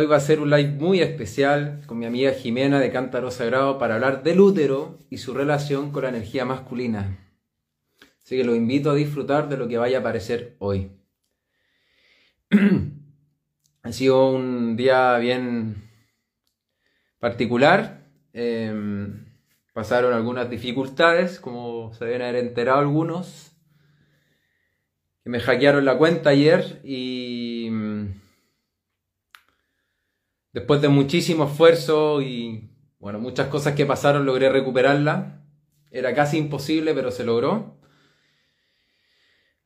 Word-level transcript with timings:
Hoy 0.00 0.06
va 0.06 0.16
a 0.16 0.20
ser 0.20 0.40
un 0.40 0.48
live 0.48 0.70
muy 0.78 1.02
especial 1.02 1.82
con 1.84 1.98
mi 1.98 2.06
amiga 2.06 2.32
Jimena 2.32 2.80
de 2.80 2.90
Cántaro 2.90 3.30
Sagrado 3.30 3.78
para 3.78 3.96
hablar 3.96 4.22
del 4.22 4.40
útero 4.40 4.98
y 5.10 5.18
su 5.18 5.34
relación 5.34 5.92
con 5.92 6.04
la 6.04 6.08
energía 6.08 6.46
masculina. 6.46 7.18
Así 8.24 8.38
que 8.38 8.44
los 8.44 8.56
invito 8.56 8.90
a 8.90 8.94
disfrutar 8.94 9.50
de 9.50 9.58
lo 9.58 9.68
que 9.68 9.76
vaya 9.76 9.98
a 9.98 10.00
aparecer 10.00 10.56
hoy. 10.58 10.90
ha 13.82 13.92
sido 13.92 14.30
un 14.30 14.74
día 14.74 15.18
bien 15.18 15.90
particular. 17.18 18.06
Em, 18.32 19.26
pasaron 19.74 20.14
algunas 20.14 20.48
dificultades, 20.48 21.38
como 21.38 21.92
se 21.92 22.06
deben 22.06 22.22
haber 22.22 22.36
enterado 22.36 22.78
algunos. 22.78 23.52
Que 25.22 25.28
me 25.28 25.40
hackearon 25.40 25.84
la 25.84 25.98
cuenta 25.98 26.30
ayer 26.30 26.80
y 26.84 27.68
Después 30.52 30.82
de 30.82 30.88
muchísimo 30.88 31.44
esfuerzo 31.44 32.20
y 32.22 32.70
bueno, 32.98 33.18
muchas 33.18 33.48
cosas 33.48 33.74
que 33.74 33.86
pasaron, 33.86 34.26
logré 34.26 34.50
recuperarla. 34.50 35.42
Era 35.90 36.14
casi 36.14 36.38
imposible, 36.38 36.94
pero 36.94 37.10
se 37.10 37.24
logró. 37.24 37.78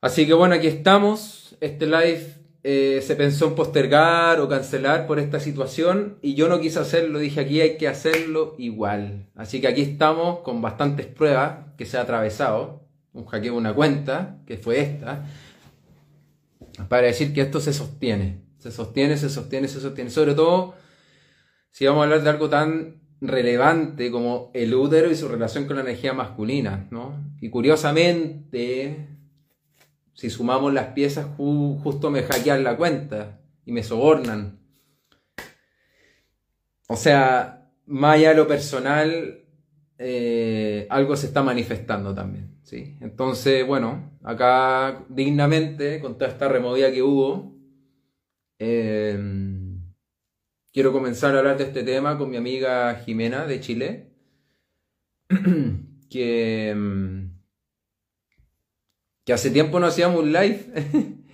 Así 0.01 0.27
que 0.27 0.35
bueno, 0.35 0.55
aquí 0.55 0.67
estamos. 0.67 1.57
Este 1.61 1.87
live 1.87 2.35
eh, 2.63 3.03
se 3.03 3.17
pensó 3.17 3.49
en 3.49 3.55
postergar 3.55 4.41
o 4.41 4.49
cancelar 4.49 5.07
por 5.07 5.19
esta 5.19 5.41
situación 5.41 6.19
y 6.23 6.35
yo 6.35 6.49
no 6.49 6.61
quise 6.61 6.79
hacerlo. 6.79 7.19
Dije 7.19 7.41
aquí 7.41 7.61
hay 7.61 7.77
que 7.77 7.89
hacerlo 7.89 8.55
igual. 8.59 9.31
Así 9.35 9.61
que 9.61 9.69
aquí 9.69 9.83
estamos 9.83 10.41
con 10.41 10.63
bastantes 10.63 11.07
pruebas 11.07 11.59
que 11.77 11.87
se 11.87 11.99
ha 11.99 12.03
atravesado. 12.03 12.87
Un 13.13 13.27
hackeo 13.27 13.57
una 13.57 13.75
cuenta, 13.75 14.39
que 14.47 14.59
fue 14.59 14.81
esta, 14.81 15.25
para 16.89 17.07
decir 17.07 17.33
que 17.33 17.43
esto 17.43 17.61
se 17.61 17.73
sostiene. 17.73 18.44
Se 18.65 18.73
sostiene, 18.73 19.19
se 19.19 19.29
sostiene, 19.29 19.69
se 19.69 19.79
sostiene. 19.79 20.09
Sobre 20.09 20.33
todo 20.33 20.75
si 21.71 21.85
vamos 21.85 22.01
a 22.01 22.05
hablar 22.05 22.23
de 22.23 22.31
algo 22.31 22.49
tan 22.49 23.03
relevante 23.21 24.11
como 24.11 24.51
el 24.55 24.75
útero 24.75 25.11
y 25.11 25.17
su 25.17 25.29
relación 25.29 25.67
con 25.67 25.77
la 25.77 25.83
energía 25.83 26.15
masculina, 26.15 26.89
¿no? 26.91 27.31
Y 27.43 27.51
curiosamente, 27.51 29.11
si 30.15 30.31
sumamos 30.31 30.73
las 30.73 30.95
piezas, 30.95 31.27
justo 31.37 32.11
me 32.11 32.23
hackean 32.23 32.65
la 32.65 32.79
cuenta 32.79 33.43
y 33.67 33.73
me 33.73 33.83
sobornan. 33.83 34.61
O 36.89 36.97
sea, 36.97 37.71
más 37.85 38.15
allá 38.15 38.31
de 38.31 38.37
lo 38.37 38.49
personal, 38.49 39.45
eh, 39.99 40.87
algo 40.89 41.17
se 41.17 41.27
está 41.27 41.43
manifestando 41.43 42.15
también, 42.15 42.57
¿sí? 42.63 42.97
Entonces, 43.03 43.67
bueno, 43.67 44.19
acá 44.23 45.05
dignamente, 45.11 46.01
con 46.01 46.17
toda 46.17 46.31
esta 46.31 46.49
removida 46.49 46.91
que 46.91 47.03
hubo, 47.03 47.54
eh, 48.59 49.19
quiero 50.73 50.93
comenzar 50.93 51.35
a 51.35 51.39
hablar 51.39 51.57
de 51.57 51.65
este 51.65 51.83
tema 51.83 52.19
con 52.19 52.31
mi 52.31 52.37
amiga 52.37 52.95
Jimena 52.97 53.47
de 53.47 53.61
Chile, 53.61 54.11
que, 56.11 56.75
mm, 56.75 57.31
que 59.25 59.33
hace 59.33 59.51
tiempo 59.51 59.81
no 59.81 59.87
hacíamos 59.87 60.21
un 60.23 60.33
live. 60.33 60.67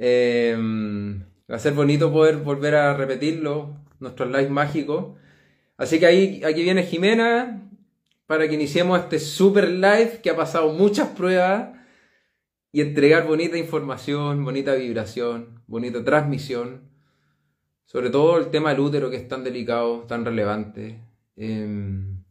Em, 0.00 1.24
va 1.50 1.56
a 1.56 1.58
ser 1.58 1.72
bonito 1.72 2.12
poder 2.12 2.36
volver 2.36 2.76
a 2.76 2.94
repetirlo, 2.94 3.84
nuestros 3.98 4.28
live 4.30 4.48
mágicos. 4.48 5.18
Así 5.76 5.98
que 5.98 6.06
ahí, 6.06 6.44
aquí 6.44 6.62
viene 6.62 6.84
Jimena 6.84 7.68
para 8.26 8.46
que 8.48 8.54
iniciemos 8.54 9.00
este 9.00 9.18
super 9.18 9.68
live 9.68 10.20
que 10.22 10.30
ha 10.30 10.36
pasado 10.36 10.72
muchas 10.72 11.08
pruebas 11.08 11.77
y 12.72 12.80
entregar 12.80 13.26
bonita 13.26 13.56
información, 13.56 14.44
bonita 14.44 14.74
vibración, 14.74 15.62
bonita 15.66 16.04
transmisión. 16.04 16.90
Sobre 17.84 18.10
todo 18.10 18.38
el 18.38 18.50
tema 18.50 18.70
del 18.70 18.80
útero 18.80 19.10
que 19.10 19.16
es 19.16 19.28
tan 19.28 19.44
delicado, 19.44 20.00
tan 20.02 20.24
relevante. 20.24 21.00
Em, 21.36 22.22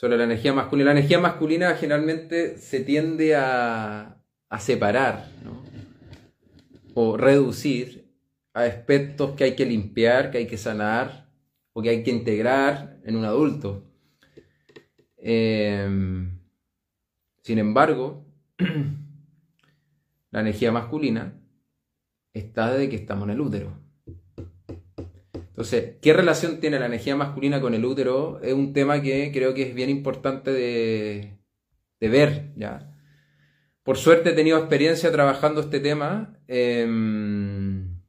sobre 0.00 0.16
la 0.16 0.24
energía 0.24 0.54
masculina. 0.54 0.94
La 0.94 0.98
energía 0.98 1.18
masculina 1.18 1.74
generalmente 1.74 2.56
se 2.56 2.80
tiende 2.80 3.36
a, 3.36 4.16
separar 4.58 5.28
o 6.94 7.16
reducir 7.16 8.10
a 8.54 8.62
aspectos 8.62 9.32
que 9.32 9.44
hay 9.44 9.54
que 9.54 9.66
limpiar, 9.66 10.30
que 10.30 10.38
hay 10.38 10.46
que 10.46 10.56
sanar 10.56 11.28
o 11.72 11.82
que 11.82 11.90
hay 11.90 12.02
que 12.02 12.10
integrar 12.10 12.98
en 13.04 13.16
un 13.16 13.26
adulto. 13.26 13.84
Em, 15.18 16.40
sin 17.42 17.58
embargo, 17.58 18.24
la 20.30 20.40
energía 20.40 20.72
masculina 20.72 21.40
está 22.32 22.72
desde 22.72 22.88
que 22.88 22.96
estamos 22.96 23.24
en 23.24 23.30
el 23.30 23.40
útero. 23.40 23.72
Entonces, 25.34 25.96
¿qué 26.00 26.12
relación 26.14 26.58
tiene 26.58 26.78
la 26.78 26.86
energía 26.86 27.16
masculina 27.16 27.60
con 27.60 27.74
el 27.74 27.84
útero? 27.84 28.40
Es 28.42 28.54
un 28.54 28.72
tema 28.72 29.02
que 29.02 29.30
creo 29.30 29.52
que 29.52 29.68
es 29.68 29.74
bien 29.74 29.90
importante 29.90 30.50
de, 30.52 31.38
ver, 32.00 32.52
¿ya? 32.56 32.96
Por 33.82 33.98
suerte 33.98 34.30
he 34.30 34.32
tenido 34.32 34.58
experiencia 34.58 35.12
trabajando 35.12 35.60
este 35.60 35.80
tema. 35.80 36.38
Em, 36.48 38.00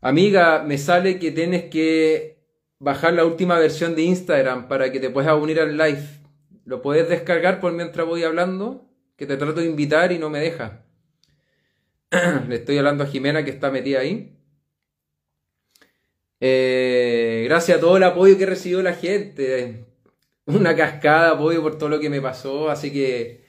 amiga, 0.00 0.62
me 0.62 0.78
sale 0.78 1.18
que 1.18 1.32
tienes 1.32 1.64
que 1.64 2.38
bajar 2.78 3.14
la 3.14 3.24
última 3.24 3.58
versión 3.58 3.96
de 3.96 4.02
Instagram 4.02 4.68
para 4.68 4.92
que 4.92 5.00
te 5.00 5.10
puedas 5.10 5.40
unir 5.40 5.58
al 5.58 5.76
live. 5.76 6.25
¿Lo 6.66 6.82
puedes 6.82 7.08
descargar 7.08 7.60
por 7.60 7.72
mientras 7.72 8.04
voy 8.06 8.24
hablando? 8.24 8.90
Que 9.16 9.24
te 9.24 9.36
trato 9.36 9.60
de 9.60 9.66
invitar 9.66 10.10
y 10.10 10.18
no 10.18 10.30
me 10.30 10.40
deja. 10.40 10.84
Le 12.48 12.56
estoy 12.56 12.76
hablando 12.76 13.04
a 13.04 13.06
Jimena 13.06 13.44
que 13.44 13.52
está 13.52 13.70
metida 13.70 14.00
ahí. 14.00 14.36
Eh, 16.40 17.44
gracias 17.48 17.78
a 17.78 17.80
todo 17.80 17.96
el 17.96 18.02
apoyo 18.02 18.36
que 18.36 18.46
recibió 18.46 18.82
la 18.82 18.94
gente. 18.94 19.86
Una 20.46 20.74
cascada 20.74 21.28
de 21.28 21.34
apoyo 21.36 21.62
por 21.62 21.78
todo 21.78 21.88
lo 21.88 22.00
que 22.00 22.10
me 22.10 22.20
pasó. 22.20 22.68
Así 22.68 22.92
que 22.92 23.44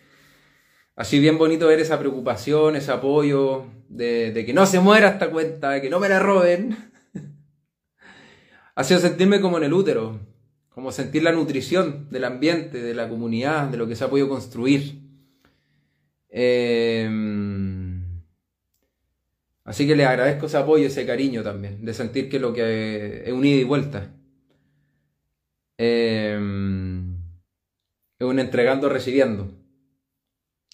así 0.96 1.18
bien 1.20 1.40
bonito 1.40 1.68
ver 1.68 1.80
esa 1.80 1.98
preocupación, 1.98 2.76
ese 2.76 2.92
apoyo 2.92 3.66
de, 3.90 4.44
que 4.46 4.54
no 4.54 4.68
se 4.68 4.80
muera 4.80 5.10
esta 5.10 5.32
cuenta, 5.32 5.72
de 5.72 5.82
que 5.82 5.90
no 5.90 6.00
me 6.00 6.08
la 6.08 6.20
roben. 6.20 6.92
ha 8.76 8.84
sido 8.84 9.00
sentirme 9.00 9.42
como 9.42 9.58
en 9.58 9.64
el 9.64 9.74
útero, 9.74 10.20
como 10.78 10.92
sentir 10.92 11.24
la 11.24 11.32
nutrición 11.32 12.08
del 12.12 12.24
ambiente, 12.24 12.80
de 12.80 12.94
la 12.94 13.10
comunidad, 13.10 13.68
de 13.70 13.78
lo 13.78 13.88
que 13.88 13.96
se 13.96 14.04
ha 14.04 14.10
podido 14.12 14.30
construir. 14.30 15.02
Eh, 16.30 17.10
Así 19.64 19.88
que 19.88 19.96
le 19.96 20.06
agradezco 20.06 20.46
ese 20.46 20.58
apoyo, 20.58 20.86
ese 20.86 21.06
cariño 21.08 21.42
también, 21.42 21.84
de 21.84 21.94
sentir 21.96 22.30
que 22.30 22.40
lo 22.40 22.54
que 22.54 23.24
es 23.26 23.34
un 23.34 23.44
ida 23.44 23.58
y 23.58 23.64
vuelta. 23.64 24.14
Em, 25.78 27.18
es 28.20 28.28
un 28.28 28.40
entregando, 28.40 28.88
recibiendo. 28.88 29.52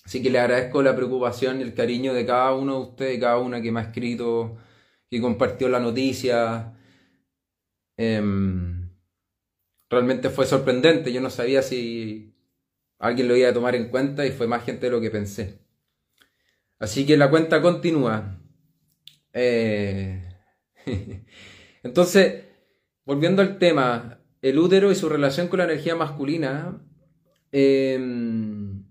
Así 0.03 0.22
que 0.22 0.30
le 0.30 0.40
agradezco 0.40 0.84
la 0.84 0.96
preocupación 0.96 1.59
y 1.59 1.63
el 1.63 1.74
cariño 1.74 2.13
de 2.13 2.25
cada 2.25 2.53
uno 2.53 2.75
de 2.75 2.81
ustedes, 2.90 3.19
cada 3.19 3.40
una 3.40 3.62
que 3.62 3.72
me 3.72 3.80
ha 3.80 3.84
escrito, 3.84 4.58
que 5.09 5.22
compartió 5.22 5.69
la 5.69 5.80
noticia. 5.80 6.74
Em, 7.97 8.72
realmente 9.94 10.30
fue 10.30 10.46
sorprendente, 10.46 11.14
yo 11.14 11.22
no 11.22 11.30
sabía 11.30 11.62
si 11.62 12.34
alguien 13.00 13.28
lo 13.28 13.36
iba 13.36 13.50
a 13.50 13.54
tomar 13.54 13.76
en 13.76 13.90
cuenta 13.90 14.26
y 14.26 14.31
fue 14.31 14.48
más 14.48 14.66
gente 14.66 14.88
de 14.88 14.92
lo 14.92 15.02
que 15.02 15.12
pensé. 15.12 15.59
Así 16.80 17.06
que 17.06 17.16
la 17.16 17.30
cuenta 17.30 17.62
continúa. 17.62 18.40
Eh, 19.31 20.22
entonces, 21.84 22.44
volviendo 23.06 23.42
al 23.42 23.57
tema, 23.57 24.19
el 24.42 24.60
útero 24.60 24.92
y 24.92 24.95
su 24.95 25.10
relación 25.10 25.48
con 25.48 25.60
la 25.60 25.66
energía 25.66 25.96
masculina, 25.96 26.81
em, 27.51 28.84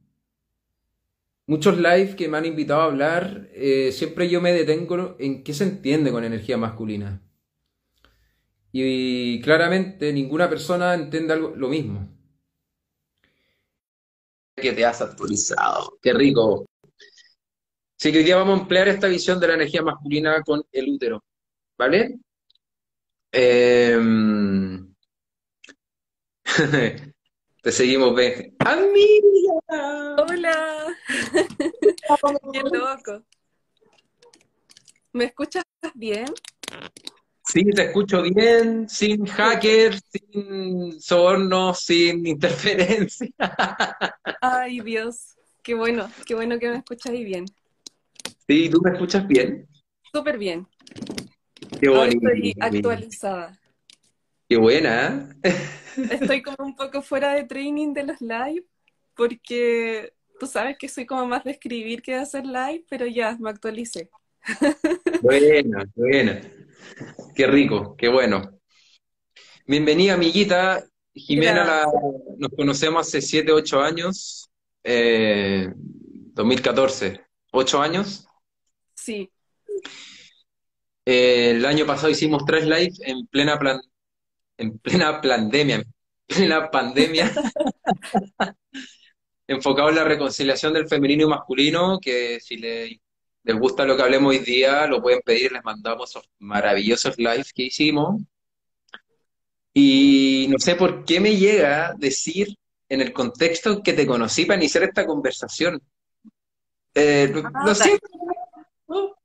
muchos 1.46 1.76
live 1.76 2.16
que 2.16 2.28
me 2.28 2.38
han 2.38 2.46
invitado 2.46 2.82
a 2.82 2.84
hablar, 2.87 3.50
eh, 3.52 3.93
siempre 3.93 4.28
yo 4.31 4.40
me 4.40 4.52
detengo 4.52 5.16
en 5.19 5.44
qué 5.44 5.52
se 5.52 5.64
entiende 5.64 6.10
con 6.12 6.25
energía 6.25 6.56
masculina. 6.56 7.22
Y, 8.72 9.40
claramente 9.42 10.12
ninguna 10.12 10.48
persona 10.48 10.94
entiende 10.94 11.34
algo, 11.34 11.52
lo 11.54 11.69
mismo. 11.69 12.08
Que 14.56 14.72
te 14.72 14.84
has 14.84 15.02
actualizado. 15.02 15.98
Qué 16.00 16.12
rico. 16.14 16.66
Así 17.98 18.10
que 18.10 18.19
hoy 18.19 18.24
día 18.24 18.36
vamos 18.36 18.58
a 18.58 18.62
emplear 18.62 18.88
esta 18.88 19.06
visión 19.06 19.38
de 19.38 19.48
la 19.48 19.54
energía 19.54 19.82
masculina 19.82 20.42
con 20.42 20.62
el 20.72 20.88
útero, 20.88 21.22
¿vale? 21.78 22.19
Em, 23.30 24.92
te 27.62 27.72
seguimos, 27.72 28.14
ve. 28.14 28.54
¡Amiga! 28.58 30.16
¡Hola! 30.19 30.86
¡Qué 32.52 32.62
loco! 32.72 33.22
¿Me 35.12 35.24
escuchas 35.26 35.64
bien? 35.94 36.26
Sí, 37.44 37.64
te 37.64 37.82
escucho 37.86 38.22
bien, 38.22 38.88
sin 38.88 39.26
hackers, 39.26 40.02
sin 40.10 41.00
sobornos, 41.00 41.80
sin 41.80 42.26
interferencia. 42.26 43.28
Ay, 44.40 44.80
Dios, 44.80 45.36
qué 45.62 45.74
bueno, 45.74 46.10
qué 46.24 46.34
bueno 46.34 46.58
que 46.58 46.70
me 46.70 46.76
escuchas 46.76 47.12
bien. 47.12 47.44
Sí, 48.46 48.68
¿tú 48.70 48.80
me 48.80 48.92
escuchas 48.92 49.26
bien? 49.26 49.66
Súper 50.12 50.38
bien. 50.38 50.66
Qué 51.80 51.88
Ahora 51.88 52.00
bonito. 52.06 52.28
estoy 52.28 52.54
actualizada. 52.60 53.58
Qué 54.48 54.56
buena, 54.56 55.34
¿eh? 55.42 55.54
Estoy 56.10 56.42
como 56.42 56.56
un 56.66 56.76
poco 56.76 57.02
fuera 57.02 57.34
de 57.34 57.44
training 57.44 57.92
de 57.92 58.04
los 58.04 58.20
live, 58.20 58.64
porque 59.14 60.12
tú 60.38 60.46
sabes 60.46 60.76
que 60.78 60.88
soy 60.88 61.06
como 61.06 61.26
más 61.26 61.44
de 61.44 61.52
escribir 61.52 62.02
que 62.02 62.12
de 62.12 62.18
hacer 62.18 62.44
live, 62.44 62.84
pero 62.88 63.06
ya, 63.06 63.36
me 63.38 63.50
actualicé. 63.50 64.10
Buena, 65.22 65.84
buena. 65.94 66.40
Qué 67.34 67.46
rico, 67.46 67.94
qué 67.96 68.08
bueno. 68.08 68.58
Bienvenida, 69.67 70.14
amiguita. 70.14 70.84
Jimena, 71.14 71.64
la- 71.64 71.87
nos 72.38 72.50
conocemos 72.56 73.06
hace 73.06 73.20
7, 73.20 73.52
8 73.52 73.81
años. 73.81 74.49
Eh, 74.82 75.69
2014. 75.76 77.20
¿8 77.52 77.81
años? 77.82 78.26
Sí, 78.94 79.31
Eh, 81.05 81.50
el 81.56 81.67
año 81.67 81.84
pasado 81.84 82.11
hicimos 82.11 82.44
tres 82.46 82.64
lives 82.64 83.00
en 83.05 83.26
plena 83.26 83.58
plan, 83.58 83.81
en 84.56 84.79
plena 84.79 85.20
pandemia, 85.20 85.76
en 85.76 85.84
plena 86.29 86.70
pandemia, 86.70 87.32
enfocado 89.49 89.88
en 89.88 89.96
la 89.96 90.05
reconciliación 90.05 90.73
del 90.73 90.87
femenino 90.88 91.25
y 91.25 91.29
masculino, 91.29 91.99
que 92.00 92.38
si 92.40 92.56
le- 92.56 93.00
les 93.44 93.56
gusta 93.58 93.84
lo 93.84 93.96
que 93.96 94.02
hablemos 94.02 94.30
hoy 94.30 94.38
día, 94.38 94.86
lo 94.86 95.02
pueden 95.02 95.20
pedir, 95.24 95.52
les 95.52 95.64
mandamos 95.64 96.10
esos 96.10 96.28
maravillosos 96.38 97.16
lives 97.18 97.52
que 97.52 97.64
hicimos. 97.64 98.20
Y 99.74 100.46
no 100.50 100.58
sé 100.58 100.74
por 100.76 101.04
qué 101.04 101.18
me 101.20 101.36
llega 101.36 101.94
decir 101.96 102.54
en 102.88 103.00
el 103.00 103.12
contexto 103.12 103.72
en 103.72 103.82
que 103.82 103.94
te 103.94 104.06
conocí 104.06 104.44
para 104.44 104.58
iniciar 104.60 104.84
esta 104.84 105.06
conversación. 105.06 105.80
Eh, 106.94 107.30
lo- 107.32 107.42
Ah, 107.54 107.74
siento, 107.74 108.06
¿no? 108.86 109.16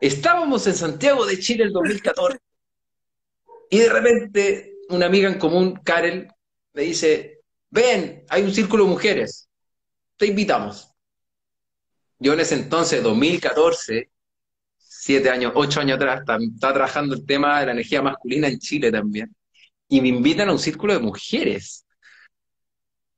Estábamos 0.00 0.66
en 0.66 0.74
Santiago 0.74 1.26
de 1.26 1.38
Chile 1.38 1.64
el 1.64 1.72
2014 1.72 2.38
y 3.70 3.78
de 3.80 3.88
repente 3.90 4.74
una 4.88 5.06
amiga 5.06 5.28
en 5.28 5.38
común, 5.38 5.78
Karel, 5.84 6.28
me 6.72 6.82
dice, 6.82 7.40
ven, 7.68 8.24
hay 8.30 8.42
un 8.42 8.52
círculo 8.52 8.84
de 8.84 8.90
mujeres, 8.90 9.48
te 10.16 10.26
invitamos. 10.26 10.89
Yo 12.20 12.34
en 12.34 12.40
ese 12.40 12.54
entonces, 12.54 13.02
2014, 13.02 14.10
siete 14.76 15.30
años, 15.30 15.52
ocho 15.54 15.80
años 15.80 15.96
atrás, 15.96 16.22
estaba 16.38 16.74
trabajando 16.74 17.14
el 17.14 17.24
tema 17.24 17.58
de 17.60 17.66
la 17.66 17.72
energía 17.72 18.02
masculina 18.02 18.46
en 18.46 18.58
Chile 18.58 18.92
también, 18.92 19.34
y 19.88 20.00
me 20.02 20.08
invitan 20.08 20.50
a 20.50 20.52
un 20.52 20.58
círculo 20.58 20.92
de 20.92 21.00
mujeres. 21.00 21.86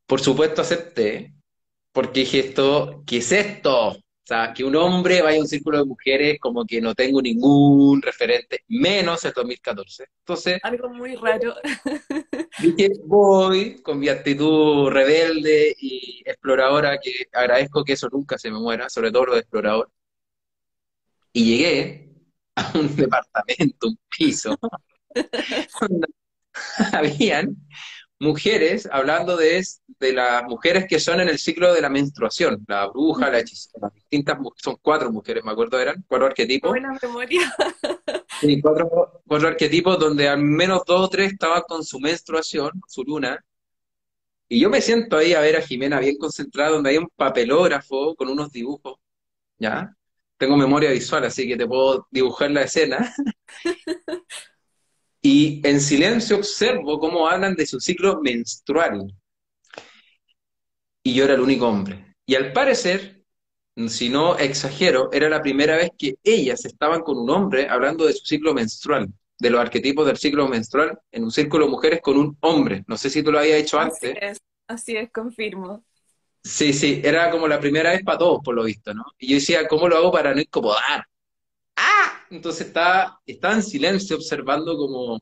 Por 0.06 0.20
supuesto 0.20 0.62
acepté, 0.62 1.34
porque 1.90 2.20
dije 2.20 2.38
esto, 2.38 3.02
¿qué 3.04 3.18
es 3.18 3.32
esto? 3.32 4.01
O 4.22 4.24
sea, 4.24 4.52
que 4.54 4.62
un 4.62 4.76
hombre 4.76 5.20
vaya 5.20 5.38
a 5.38 5.40
un 5.40 5.48
círculo 5.48 5.78
de 5.78 5.84
mujeres 5.84 6.38
como 6.40 6.64
que 6.64 6.80
no 6.80 6.94
tengo 6.94 7.20
ningún 7.20 8.00
referente, 8.00 8.64
menos 8.68 9.24
el 9.24 9.32
2014. 9.32 10.06
Entonces 10.20 10.60
algo 10.62 10.90
muy 10.90 11.16
raro. 11.16 11.56
dije, 12.60 12.90
voy 13.04 13.82
con 13.82 13.98
mi 13.98 14.08
actitud 14.08 14.90
rebelde 14.90 15.74
y 15.76 16.22
exploradora, 16.24 17.00
que 17.00 17.10
agradezco 17.32 17.82
que 17.82 17.94
eso 17.94 18.08
nunca 18.12 18.38
se 18.38 18.48
me 18.52 18.60
muera, 18.60 18.88
sobre 18.88 19.10
todo 19.10 19.26
lo 19.26 19.34
de 19.34 19.40
explorador. 19.40 19.90
Y 21.32 21.56
llegué 21.56 22.14
a 22.54 22.78
un 22.78 22.94
departamento, 22.96 23.88
un 23.88 23.98
piso, 24.08 24.56
donde 25.80 26.06
habían 26.92 27.56
mujeres 28.22 28.88
hablando 28.90 29.36
de, 29.36 29.66
de 29.98 30.12
las 30.12 30.44
mujeres 30.44 30.86
que 30.88 31.00
son 31.00 31.20
en 31.20 31.28
el 31.28 31.38
ciclo 31.38 31.74
de 31.74 31.80
la 31.80 31.88
menstruación, 31.88 32.64
la 32.68 32.86
bruja, 32.86 33.28
la 33.28 33.40
hechicera, 33.40 33.80
las 33.82 33.94
distintas, 33.94 34.38
son 34.56 34.76
cuatro 34.80 35.10
mujeres, 35.10 35.44
me 35.44 35.50
acuerdo 35.50 35.80
eran, 35.80 36.04
cuatro 36.06 36.26
arquetipos, 36.26 36.70
Buena 36.70 36.96
memoria. 37.02 37.40
sí, 38.40 38.60
cuatro, 38.60 39.22
cuatro 39.26 39.48
arquetipos 39.48 39.98
donde 39.98 40.28
al 40.28 40.38
menos 40.38 40.82
dos 40.86 41.06
o 41.06 41.08
tres 41.08 41.32
estaban 41.32 41.62
con 41.66 41.82
su 41.82 41.98
menstruación, 41.98 42.70
su 42.86 43.02
luna, 43.02 43.44
y 44.48 44.60
yo 44.60 44.70
me 44.70 44.80
siento 44.80 45.16
ahí 45.16 45.32
a 45.34 45.40
ver 45.40 45.56
a 45.56 45.62
Jimena 45.62 45.98
bien 45.98 46.16
concentrada, 46.16 46.70
donde 46.70 46.90
hay 46.90 46.98
un 46.98 47.08
papelógrafo 47.16 48.14
con 48.14 48.28
unos 48.28 48.52
dibujos, 48.52 48.98
¿ya? 49.58 49.96
Tengo 50.36 50.56
memoria 50.56 50.90
visual, 50.90 51.24
así 51.24 51.48
que 51.48 51.56
te 51.56 51.66
puedo 51.66 52.06
dibujar 52.10 52.50
la 52.52 52.62
escena. 52.62 53.14
Y 55.22 55.60
en 55.66 55.80
silencio 55.80 56.36
observo 56.36 56.98
cómo 57.00 57.26
hablan 57.28 57.54
de 57.56 57.66
su 57.66 57.80
ciclo 57.80 58.20
menstrual. 58.22 59.12
Y 61.04 61.14
yo 61.14 61.24
era 61.24 61.34
el 61.34 61.40
único 61.40 61.68
hombre. 61.68 62.14
Y 62.26 62.34
al 62.34 62.52
parecer, 62.52 63.24
si 63.88 64.08
no 64.08 64.36
exagero, 64.38 65.10
era 65.12 65.28
la 65.28 65.42
primera 65.42 65.76
vez 65.76 65.90
que 65.98 66.16
ellas 66.24 66.64
estaban 66.64 67.02
con 67.02 67.18
un 67.18 67.30
hombre 67.30 67.68
hablando 67.68 68.06
de 68.06 68.12
su 68.14 68.24
ciclo 68.24 68.54
menstrual, 68.54 69.08
de 69.38 69.50
los 69.50 69.60
arquetipos 69.60 70.06
del 70.06 70.18
ciclo 70.18 70.48
menstrual, 70.48 70.98
en 71.10 71.24
un 71.24 71.30
círculo 71.30 71.66
de 71.66 71.70
mujeres 71.72 72.00
con 72.02 72.16
un 72.18 72.36
hombre. 72.40 72.84
No 72.88 72.96
sé 72.96 73.10
si 73.10 73.22
tú 73.22 73.32
lo 73.32 73.38
habías 73.40 73.60
hecho 73.60 73.78
Así 73.80 73.80
antes. 73.80 74.18
es, 74.20 74.40
así 74.66 74.96
es, 74.96 75.10
confirmo. 75.12 75.84
Sí, 76.44 76.72
sí, 76.72 77.00
era 77.04 77.30
como 77.30 77.46
la 77.48 77.60
primera 77.60 77.90
vez 77.90 78.02
para 78.04 78.18
todos, 78.18 78.40
por 78.44 78.54
lo 78.54 78.64
visto, 78.64 78.92
¿no? 78.94 79.04
Y 79.18 79.28
yo 79.28 79.34
decía, 79.36 79.66
¿cómo 79.68 79.88
lo 79.88 79.96
hago 79.96 80.10
para 80.12 80.34
no 80.34 80.40
incomodar? 80.40 81.06
¡Ah! 81.76 82.24
Entonces 82.30 82.68
estaba, 82.68 83.20
en 83.26 83.62
silencio 83.62 84.16
observando 84.16 84.76
cómo 84.76 85.20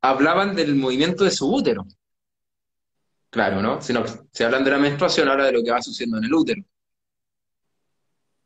hablaban 0.00 0.54
del 0.54 0.74
movimiento 0.74 1.24
de 1.24 1.30
su 1.30 1.52
útero. 1.52 1.84
Claro, 3.30 3.60
¿no? 3.60 3.82
Si, 3.82 3.92
no, 3.92 4.04
si 4.32 4.44
hablan 4.44 4.64
de 4.64 4.70
la 4.70 4.78
menstruación, 4.78 5.28
habla 5.28 5.46
de 5.46 5.52
lo 5.52 5.62
que 5.62 5.70
va 5.70 5.82
sucediendo 5.82 6.18
en 6.18 6.24
el 6.24 6.34
útero. 6.34 6.62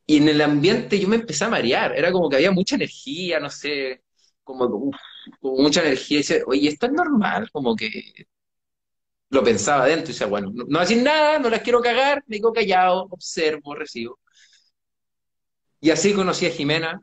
Y 0.06 0.16
en 0.16 0.28
el 0.28 0.40
ambiente 0.40 0.98
yo 0.98 1.06
me 1.08 1.16
empecé 1.16 1.44
a 1.44 1.50
marear, 1.50 1.92
era 1.94 2.10
como 2.10 2.30
que 2.30 2.36
había 2.36 2.50
mucha 2.50 2.76
energía, 2.76 3.38
no 3.40 3.50
sé, 3.50 4.02
como, 4.42 4.64
uf, 4.64 4.96
como 5.40 5.62
mucha 5.62 5.82
energía. 5.82 6.20
Y 6.20 6.24
oye, 6.46 6.68
esto 6.70 6.86
es 6.86 6.92
normal, 6.92 7.50
como 7.52 7.76
que 7.76 8.26
lo 9.30 9.44
pensaba 9.44 9.84
adentro 9.84 10.06
y 10.06 10.12
decía, 10.12 10.26
bueno, 10.26 10.50
no, 10.54 10.64
no 10.64 10.80
nada, 11.02 11.38
no 11.38 11.50
las 11.50 11.60
quiero 11.60 11.80
cagar, 11.80 12.24
me 12.26 12.38
quedo 12.38 12.52
callado, 12.52 13.06
observo, 13.10 13.74
recibo. 13.74 14.18
Y 15.80 15.90
así 15.90 16.12
conocí 16.12 16.46
a 16.46 16.50
Jimena, 16.50 17.00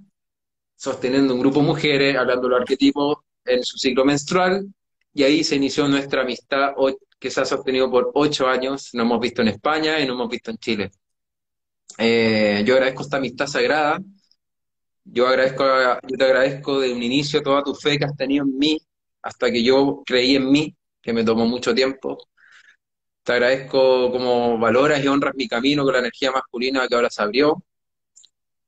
sosteniendo 0.76 1.34
un 1.34 1.40
grupo 1.40 1.62
de 1.62 1.68
mujeres, 1.68 2.18
hablando 2.18 2.44
de 2.44 2.50
los 2.50 2.62
arquetipos 2.62 3.18
en 3.46 3.64
su 3.64 3.78
ciclo 3.78 4.04
menstrual, 4.04 4.66
y 5.14 5.24
ahí 5.24 5.44
se 5.44 5.56
inició 5.56 5.88
nuestra 5.88 6.22
amistad 6.22 6.74
que 7.20 7.32
se 7.32 7.42
ha 7.42 7.46
sostenido 7.46 7.90
por 7.90 8.12
ocho 8.14 8.48
años, 8.48 8.90
nos 8.94 9.06
hemos 9.06 9.20
visto 9.20 9.42
en 9.42 9.48
España 9.50 10.00
y 10.00 10.06
nos 10.06 10.16
hemos 10.16 10.30
visto 10.30 10.52
en 10.52 10.58
Chile. 10.58 10.92
Eh, 11.98 12.64
yo 12.66 12.74
agradezco 12.74 13.04
esta 13.04 13.18
amistad 13.18 13.48
sagrada, 13.48 14.00
yo 15.06 15.28
agradezco, 15.28 15.64
yo 16.08 16.18
te 16.18 16.26
agradezco 16.26 16.80
de 16.82 16.92
un 16.92 17.02
inicio 17.02 17.42
toda 17.42 17.64
tu 17.64 17.74
fe 17.76 17.98
que 17.98 18.06
has 18.06 18.16
tenido 18.18 18.44
en 18.44 18.58
mí, 18.58 18.78
hasta 19.22 19.52
que 19.52 19.64
yo 19.64 20.04
creí 20.06 20.36
en 20.36 20.52
mí, 20.52 20.76
que 21.02 21.14
me 21.14 21.24
tomó 21.24 21.46
mucho 21.46 21.74
tiempo. 21.74 22.18
Te 23.24 23.34
agradezco 23.34 24.12
como 24.12 24.58
valoras 24.58 25.04
y 25.04 25.08
honras 25.08 25.34
mi 25.36 25.48
camino 25.48 25.84
con 25.84 25.94
la 25.94 26.00
energía 26.00 26.32
masculina 26.32 26.88
que 26.88 26.96
ahora 26.96 27.10
se 27.10 27.24
abrió 27.24 27.64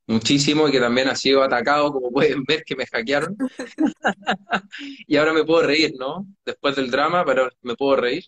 muchísimo 0.08 0.66
y 0.66 0.72
que 0.72 0.80
también 0.80 1.08
ha 1.08 1.14
sido 1.14 1.42
atacado, 1.42 1.92
como 1.92 2.10
pueden 2.10 2.42
ver, 2.44 2.64
que 2.64 2.74
me 2.74 2.86
hackearon. 2.86 3.36
Y 5.06 5.16
ahora 5.16 5.32
me 5.32 5.44
puedo 5.44 5.62
reír, 5.62 5.94
¿no? 5.98 6.26
Después 6.44 6.76
del 6.76 6.90
drama, 6.90 7.24
pero 7.24 7.48
me 7.62 7.74
puedo 7.76 7.96
reír. 7.96 8.24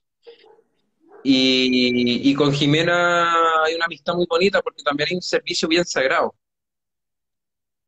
Y, 1.22 2.34
con 2.34 2.52
Jimena 2.52 3.64
hay 3.64 3.74
una 3.74 3.84
amistad 3.84 4.14
muy 4.14 4.26
bonita 4.28 4.62
porque 4.62 4.82
también 4.82 5.08
hay 5.10 5.16
un 5.16 5.22
servicio 5.22 5.68
bien 5.68 5.84
sagrado. 5.84 6.34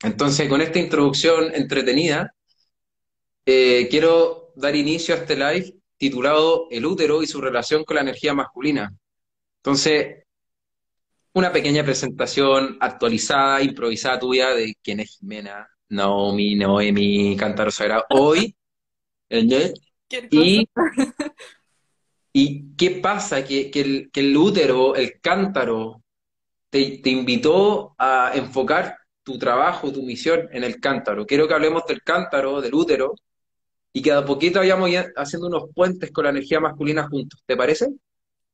Entonces, 0.03 0.49
con 0.49 0.61
esta 0.61 0.79
introducción 0.79 1.55
entretenida, 1.55 2.35
eh, 3.47 3.89
quiero 3.91 4.53
dar 4.57 4.77
inicio 4.77 5.15
a 5.15 5.19
este 5.19 5.37
live 5.37 5.75
titulado 5.97 6.69
El 6.71 6.85
útero 6.85 7.23
y 7.23 7.27
su 7.27 7.41
relación 7.41 7.85
con 7.85 7.97
la 7.97 8.03
energía 8.03 8.35
masculina. 8.35 8.95
Entonces, 9.59 10.22
una 11.35 11.53
pequeña 11.53 11.85
presentación 11.85 12.77
actualizada, 12.81 13.63
improvisada 13.63 14.19
tuya 14.19 14.51
de 14.51 14.75
quién 14.83 15.01
es 15.01 15.19
Jimena, 15.19 15.69
Naomi, 15.89 16.55
Noemi, 16.55 17.37
Cántaro 17.37 17.71
Sagrado. 17.71 18.05
Hoy. 18.11 18.55
Y, 20.31 20.69
¿y 22.33 22.77
qué 22.77 22.91
pasa? 22.91 23.45
Que, 23.45 23.71
que 23.71 23.81
el, 23.81 24.11
que 24.13 24.21
el 24.21 24.37
útero, 24.37 24.95
el 24.95 25.21
cántaro, 25.21 26.03
te, 26.69 26.99
te 26.99 27.11
invitó 27.11 27.95
a 27.99 28.33
enfocar 28.35 28.99
tu 29.23 29.39
trabajo, 29.39 29.93
tu 29.93 30.03
misión 30.03 30.49
en 30.53 30.65
el 30.65 30.81
cántaro. 30.81 31.27
Quiero 31.27 31.49
que 31.49 31.55
hablemos 31.55 31.87
del 31.87 32.03
cántaro, 32.03 32.61
del 32.61 32.75
útero, 32.75 33.15
y 33.93 34.03
que 34.03 34.13
a 34.13 34.25
poquito 34.25 34.59
vayamos 34.59 34.91
ya 34.91 35.07
haciendo 35.17 35.49
unos 35.49 35.65
puentes 35.75 36.11
con 36.11 36.25
la 36.25 36.31
energía 36.31 36.61
masculina 36.61 37.07
juntos. 37.09 37.43
¿Te 37.47 37.57
parece? 37.57 37.89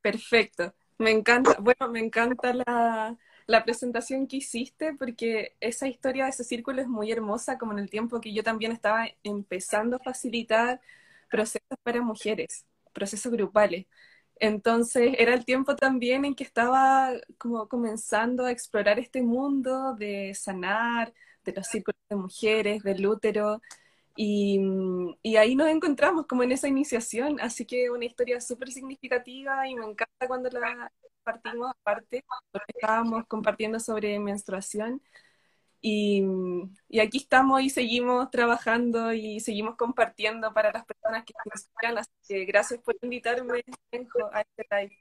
Perfecto. 0.01 0.73
Me 0.99 1.11
encanta, 1.13 1.57
bueno, 1.61 1.89
me 1.93 2.01
encanta 2.01 2.53
la, 2.53 3.17
la 3.47 3.65
presentación 3.65 4.27
que 4.27 4.39
hiciste 4.39 4.95
porque 4.95 5.57
esa 5.61 5.87
historia 5.87 6.25
de 6.25 6.31
ese 6.31 6.43
círculo 6.45 6.83
es 6.83 6.89
muy 6.89 7.13
hermosa, 7.13 7.57
como 7.59 7.73
en 7.73 7.79
el 7.79 7.89
tiempo 7.91 8.21
que 8.21 8.33
yo 8.35 8.43
también 8.43 8.73
estaba 8.73 9.07
empezando 9.23 9.97
a 9.97 10.01
facilitar 10.01 10.81
procesos 11.31 11.79
para 11.85 12.03
mujeres, 12.03 12.67
procesos 12.93 13.31
grupales. 13.33 13.87
Entonces 14.41 15.15
era 15.19 15.35
el 15.35 15.45
tiempo 15.45 15.77
también 15.77 16.25
en 16.25 16.35
que 16.35 16.45
estaba 16.45 17.13
como 17.39 17.69
comenzando 17.69 18.45
a 18.47 18.51
explorar 18.53 18.99
este 18.99 19.23
mundo 19.23 19.95
de 19.95 20.35
sanar, 20.35 21.13
de 21.45 21.53
los 21.53 21.67
círculos 21.69 21.99
de 22.09 22.17
mujeres, 22.17 22.83
del 22.83 23.07
útero, 23.07 23.61
y, 24.21 24.59
y, 25.23 25.37
ahí 25.37 25.55
nos 25.55 25.69
encontramos 25.69 26.27
como 26.27 26.43
en 26.43 26.51
esa 26.51 26.67
iniciación, 26.67 27.39
así 27.41 27.65
que 27.65 27.89
una 27.89 28.05
historia 28.05 28.41
súper 28.41 28.73
significativa 28.73 29.69
y 29.69 29.77
me 29.77 29.85
encanta 29.85 30.27
cuando 30.27 30.51
la 30.51 30.91
compartimos 31.23 31.71
aparte, 31.71 32.25
porque 32.51 32.73
estábamos 32.75 33.27
compartiendo 33.29 33.79
sobre 33.79 34.19
menstruación. 34.19 35.01
Y, 35.81 36.25
y, 36.89 36.99
aquí 36.99 37.19
estamos 37.19 37.63
y 37.63 37.71
seguimos 37.71 38.29
trabajando 38.31 39.13
y 39.13 39.39
seguimos 39.39 39.77
compartiendo 39.77 40.53
para 40.53 40.73
las 40.73 40.85
personas 40.85 41.25
que 41.25 41.35
nos 41.45 41.63
escuchan. 41.63 41.99
Así 41.99 42.11
que 42.27 42.45
gracias 42.45 42.81
por 42.81 42.97
invitarme 43.01 43.63
a 44.33 44.41
este 44.41 44.67
live. 44.69 44.99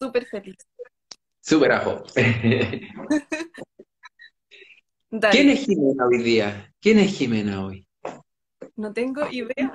Súper 0.00 0.24
feliz. 0.24 0.56
Súper 1.42 1.72
ajo. 1.72 2.02
¿Quién 5.30 5.50
es 5.50 5.66
Jimena 5.66 6.06
hoy 6.06 6.22
día? 6.22 6.74
¿Quién 6.80 6.98
es 6.98 7.12
Jimena 7.12 7.66
hoy? 7.66 7.86
No 8.76 8.94
tengo 8.94 9.28
idea. 9.30 9.70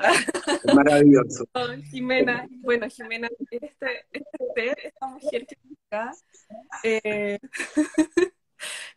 Maravilloso. 0.74 1.46
Jimena, 1.92 2.48
bueno, 2.62 2.88
Jimena, 2.90 3.30
este, 3.52 4.06
este 4.12 4.38
ser, 4.56 4.78
esta 4.84 5.08
mujer 5.08 5.46
que 5.46 5.56
está 5.56 6.10
acá, 6.10 6.18
eh, 6.84 7.40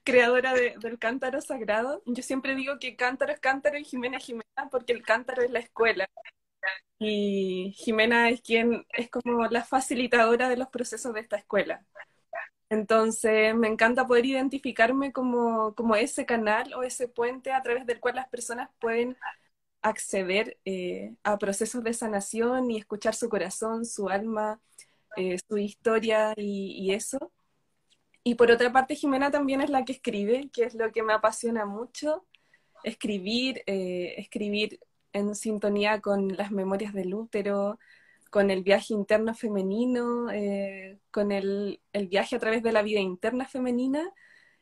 creadora 0.02 0.54
del 0.54 0.98
cántaro 0.98 1.42
sagrado. 1.42 2.02
Yo 2.06 2.22
siempre 2.22 2.54
digo 2.54 2.78
que 2.78 2.96
cántaro 2.96 3.32
es 3.32 3.40
cántaro 3.40 3.76
y 3.76 3.84
Jimena 3.84 4.16
es 4.16 4.24
Jimena 4.24 4.70
porque 4.70 4.94
el 4.94 5.02
cántaro 5.02 5.42
es 5.42 5.50
la 5.50 5.58
escuela. 5.58 6.08
Y 6.98 7.74
Jimena 7.76 8.30
es 8.30 8.40
quien 8.40 8.86
es 8.94 9.10
como 9.10 9.46
la 9.46 9.64
facilitadora 9.64 10.48
de 10.48 10.56
los 10.56 10.68
procesos 10.68 11.12
de 11.12 11.20
esta 11.20 11.36
escuela. 11.36 11.84
Entonces, 12.70 13.54
me 13.56 13.68
encanta 13.68 14.06
poder 14.06 14.26
identificarme 14.26 15.12
como, 15.12 15.74
ese 15.96 16.24
canal 16.24 16.72
o 16.74 16.84
ese 16.84 17.08
puente 17.08 17.52
a 17.52 17.62
través 17.62 17.84
del 17.84 18.00
cual 18.00 18.14
las 18.16 18.28
personas 18.28 18.70
pueden 18.80 19.16
acceder 19.82 20.58
eh, 20.64 21.14
a 21.24 21.38
procesos 21.38 21.84
de 21.84 21.94
sanación 21.94 22.70
y 22.70 22.78
escuchar 22.78 23.14
su 23.14 23.28
corazón, 23.28 23.84
su 23.84 24.08
alma, 24.08 24.60
eh, 25.16 25.38
su 25.48 25.58
historia 25.58 26.34
y, 26.36 26.92
eso. 26.92 27.32
Y 28.22 28.36
por 28.36 28.50
otra 28.52 28.72
parte, 28.72 28.94
Jimena 28.94 29.30
también 29.32 29.60
es 29.62 29.70
la 29.70 29.84
que 29.84 29.92
escribe, 29.92 30.50
que 30.52 30.64
es 30.64 30.74
lo 30.74 30.92
que 30.92 31.02
me 31.02 31.12
apasiona 31.14 31.66
mucho, 31.66 32.26
escribir, 32.84 33.62
eh, 33.66 34.14
escribir 34.18 34.80
en 35.12 35.34
sintonía 35.34 36.00
con 36.00 36.36
las 36.36 36.52
memorias 36.52 36.94
del 36.94 37.14
útero, 37.14 37.78
con 38.30 38.50
el 38.50 38.62
viaje 38.62 38.94
interno 38.94 39.34
femenino, 39.34 40.30
eh, 40.30 41.00
con 41.10 41.32
el, 41.32 41.80
viaje 42.08 42.36
a 42.36 42.38
través 42.38 42.62
de 42.62 42.72
la 42.72 42.82
vida 42.82 43.00
interna 43.00 43.46
femenina 43.46 44.12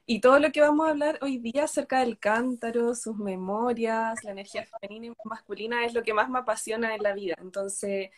y 0.06 0.20
todo 0.20 0.38
lo 0.40 0.50
que 0.52 0.62
vamos 0.62 0.87
a 0.87 0.90
hablar 0.90 1.18
hoy 1.22 1.38
día 1.38 1.64
acerca 1.64 2.00
del 2.00 2.18
cántaro, 2.18 2.94
sus 2.94 3.16
memorias, 3.18 4.25
la 4.25 4.32
energía 4.32 4.64
femenina 4.66 5.08
y 5.08 5.28
masculina 5.28 5.84
es 5.84 5.94
lo 5.94 6.02
que 6.02 6.14
más 6.14 6.30
me 6.30 6.38
apasiona 6.40 6.94
en 6.94 7.02
la 7.02 7.12
vida. 7.14 7.34
Entonces 7.40 8.10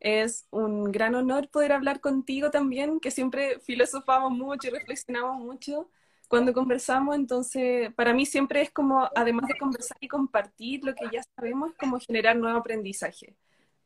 es 0.00 0.46
un 0.50 0.92
gran 0.92 1.14
honor 1.14 1.48
poder 1.50 1.72
hablar 1.72 2.00
contigo 2.00 2.50
también, 2.50 3.00
que 3.00 3.10
siempre 3.10 3.60
filosofamos 3.60 4.32
mucho 4.32 4.68
y 4.68 4.70
reflexionamos 4.72 5.38
mucho 5.38 5.90
cuando 6.28 6.52
conversamos, 6.52 7.14
entonces 7.16 7.94
para 7.94 8.12
mí 8.12 8.26
siempre 8.26 8.62
es 8.62 8.70
como, 8.72 9.08
además 9.14 9.46
de 9.48 9.58
conversar 9.58 9.96
y 10.00 10.08
compartir 10.08 10.84
lo 10.84 10.94
que 10.94 11.06
ya 11.12 11.22
sabemos, 11.36 11.72
como 11.78 12.00
generar 12.00 12.36
nuevo 12.36 12.58
aprendizaje 12.58 13.36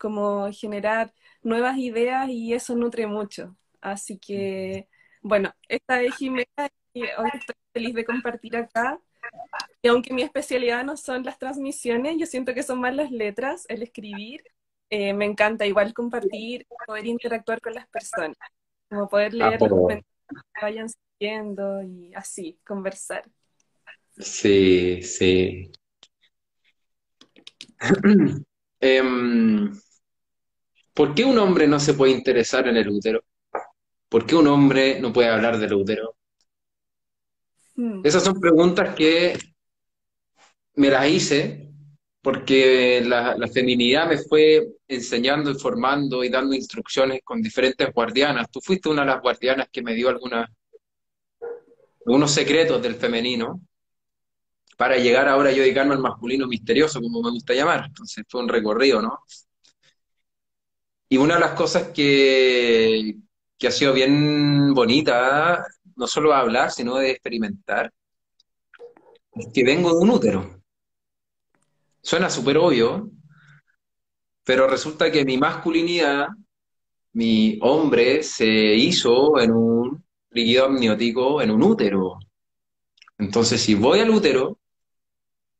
como 0.01 0.51
generar 0.53 1.13
nuevas 1.43 1.77
ideas 1.77 2.29
y 2.31 2.55
eso 2.55 2.75
nutre 2.75 3.07
mucho. 3.07 3.57
Así 3.81 4.19
que, 4.19 4.89
bueno, 5.21 5.53
esta 5.69 6.03
es 6.03 6.17
Jimena 6.17 6.71
y 6.95 7.03
hoy 7.03 7.31
estoy 7.35 7.55
feliz 7.73 7.95
de 7.95 8.05
compartir 8.05 8.57
acá. 8.57 8.99
Y 9.83 9.89
aunque 9.89 10.15
mi 10.15 10.23
especialidad 10.23 10.85
no 10.85 10.97
son 10.97 11.23
las 11.23 11.39
transmisiones, 11.39 12.17
yo 12.19 12.27
siento 12.27 12.55
que 12.55 12.63
son 12.63 12.81
más 12.81 12.97
las 12.97 13.11
letras, 13.11 13.67
el 13.69 13.83
escribir. 13.83 14.43
Eh, 14.89 15.13
me 15.13 15.27
encanta 15.27 15.67
igual 15.67 15.93
compartir, 15.93 16.67
poder 16.87 17.07
interactuar 17.07 17.61
con 17.61 17.75
las 17.75 17.87
personas, 17.89 18.37
como 18.89 19.09
poder 19.09 19.33
ah, 19.35 19.51
leer 19.51 19.61
los 19.61 19.71
comentarios 19.71 20.45
que 20.55 20.61
vayan 20.63 20.89
siguiendo 20.89 21.83
y 21.83 22.13
así, 22.15 22.59
conversar. 22.67 23.25
Sí, 24.19 25.03
sí. 25.03 25.71
Em, 28.83 29.71
¿Por 31.01 31.15
qué 31.15 31.25
un 31.25 31.39
hombre 31.39 31.67
no 31.67 31.81
se 31.81 31.95
puede 31.95 32.13
interesar 32.13 32.69
en 32.69 32.77
el 32.77 32.87
útero? 32.91 33.25
¿Por 34.07 34.27
qué 34.27 34.37
un 34.37 34.47
hombre 34.49 35.01
no 35.01 35.15
puede 35.15 35.31
hablar 35.31 35.57
del 35.59 35.73
útero? 35.73 36.15
Hmm. 37.75 38.03
Esas 38.05 38.23
son 38.23 38.39
preguntas 38.39 38.95
que 38.95 39.39
me 40.75 40.91
las 40.91 41.09
hice 41.09 41.71
porque 42.21 43.03
la, 43.03 43.35
feminidad 43.49 44.09
me 44.09 44.19
fue 44.19 44.75
enseñando, 44.87 45.51
informando 45.51 46.23
y 46.23 46.29
dando 46.29 46.55
instrucciones 46.55 47.21
con 47.25 47.41
diferentes 47.41 47.91
guardianas. 47.95 48.51
Tú 48.51 48.61
fuiste 48.61 48.91
una 48.91 49.01
de 49.01 49.07
las 49.07 49.23
guardianas 49.23 49.69
que 49.73 49.81
me 49.81 49.95
dio 49.95 50.11
algunas, 50.11 50.51
algunos 52.05 52.31
secretos 52.31 52.83
del 52.83 52.97
femenino 52.97 53.59
para 54.77 54.99
llegar 54.99 55.29
ahora 55.29 55.51
yo 55.51 55.63
dedicarme 55.63 55.95
al 55.95 56.01
masculino 56.01 56.47
misterioso, 56.47 57.01
como 57.01 57.23
me 57.23 57.31
gusta 57.31 57.55
llamar. 57.55 57.87
Entonces 57.87 58.23
fue 58.29 58.43
un 58.43 58.51
recorrido, 58.51 59.01
¿no? 59.01 59.21
Y 61.13 61.17
una 61.17 61.35
de 61.35 61.41
las 61.41 61.53
cosas 61.55 61.89
que, 61.89 63.17
que 63.59 63.67
ha 63.67 63.73
sido 63.73 63.93
bien 63.93 64.73
bonita, 64.73 65.67
no 65.97 66.07
solo 66.07 66.31
de 66.31 66.37
hablar, 66.37 66.71
sino 66.71 66.99
de 66.99 67.11
experimentar, 67.11 67.93
es 69.35 69.49
que 69.53 69.65
vengo 69.65 69.91
de 69.91 70.03
un 70.03 70.11
útero. 70.11 70.63
Suena 72.01 72.31
súper 72.31 72.59
obvio, 72.59 73.11
pero 74.45 74.69
resulta 74.69 75.11
que 75.11 75.25
mi 75.25 75.37
masculinidad, 75.37 76.29
mi 77.13 77.59
hombre, 77.61 78.23
se 78.23 78.47
hizo 78.47 79.41
en 79.41 79.51
un 79.51 80.05
líquido 80.31 80.67
amniótico, 80.67 81.43
en 81.43 81.51
un 81.51 81.65
útero. 81.65 82.21
Entonces, 83.19 83.61
si 83.61 83.75
voy 83.75 83.99
al 83.99 84.11
útero, 84.11 84.61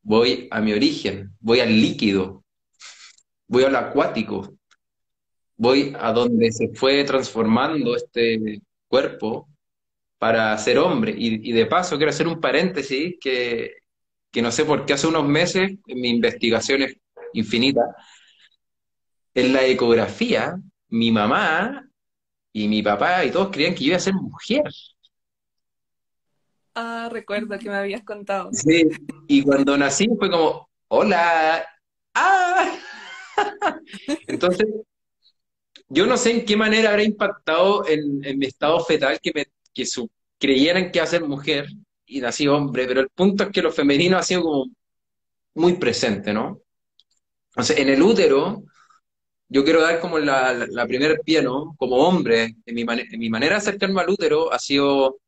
voy 0.03 0.47
a 0.53 0.61
mi 0.61 0.73
origen, 0.73 1.37
voy 1.41 1.59
al 1.59 1.71
líquido, 1.71 2.45
voy 3.49 3.65
al 3.65 3.75
acuático, 3.75 4.55
voy 5.61 5.95
a 6.01 6.11
donde 6.13 6.51
se 6.53 6.71
fue 6.71 7.05
transformando 7.05 7.95
este 7.95 8.63
cuerpo 8.89 9.47
para 10.17 10.57
ser 10.57 10.79
hombre. 10.79 11.15
Y, 11.15 11.53
de 11.53 11.67
paso 11.67 11.99
quiero 11.99 12.09
hacer 12.09 12.27
un 12.27 12.41
paréntesis 12.41 13.17
que, 13.21 13.75
que, 14.31 14.41
no 14.41 14.51
sé 14.51 14.65
por 14.65 14.87
qué 14.87 14.95
hace 14.95 15.07
unos 15.07 15.29
meses, 15.29 15.73
en 15.87 16.01
mi 16.01 16.09
investigación 16.09 16.83
es 16.83 16.97
infinita, 17.35 17.95
en 19.35 19.53
la 19.53 19.63
ecografía, 19.67 20.57
mi 20.89 21.13
mamá 21.13 21.87
y 22.55 22.67
mi 22.67 22.83
papá 22.83 23.23
y 23.27 23.31
todos 23.31 23.51
creían 23.51 23.75
que 23.75 23.81
yo 23.81 23.89
iba 23.89 23.97
a 23.99 24.01
ser 24.01 24.15
mujer. 24.15 24.63
Ah, 26.75 27.11
recuerdo 27.13 27.59
que 27.59 27.69
me 27.69 27.77
habías 27.77 28.03
contado. 28.03 28.49
Sí, 28.53 28.89
y 29.29 29.43
cuando 29.43 29.77
nací 29.77 30.09
fue 30.19 30.31
como, 30.31 30.71
hola, 30.89 31.67
ah. 32.15 32.79
Entonces, 34.27 34.67
yo 35.91 36.07
no 36.07 36.17
sé 36.17 36.31
en 36.31 36.45
qué 36.47 36.57
manera 36.57 36.91
habrá 36.91 37.03
impactado 37.03 37.87
en, 37.87 38.21
mi 38.39 38.47
estado 38.47 38.81
fetal 38.85 39.21
que, 39.21 39.33
me, 39.35 39.47
que 39.75 39.85
su, 39.85 40.09
creyeran 40.39 40.91
que 40.91 41.01
iba 41.01 41.27
mujer 41.27 41.67
y 42.07 42.21
nací 42.21 42.47
hombre, 42.49 42.87
pero 42.87 43.01
el 43.01 43.09
punto 43.11 43.45
es 43.45 43.51
que 43.51 43.63
lo 43.63 43.73
femenino 43.73 44.17
ha 44.17 44.23
sido 44.23 44.43
como 44.43 44.67
muy 45.55 45.75
presente, 45.75 46.33
¿no? 46.33 46.61
Entonces, 47.51 47.79
en 47.79 47.89
el 47.89 48.03
útero, 48.03 48.63
yo 49.49 49.65
quiero 49.65 49.83
dar 49.83 50.01
como 50.01 50.19
la, 50.19 50.53
la, 50.55 50.87
primera 50.87 51.17
pie, 51.25 51.43
¿no? 51.43 51.75
Como 51.77 51.97
hombre, 51.97 52.57
en 52.67 52.75
mi, 52.75 52.83
en 52.83 53.19
mi 53.19 53.31
manera 53.31 53.55
de 53.57 53.59
acercarme 53.59 54.01
al 54.01 54.11
útero 54.11 54.53
ha 54.53 54.59
sido, 54.61 55.19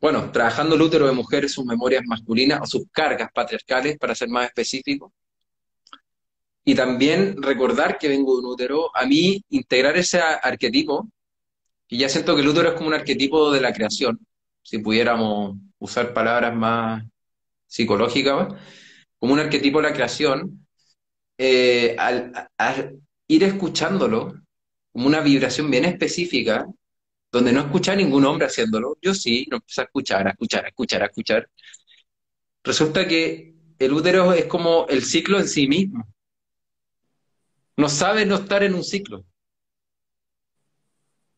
bueno, 0.00 0.30
trabajando 0.32 0.76
el 0.76 0.82
útero 0.82 1.06
de 1.06 1.12
mujeres, 1.12 1.52
sus 1.52 1.64
memorias 1.64 2.02
masculinas 2.06 2.60
o 2.62 2.66
sus 2.66 2.84
cargas 2.92 3.30
patriarcales, 3.32 3.98
para 3.98 4.14
ser 4.14 4.28
más 4.28 4.46
específico, 4.46 5.12
y 6.68 6.74
también 6.74 7.42
recordar 7.42 7.96
que 7.96 8.08
vengo 8.08 8.34
de 8.34 8.40
un 8.40 8.52
útero, 8.52 8.94
a 8.94 9.06
mí 9.06 9.42
integrar 9.48 9.96
ese 9.96 10.20
arquetipo, 10.20 11.08
y 11.88 11.96
ya 11.96 12.10
siento 12.10 12.34
que 12.34 12.42
el 12.42 12.48
útero 12.48 12.68
es 12.68 12.74
como 12.74 12.88
un 12.88 12.94
arquetipo 12.94 13.50
de 13.50 13.62
la 13.62 13.72
creación, 13.72 14.20
si 14.62 14.76
pudiéramos 14.76 15.56
usar 15.78 16.12
palabras 16.12 16.54
más 16.54 17.04
psicológicas, 17.66 18.48
como 19.18 19.32
un 19.32 19.38
arquetipo 19.38 19.80
de 19.80 19.88
la 19.88 19.94
creación, 19.94 20.66
eh, 21.38 21.96
al, 21.98 23.00
ir 23.28 23.44
escuchándolo 23.44 24.34
como 24.92 25.06
una 25.06 25.22
vibración 25.22 25.70
bien 25.70 25.86
específica, 25.86 26.66
donde 27.32 27.50
no 27.50 27.60
escucha 27.60 27.92
a 27.92 27.96
ningún 27.96 28.26
hombre 28.26 28.46
haciéndolo, 28.46 28.98
yo 29.00 29.14
sí, 29.14 29.46
no 29.50 29.56
empecé 29.56 29.80
a 29.80 29.84
escuchar, 29.84 30.26
a 30.28 30.32
escuchar, 30.32 30.66
a 30.66 30.68
escuchar, 30.68 31.02
a 31.02 31.06
escuchar. 31.06 31.48
Resulta 32.62 33.08
que 33.08 33.54
el 33.78 33.92
útero 33.94 34.34
es 34.34 34.44
como 34.44 34.86
el 34.90 35.02
ciclo 35.02 35.38
en 35.38 35.48
sí 35.48 35.66
mismo 35.66 36.06
no 37.78 37.88
sabe 37.88 38.26
no 38.26 38.34
estar 38.34 38.62
en 38.64 38.74
un 38.74 38.82
ciclo. 38.82 39.24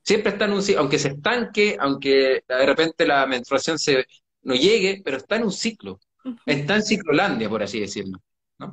Siempre 0.03 0.33
está 0.33 0.47
en 0.47 0.55
un 0.55 0.63
ciclo, 0.63 0.81
aunque 0.81 0.99
se 0.99 1.09
estanque, 1.09 1.77
aunque 1.79 2.43
de 2.49 2.67
repente 2.67 3.07
la 3.07 3.27
menstruación 3.27 3.79
se, 3.79 4.07
no 4.43 4.55
llegue, 4.55 5.03
pero 5.05 5.19
está 5.19 5.37
en 5.37 5.45
un 5.45 5.53
ciclo. 5.53 6.01
Está 6.47 6.77
en 6.77 6.83
ciclolandia, 6.83 7.49
por 7.49 7.63
así 7.63 7.79
decirlo. 7.79 8.19
¿no? 8.59 8.73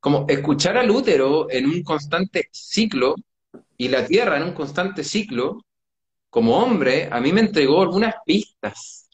como 0.00 0.24
escuchar 0.28 0.78
al 0.78 0.90
útero 0.90 1.50
en 1.50 1.66
un 1.66 1.82
constante 1.82 2.48
ciclo 2.50 3.14
y 3.76 3.88
la 3.88 4.06
Tierra 4.06 4.38
en 4.38 4.44
un 4.44 4.54
constante 4.54 5.04
ciclo, 5.04 5.66
como 6.30 6.56
hombre, 6.56 7.08
a 7.12 7.20
mí 7.20 7.32
me 7.34 7.42
entregó 7.42 7.82
algunas 7.82 8.14
pistas. 8.24 9.10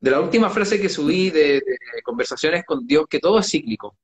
De 0.00 0.10
la 0.10 0.20
última 0.20 0.50
frase 0.50 0.80
que 0.80 0.88
subí 0.88 1.30
de, 1.30 1.62
conversaciones 2.02 2.64
con 2.64 2.84
Dios, 2.86 3.06
que 3.08 3.20
todo 3.20 3.38
es 3.38 3.48
cíclico. 3.48 3.96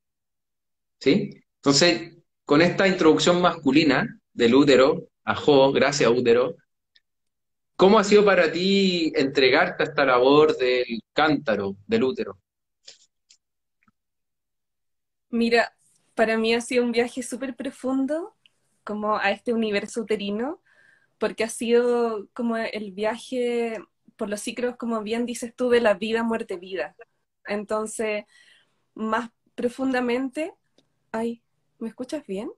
¿Sí? 1.01 1.31
Entonces, 1.57 2.16
con 2.47 2.63
esta 2.63 2.87
introducción 2.87 3.43
masculina 3.43 4.21
del 4.33 4.55
útero, 4.55 5.09
ajo, 5.25 5.73
gracias 5.73 6.09
útero, 6.11 6.55
¿cómo 7.75 7.99
ha 7.99 8.05
sido 8.05 8.25
para 8.25 8.51
ti 8.53 9.13
entregarte 9.17 9.83
a 9.83 9.87
esta 9.87 10.05
labor 10.05 10.57
del 10.57 11.03
cántaro, 11.13 11.77
del 11.89 12.05
útero? 12.05 12.39
Mira, 15.29 15.77
para 16.15 16.39
mí 16.39 16.55
ha 16.55 16.61
sido 16.61 16.85
un 16.85 16.93
viaje 16.93 17.25
súper 17.25 17.57
profundo, 17.57 18.37
como 18.85 19.17
a 19.17 19.33
este 19.33 19.53
universo 19.53 20.03
uterino, 20.03 20.63
porque 21.19 21.43
ha 21.43 21.49
sido 21.49 22.29
como 22.33 22.57
el 22.57 22.93
viaje 22.93 23.79
por 24.15 24.29
los 24.29 24.41
ciclos, 24.41 24.77
como 24.77 25.03
bien 25.03 25.27
dices 25.27 25.53
tú, 25.55 25.69
de 25.69 25.81
la 25.81 25.95
vida, 25.95 26.23
muerte, 26.23 26.57
vida. 26.57 26.95
Entonces, 27.45 28.25
más 28.95 29.31
profundamente, 29.57 30.55
ay, 31.11 31.43
¿me 31.79 31.89
escuchas 31.89 32.27
bien? 32.27 32.51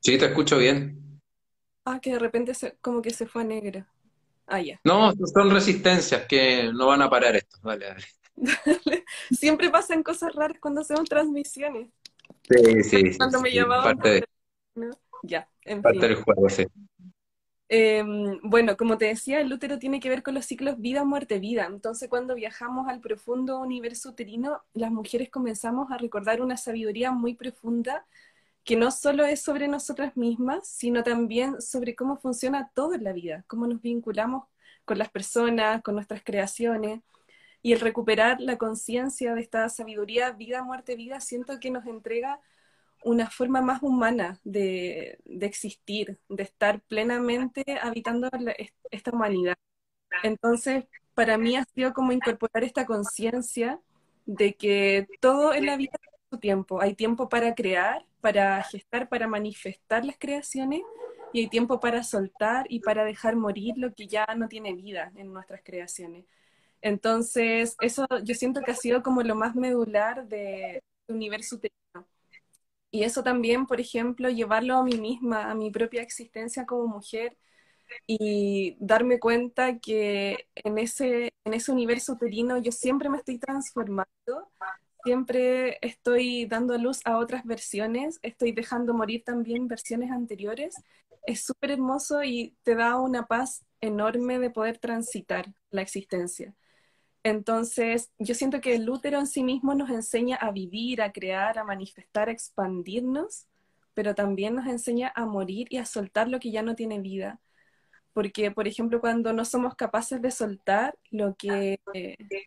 Sí, 0.00 0.18
te 0.18 0.26
escucho 0.26 0.58
bien. 0.58 1.20
Ah, 1.84 2.00
que 2.00 2.12
de 2.12 2.18
repente 2.18 2.52
como 2.80 3.02
que 3.02 3.10
se 3.10 3.26
fue 3.26 3.42
a 3.42 3.44
negro. 3.44 3.86
Ah, 4.46 4.60
ya. 4.60 4.80
No, 4.84 5.12
son 5.32 5.50
resistencias 5.50 6.26
que 6.26 6.70
no 6.72 6.86
van 6.86 7.02
a 7.02 7.10
parar 7.10 7.36
esto. 7.36 7.58
Vale, 7.62 7.88
vale. 7.88 8.04
Siempre 9.30 9.70
pasan 9.70 10.02
cosas 10.02 10.34
raras 10.34 10.58
cuando 10.60 10.80
hacemos 10.80 11.08
transmisiones. 11.08 11.88
Sí, 12.48 12.82
sí, 12.82 13.16
Cuando 13.16 13.40
me 13.40 13.50
llamaban. 13.50 13.96
Parte, 13.96 14.24
Ya, 15.22 15.48
en 15.64 15.82
parte 15.82 16.00
del 16.00 16.16
juego, 16.16 16.48
sí. 16.50 16.66
Em, 17.68 18.38
bueno, 18.42 18.76
como 18.76 18.98
te 18.98 19.06
decía, 19.06 19.40
el 19.40 19.52
útero 19.52 19.78
tiene 19.78 19.98
que 19.98 20.10
ver 20.10 20.22
con 20.22 20.34
los 20.34 20.44
ciclos 20.44 20.78
vida, 20.78 21.04
muerte, 21.04 21.38
vida. 21.38 21.66
Entonces, 21.66 22.08
cuando 22.10 22.34
viajamos 22.34 22.88
al 22.88 23.00
profundo 23.00 23.58
universo 23.58 24.10
uterino, 24.10 24.62
las 24.74 24.90
mujeres 24.90 25.30
comenzamos 25.30 25.90
a 25.90 25.96
recordar 25.96 26.42
una 26.42 26.56
sabiduría 26.56 27.10
muy 27.10 27.34
profunda 27.34 28.06
que 28.64 28.76
no 28.76 28.90
solo 28.90 29.24
es 29.24 29.42
sobre 29.42 29.68
nosotras 29.68 30.16
mismas, 30.16 30.66
sino 30.66 31.02
también 31.02 31.60
sobre 31.60 31.94
cómo 31.94 32.16
funciona 32.16 32.70
todo 32.74 32.94
en 32.94 33.04
la 33.04 33.12
vida, 33.12 33.44
cómo 33.46 33.66
nos 33.66 33.82
vinculamos 33.82 34.46
con 34.84 34.98
las 34.98 35.10
personas, 35.10 35.82
con 35.82 35.94
nuestras 35.94 36.22
creaciones. 36.24 37.00
Y 37.62 37.72
el 37.72 37.80
recuperar 37.80 38.40
la 38.40 38.58
conciencia 38.58 39.34
de 39.34 39.40
esta 39.40 39.68
sabiduría, 39.68 40.32
vida, 40.32 40.62
muerte, 40.62 40.96
vida, 40.96 41.20
siento 41.20 41.60
que 41.60 41.70
nos 41.70 41.86
entrega 41.86 42.40
una 43.04 43.30
forma 43.30 43.60
más 43.60 43.82
humana 43.82 44.40
de, 44.44 45.18
existir, 45.40 46.18
de 46.28 46.42
estar 46.42 46.80
plenamente 46.82 47.64
habitando 47.82 48.28
esta 48.90 49.10
humanidad. 49.12 49.56
Entonces, 50.22 50.86
para 51.14 51.38
mí 51.38 51.56
ha 51.56 51.64
sido 51.64 51.92
como 51.92 52.12
incorporar 52.12 52.64
esta 52.64 52.86
conciencia 52.86 53.80
de 54.26 54.54
que 54.54 55.06
todo 55.20 55.54
en 55.54 55.66
la 55.66 55.76
vida 55.76 55.92
tiene 56.00 56.18
su 56.30 56.38
tiempo. 56.38 56.80
Hay 56.80 56.94
tiempo 56.94 57.28
para 57.28 57.54
crear, 57.54 58.04
para 58.24 58.62
gestar, 58.62 59.10
para 59.10 59.28
manifestar 59.28 60.02
las 60.02 60.16
creaciones 60.18 60.80
y 61.34 61.40
hay 61.40 61.48
tiempo 61.48 61.78
para 61.78 62.02
soltar 62.02 62.64
y 62.70 62.80
para 62.80 63.04
dejar 63.04 63.36
morir 63.36 63.74
lo 63.76 63.92
que 63.92 64.06
ya 64.06 64.24
no 64.34 64.48
tiene 64.48 64.72
vida 64.72 65.12
en 65.16 65.30
nuestras 65.30 65.60
creaciones. 65.62 66.24
Entonces, 66.80 67.76
eso 67.82 68.06
yo 68.22 68.34
siento 68.34 68.62
que 68.62 68.70
ha 68.70 68.76
sido 68.76 69.02
como 69.02 69.22
lo 69.22 69.34
más 69.34 69.54
medular 69.56 70.26
del 70.26 70.80
universo 71.06 71.56
uterino. 71.56 72.08
Y 72.90 73.02
eso 73.02 73.22
también, 73.22 73.66
por 73.66 73.78
ejemplo, 73.78 74.30
llevarlo 74.30 74.76
a 74.76 74.84
mí 74.84 74.96
misma, 74.96 75.50
a 75.50 75.54
mi 75.54 75.70
propia 75.70 76.00
existencia 76.00 76.64
como 76.64 76.86
mujer 76.86 77.36
y 78.06 78.76
darme 78.80 79.20
cuenta 79.20 79.78
que 79.80 80.48
en 80.54 80.78
ese, 80.78 81.34
en 81.44 81.52
ese 81.52 81.72
universo 81.72 82.14
uterino 82.14 82.56
yo 82.56 82.72
siempre 82.72 83.10
me 83.10 83.18
estoy 83.18 83.38
transformando, 83.38 84.50
siempre 85.04 85.78
estoy 85.82 86.46
dando 86.46 86.76
luz 86.78 87.00
a 87.04 87.18
otras 87.18 87.44
versiones, 87.44 88.18
estoy 88.22 88.52
dejando 88.52 88.94
morir 88.94 89.22
también 89.24 89.68
versiones 89.68 90.10
anteriores. 90.10 90.76
Es 91.26 91.44
súper 91.44 91.72
hermoso 91.72 92.24
y 92.24 92.56
te 92.62 92.74
da 92.74 92.96
una 92.98 93.26
paz 93.26 93.64
enorme 93.80 94.38
de 94.38 94.50
poder 94.50 94.78
transitar 94.78 95.52
la 95.70 95.82
existencia. 95.82 96.54
Entonces, 97.22 98.10
yo 98.18 98.34
siento 98.34 98.60
que 98.60 98.74
el 98.74 98.88
útero 98.88 99.18
en 99.18 99.26
sí 99.26 99.42
mismo 99.42 99.74
nos 99.74 99.90
enseña 99.90 100.36
a 100.36 100.52
vivir, 100.52 101.00
a 101.00 101.12
crear, 101.12 101.58
a 101.58 101.64
manifestar, 101.64 102.28
a 102.28 102.32
expandirnos, 102.32 103.46
pero 103.94 104.14
también 104.14 104.54
nos 104.54 104.66
enseña 104.66 105.12
a 105.14 105.24
morir 105.24 105.66
y 105.70 105.78
a 105.78 105.86
soltar 105.86 106.28
lo 106.28 106.40
que 106.40 106.50
ya 106.50 106.62
no 106.62 106.74
tiene 106.74 107.00
vida. 107.00 107.40
Porque, 108.12 108.50
por 108.50 108.68
ejemplo, 108.68 109.00
cuando 109.00 109.32
no 109.32 109.44
somos 109.44 109.74
capaces 109.74 110.20
de 110.20 110.30
soltar 110.30 110.96
lo 111.10 111.34
que 111.34 111.80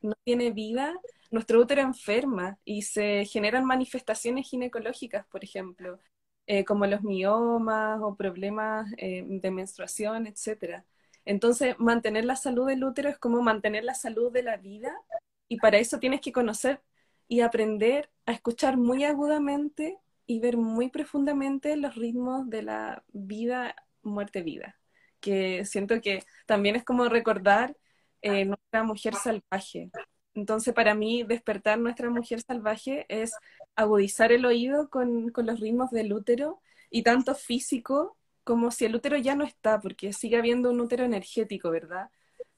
no 0.01 0.13
tiene 0.23 0.51
vida, 0.51 0.93
nuestro 1.31 1.59
útero 1.61 1.81
enferma 1.81 2.59
y 2.65 2.83
se 2.83 3.25
generan 3.25 3.65
manifestaciones 3.65 4.47
ginecológicas, 4.49 5.25
por 5.27 5.43
ejemplo, 5.43 5.99
eh, 6.47 6.63
como 6.65 6.85
los 6.85 7.03
miomas 7.03 7.99
o 8.01 8.15
problemas 8.15 8.91
eh, 8.97 9.23
de 9.27 9.51
menstruación, 9.51 10.27
etcétera. 10.27 10.85
Entonces, 11.25 11.75
mantener 11.77 12.25
la 12.25 12.37
salud 12.37 12.67
del 12.67 12.83
útero 12.83 13.09
es 13.09 13.17
como 13.19 13.41
mantener 13.41 13.83
la 13.83 13.93
salud 13.93 14.31
de 14.31 14.43
la 14.43 14.57
vida 14.57 14.93
y 15.49 15.57
para 15.57 15.77
eso 15.77 15.99
tienes 15.99 16.21
que 16.21 16.31
conocer 16.31 16.81
y 17.27 17.41
aprender 17.41 18.09
a 18.25 18.31
escuchar 18.31 18.77
muy 18.77 19.03
agudamente 19.03 19.97
y 20.25 20.39
ver 20.39 20.57
muy 20.57 20.89
profundamente 20.89 21.75
los 21.77 21.95
ritmos 21.95 22.49
de 22.49 22.63
la 22.63 23.03
vida, 23.11 23.75
muerte, 24.01 24.41
vida. 24.41 24.79
Que 25.19 25.65
siento 25.65 25.99
que 26.01 26.23
también 26.45 26.75
es 26.75 26.83
como 26.85 27.09
recordar 27.09 27.75
eh, 28.21 28.45
nuestra 28.45 28.83
mujer 28.83 29.15
salvaje. 29.15 29.91
Entonces, 30.37 30.71
para 30.75 30.93
mí, 30.93 31.23
despertar 31.23 31.79
nuestra 31.79 32.11
mujer 32.11 32.41
salvaje 32.41 33.07
es 33.09 33.31
agudizar 33.75 34.31
el 34.31 34.45
oído 34.45 34.87
con, 34.87 35.33
los 35.35 35.59
ritmos 35.59 35.89
del 35.89 36.13
útero 36.13 36.61
y 36.91 37.01
tanto 37.01 37.33
físico 37.33 38.15
como 38.43 38.69
si 38.69 38.85
el 38.85 38.95
útero 38.95 39.17
ya 39.17 39.33
no 39.33 39.43
está, 39.43 39.81
porque 39.81 40.13
sigue 40.13 40.37
habiendo 40.37 40.69
un 40.69 40.79
útero 40.79 41.05
energético, 41.05 41.71
¿verdad? 41.71 42.11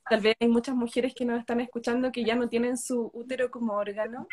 Tal 0.09 0.19
vez 0.19 0.35
hay 0.41 0.49
muchas 0.49 0.75
mujeres 0.75 1.13
que 1.15 1.23
nos 1.23 1.39
están 1.39 1.61
escuchando 1.61 2.11
que 2.11 2.25
ya 2.25 2.35
no 2.35 2.49
tienen 2.49 2.77
su 2.77 3.11
útero 3.13 3.49
como 3.49 3.75
órgano, 3.75 4.27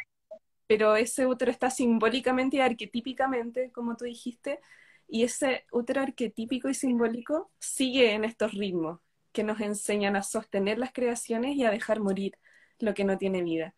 pero 0.66 0.96
ese 0.96 1.24
útero 1.26 1.52
está 1.52 1.70
simbólicamente 1.70 2.56
y 2.56 2.60
arquetípicamente, 2.60 3.70
como 3.70 3.96
tú 3.96 4.06
dijiste, 4.06 4.58
y 5.06 5.22
ese 5.22 5.66
útero 5.70 6.00
arquetípico 6.00 6.68
y 6.68 6.74
simbólico 6.74 7.52
sigue 7.60 8.12
en 8.12 8.24
estos 8.24 8.54
ritmos 8.54 8.98
que 9.30 9.44
nos 9.44 9.60
enseñan 9.60 10.16
a 10.16 10.24
sostener 10.24 10.78
las 10.78 10.92
creaciones 10.92 11.54
y 11.54 11.64
a 11.64 11.70
dejar 11.70 12.00
morir 12.00 12.36
lo 12.78 12.94
que 12.94 13.04
no 13.04 13.18
tiene 13.18 13.42
vida. 13.42 13.74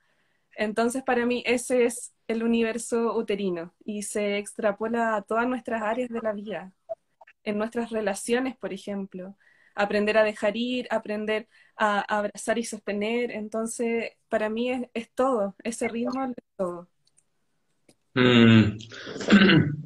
Entonces, 0.57 1.03
para 1.05 1.25
mí, 1.25 1.43
ese 1.47 1.85
es 1.85 2.13
el 2.27 2.43
universo 2.43 3.17
uterino 3.17 3.75
y 3.85 4.03
se 4.03 4.39
extrapola 4.39 5.17
a 5.17 5.23
todas 5.23 5.47
nuestras 5.47 5.83
áreas 5.83 6.11
de 6.11 6.21
la 6.21 6.33
vida, 6.33 6.73
en 7.45 7.59
nuestras 7.59 7.91
relaciones, 7.91 8.57
por 8.57 8.73
ejemplo. 8.73 9.37
Aprender 9.75 10.19
a 10.19 10.25
dejar 10.25 10.57
ir, 10.57 10.89
aprender 10.91 11.49
a, 11.77 12.01
abrazar 12.01 12.59
y 12.59 12.65
sostener. 12.65 13.31
Entonces, 13.31 14.13
para 14.29 14.49
mí 14.51 14.89
es, 14.93 15.11
todo, 15.15 15.55
ese 15.63 15.87
ritmo 15.89 16.25
es 16.25 16.35
todo. 16.57 16.89
Mm. 18.15 18.79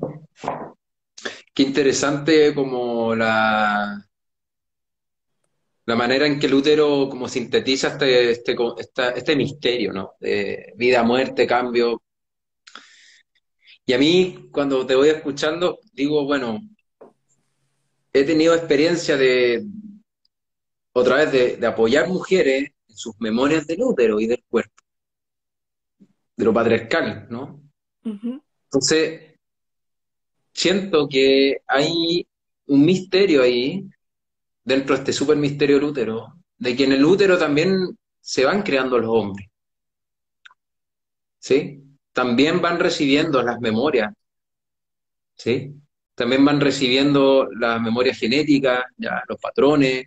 Qué 1.55 1.63
interesante 1.65 2.55
como 2.55 3.15
la, 3.15 4.09
la 5.93 5.97
manera 5.97 6.27
en 6.27 6.41
que 6.41 6.47
el 6.47 6.55
útero 6.55 7.07
como 7.11 7.29
sintetiza 7.29 7.89
este, 7.89 8.31
este, 8.31 8.57
este 9.15 9.37
misterio, 9.37 9.93
¿no? 9.93 10.15
De 10.21 10.73
vida, 10.75 11.03
muerte, 11.03 11.47
cambio. 11.47 12.03
Y 13.85 13.93
a 13.93 13.99
mí, 13.99 14.49
cuando 14.51 14.87
te 14.87 14.95
voy 14.95 15.11
escuchando, 15.11 15.81
digo, 15.93 16.25
bueno, 16.25 16.61
he 18.11 18.25
tenido 18.25 18.55
experiencia 18.55 19.19
de, 19.19 19.67
otra 20.95 21.17
vez, 21.17 21.59
de, 21.61 21.67
apoyar 21.67 22.09
mujeres 22.09 22.71
en 22.89 22.97
sus 22.97 23.15
memorias 23.21 23.67
del 23.67 23.83
útero 23.83 24.19
y 24.19 24.27
del 24.27 24.43
cuerpo, 24.49 24.83
de 26.39 26.45
lo 26.47 26.55
patriarcal, 26.55 27.27
¿no? 27.29 27.63
Entonces, 28.03 29.37
siento 30.55 31.07
que 31.07 31.61
hay 31.67 32.27
un 32.65 32.83
misterio 32.83 33.43
ahí, 33.43 33.91
dentro 34.65 34.95
de 34.95 35.01
este 35.01 35.13
super 35.13 35.37
misterio 35.37 35.77
del 35.77 35.85
útero, 35.85 36.35
de 36.59 36.77
que 36.77 36.85
en 36.85 36.93
el 36.93 37.05
útero 37.05 37.39
también 37.39 37.97
se 38.21 38.45
van 38.45 38.63
creando 38.63 38.99
los 38.99 39.11
hombres. 39.11 39.49
¿Sí? 41.39 41.83
También 42.13 42.61
van 42.61 42.79
recibiendo 42.79 43.43
las 43.43 43.61
memorias. 43.61 44.13
¿Sí? 45.35 45.83
también 46.15 46.45
van 46.45 46.61
recibiendo 46.61 47.49
la 47.59 47.79
memoria 47.79 48.15
genética, 48.15 48.87
ya, 48.97 49.23
los 49.29 49.41
patrones, 49.41 50.07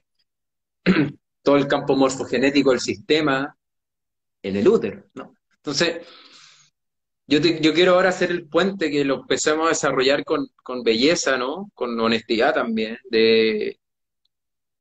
todo 1.41 1.57
el 1.57 1.67
campo 1.67 1.95
morfogenético 1.95 2.71
del 2.71 2.79
sistema 2.79 3.55
en 4.41 4.55
el 4.55 4.67
útero, 4.67 5.05
¿no? 5.15 5.35
Entonces, 5.57 6.07
yo, 7.27 7.39
yo 7.39 7.73
quiero 7.73 7.95
ahora 7.95 8.09
hacer 8.09 8.29
el 8.31 8.47
puente 8.47 8.91
que 8.91 9.03
lo 9.03 9.21
empecemos 9.21 9.65
a 9.65 9.69
desarrollar 9.69 10.23
con, 10.23 10.47
con 10.63 10.83
belleza, 10.83 11.37
¿no? 11.37 11.71
Con 11.73 11.99
honestidad 11.99 12.53
también, 12.53 12.99
de 13.09 13.79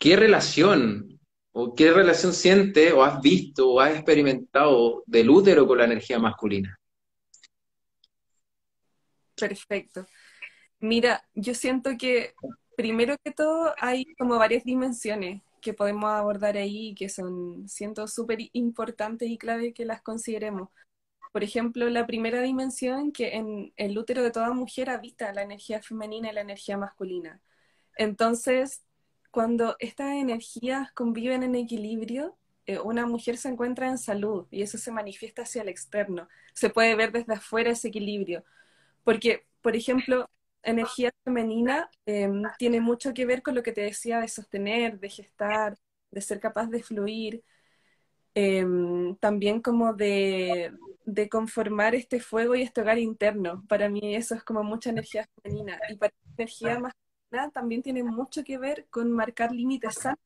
qué 0.04 0.16
relación 0.16 1.18
o 1.52 1.74
qué 1.74 1.90
relación 1.90 2.34
siente 2.34 2.92
o 2.92 3.02
has 3.02 3.22
visto 3.22 3.70
o 3.70 3.80
has 3.80 3.94
experimentado 3.94 5.02
del 5.06 5.30
útero 5.30 5.66
con 5.66 5.78
la 5.78 5.86
energía 5.86 6.18
masculina. 6.18 6.78
Perfecto. 9.34 10.06
Mira, 10.78 11.26
yo 11.32 11.54
siento 11.54 11.92
que 11.98 12.34
primero 12.76 13.16
que 13.24 13.30
todo 13.30 13.74
hay 13.78 14.04
como 14.18 14.38
varias 14.38 14.64
dimensiones 14.64 15.40
que 15.62 15.72
podemos 15.72 16.10
abordar 16.10 16.58
ahí 16.58 16.94
que 16.94 17.08
son, 17.08 17.66
siento, 17.66 18.06
súper 18.06 18.40
importantes 18.52 19.30
y 19.30 19.38
clave 19.38 19.72
que 19.72 19.86
las 19.86 20.02
consideremos. 20.02 20.68
Por 21.32 21.42
ejemplo, 21.42 21.88
la 21.88 22.06
primera 22.06 22.42
dimensión 22.42 23.10
que 23.10 23.36
en 23.36 23.72
el 23.78 23.96
útero 23.96 24.22
de 24.22 24.32
toda 24.32 24.52
mujer 24.52 24.90
habita 24.90 25.32
la 25.32 25.44
energía 25.44 25.80
femenina 25.80 26.30
y 26.30 26.34
la 26.34 26.42
energía 26.42 26.76
masculina. 26.76 27.40
Entonces, 27.96 28.82
cuando 29.34 29.74
estas 29.80 30.12
energías 30.12 30.92
conviven 30.92 31.42
en 31.42 31.56
equilibrio, 31.56 32.38
eh, 32.66 32.78
una 32.78 33.04
mujer 33.04 33.36
se 33.36 33.48
encuentra 33.48 33.88
en 33.88 33.98
salud 33.98 34.46
y 34.52 34.62
eso 34.62 34.78
se 34.78 34.92
manifiesta 34.92 35.42
hacia 35.42 35.62
el 35.62 35.68
externo. 35.68 36.28
Se 36.54 36.70
puede 36.70 36.94
ver 36.94 37.10
desde 37.10 37.34
afuera 37.34 37.70
ese 37.72 37.88
equilibrio. 37.88 38.44
Porque, 39.02 39.44
por 39.60 39.74
ejemplo, 39.74 40.30
energía 40.62 41.10
femenina 41.24 41.90
em, 42.06 42.44
tiene 42.58 42.80
mucho 42.80 43.12
que 43.12 43.26
ver 43.26 43.42
con 43.42 43.56
lo 43.56 43.64
que 43.64 43.72
te 43.72 43.80
decía 43.80 44.20
de 44.20 44.28
sostener, 44.28 45.00
de 45.00 45.10
gestar, 45.10 45.76
de 46.12 46.20
ser 46.20 46.38
capaz 46.38 46.68
de 46.68 46.84
fluir, 46.84 47.42
em, 48.34 49.16
también 49.16 49.60
como 49.60 49.94
de, 49.94 50.72
de, 51.06 51.28
conformar 51.28 51.94
este 51.96 52.20
fuego 52.20 52.54
y 52.54 52.62
este 52.62 52.82
hogar 52.82 52.98
interno. 52.98 53.64
Para 53.68 53.88
mí 53.88 54.14
eso 54.14 54.34
es 54.36 54.44
como 54.44 54.62
mucha 54.62 54.90
energía 54.90 55.28
femenina. 55.42 55.78
Y 55.88 55.96
para 55.96 56.14
energía 56.38 56.78
masculina 57.34 57.50
también 57.52 57.82
tiene 57.82 58.02
mucho 58.02 58.44
que 58.44 58.58
ver 58.58 58.86
con 58.90 59.10
marcar 59.12 59.52
límites 59.52 59.94
sanos 59.94 60.18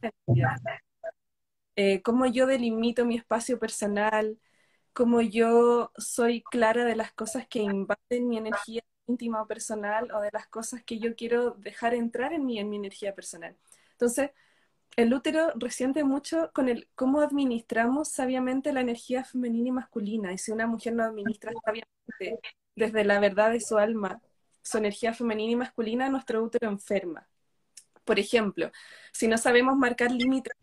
eh, 1.77 2.03
cómo 2.03 2.27
yo 2.27 2.47
delimito 2.47 3.05
mi 3.05 3.17
espacio 3.17 3.59
personal, 3.59 4.39
cómo 4.93 5.21
yo 5.21 5.93
soy 5.97 6.43
clara 6.43 6.85
de 6.85 6.97
las 6.97 7.13
cosas 7.13 7.47
que 7.47 7.61
invaden 7.61 8.29
mi 8.29 8.37
energía 8.37 8.83
íntima 9.07 9.43
o 9.43 9.47
personal 9.47 10.11
o 10.13 10.21
de 10.21 10.31
las 10.33 10.49
cosas 10.49 10.83
que 10.83 10.99
yo 10.99 11.15
quiero 11.15 11.53
dejar 11.53 11.95
entrar 11.95 12.33
en 12.33 12.45
mí, 12.45 12.59
en 12.59 12.69
mi 12.69 12.77
energía 12.77 13.15
personal. 13.15 13.57
Entonces, 13.93 14.33
el 14.97 15.15
útero 15.15 15.53
resiente 15.55 16.03
mucho 16.03 16.51
con 16.53 16.69
el 16.69 16.89
cómo 16.97 17.21
administramos 17.21 18.09
sabiamente 18.09 18.73
la 18.73 18.81
energía 18.81 19.23
femenina 19.23 19.69
y 19.69 19.73
masculina. 19.73 20.33
Y 20.33 20.39
si 20.39 20.51
una 20.51 20.67
mujer 20.67 20.95
no 20.95 21.05
administra 21.05 21.53
sabiamente 21.65 22.41
desde 22.75 23.05
la 23.05 23.21
verdad 23.21 23.53
de 23.53 23.61
su 23.61 23.79
alma 23.79 24.21
su 24.69 24.79
energía 24.79 25.15
femenina 25.15 25.53
y 25.53 25.57
masculina, 25.57 26.09
nuestro 26.11 26.43
útero 26.43 26.69
enferma. 26.69 27.29
Por 28.05 28.19
ejemplo, 28.19 28.71
si 29.13 29.29
no 29.29 29.39
sabemos 29.39 29.77
marcar 29.77 30.11
límites 30.11 30.55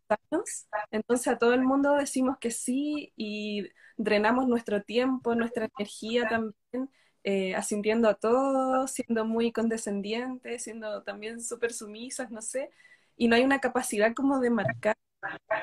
entonces 0.92 1.28
a 1.28 1.38
todo 1.38 1.54
el 1.54 1.64
mundo 1.64 1.96
decimos 1.96 2.38
que 2.40 2.52
sí 2.52 3.14
y 3.16 3.68
drenamos 3.98 4.48
nuestro 4.48 4.84
tiempo, 4.84 5.36
nuestra 5.36 5.70
energía 5.78 6.28
también 6.28 6.90
eh, 7.24 7.56
asintiendo 7.56 8.08
a 8.10 8.16
todos, 8.16 8.92
siendo 8.92 9.26
muy 9.26 9.52
condescendientes, 9.52 10.64
siendo 10.64 11.04
también 11.04 11.42
súper 11.42 11.74
sumisas, 11.74 12.30
no 12.32 12.42
sé, 12.42 12.70
y 13.18 13.28
no 13.28 13.36
hay 13.36 13.44
una 13.44 13.60
capacidad 13.60 14.14
como 14.14 14.40
de 14.40 14.50
marcar 14.52 14.96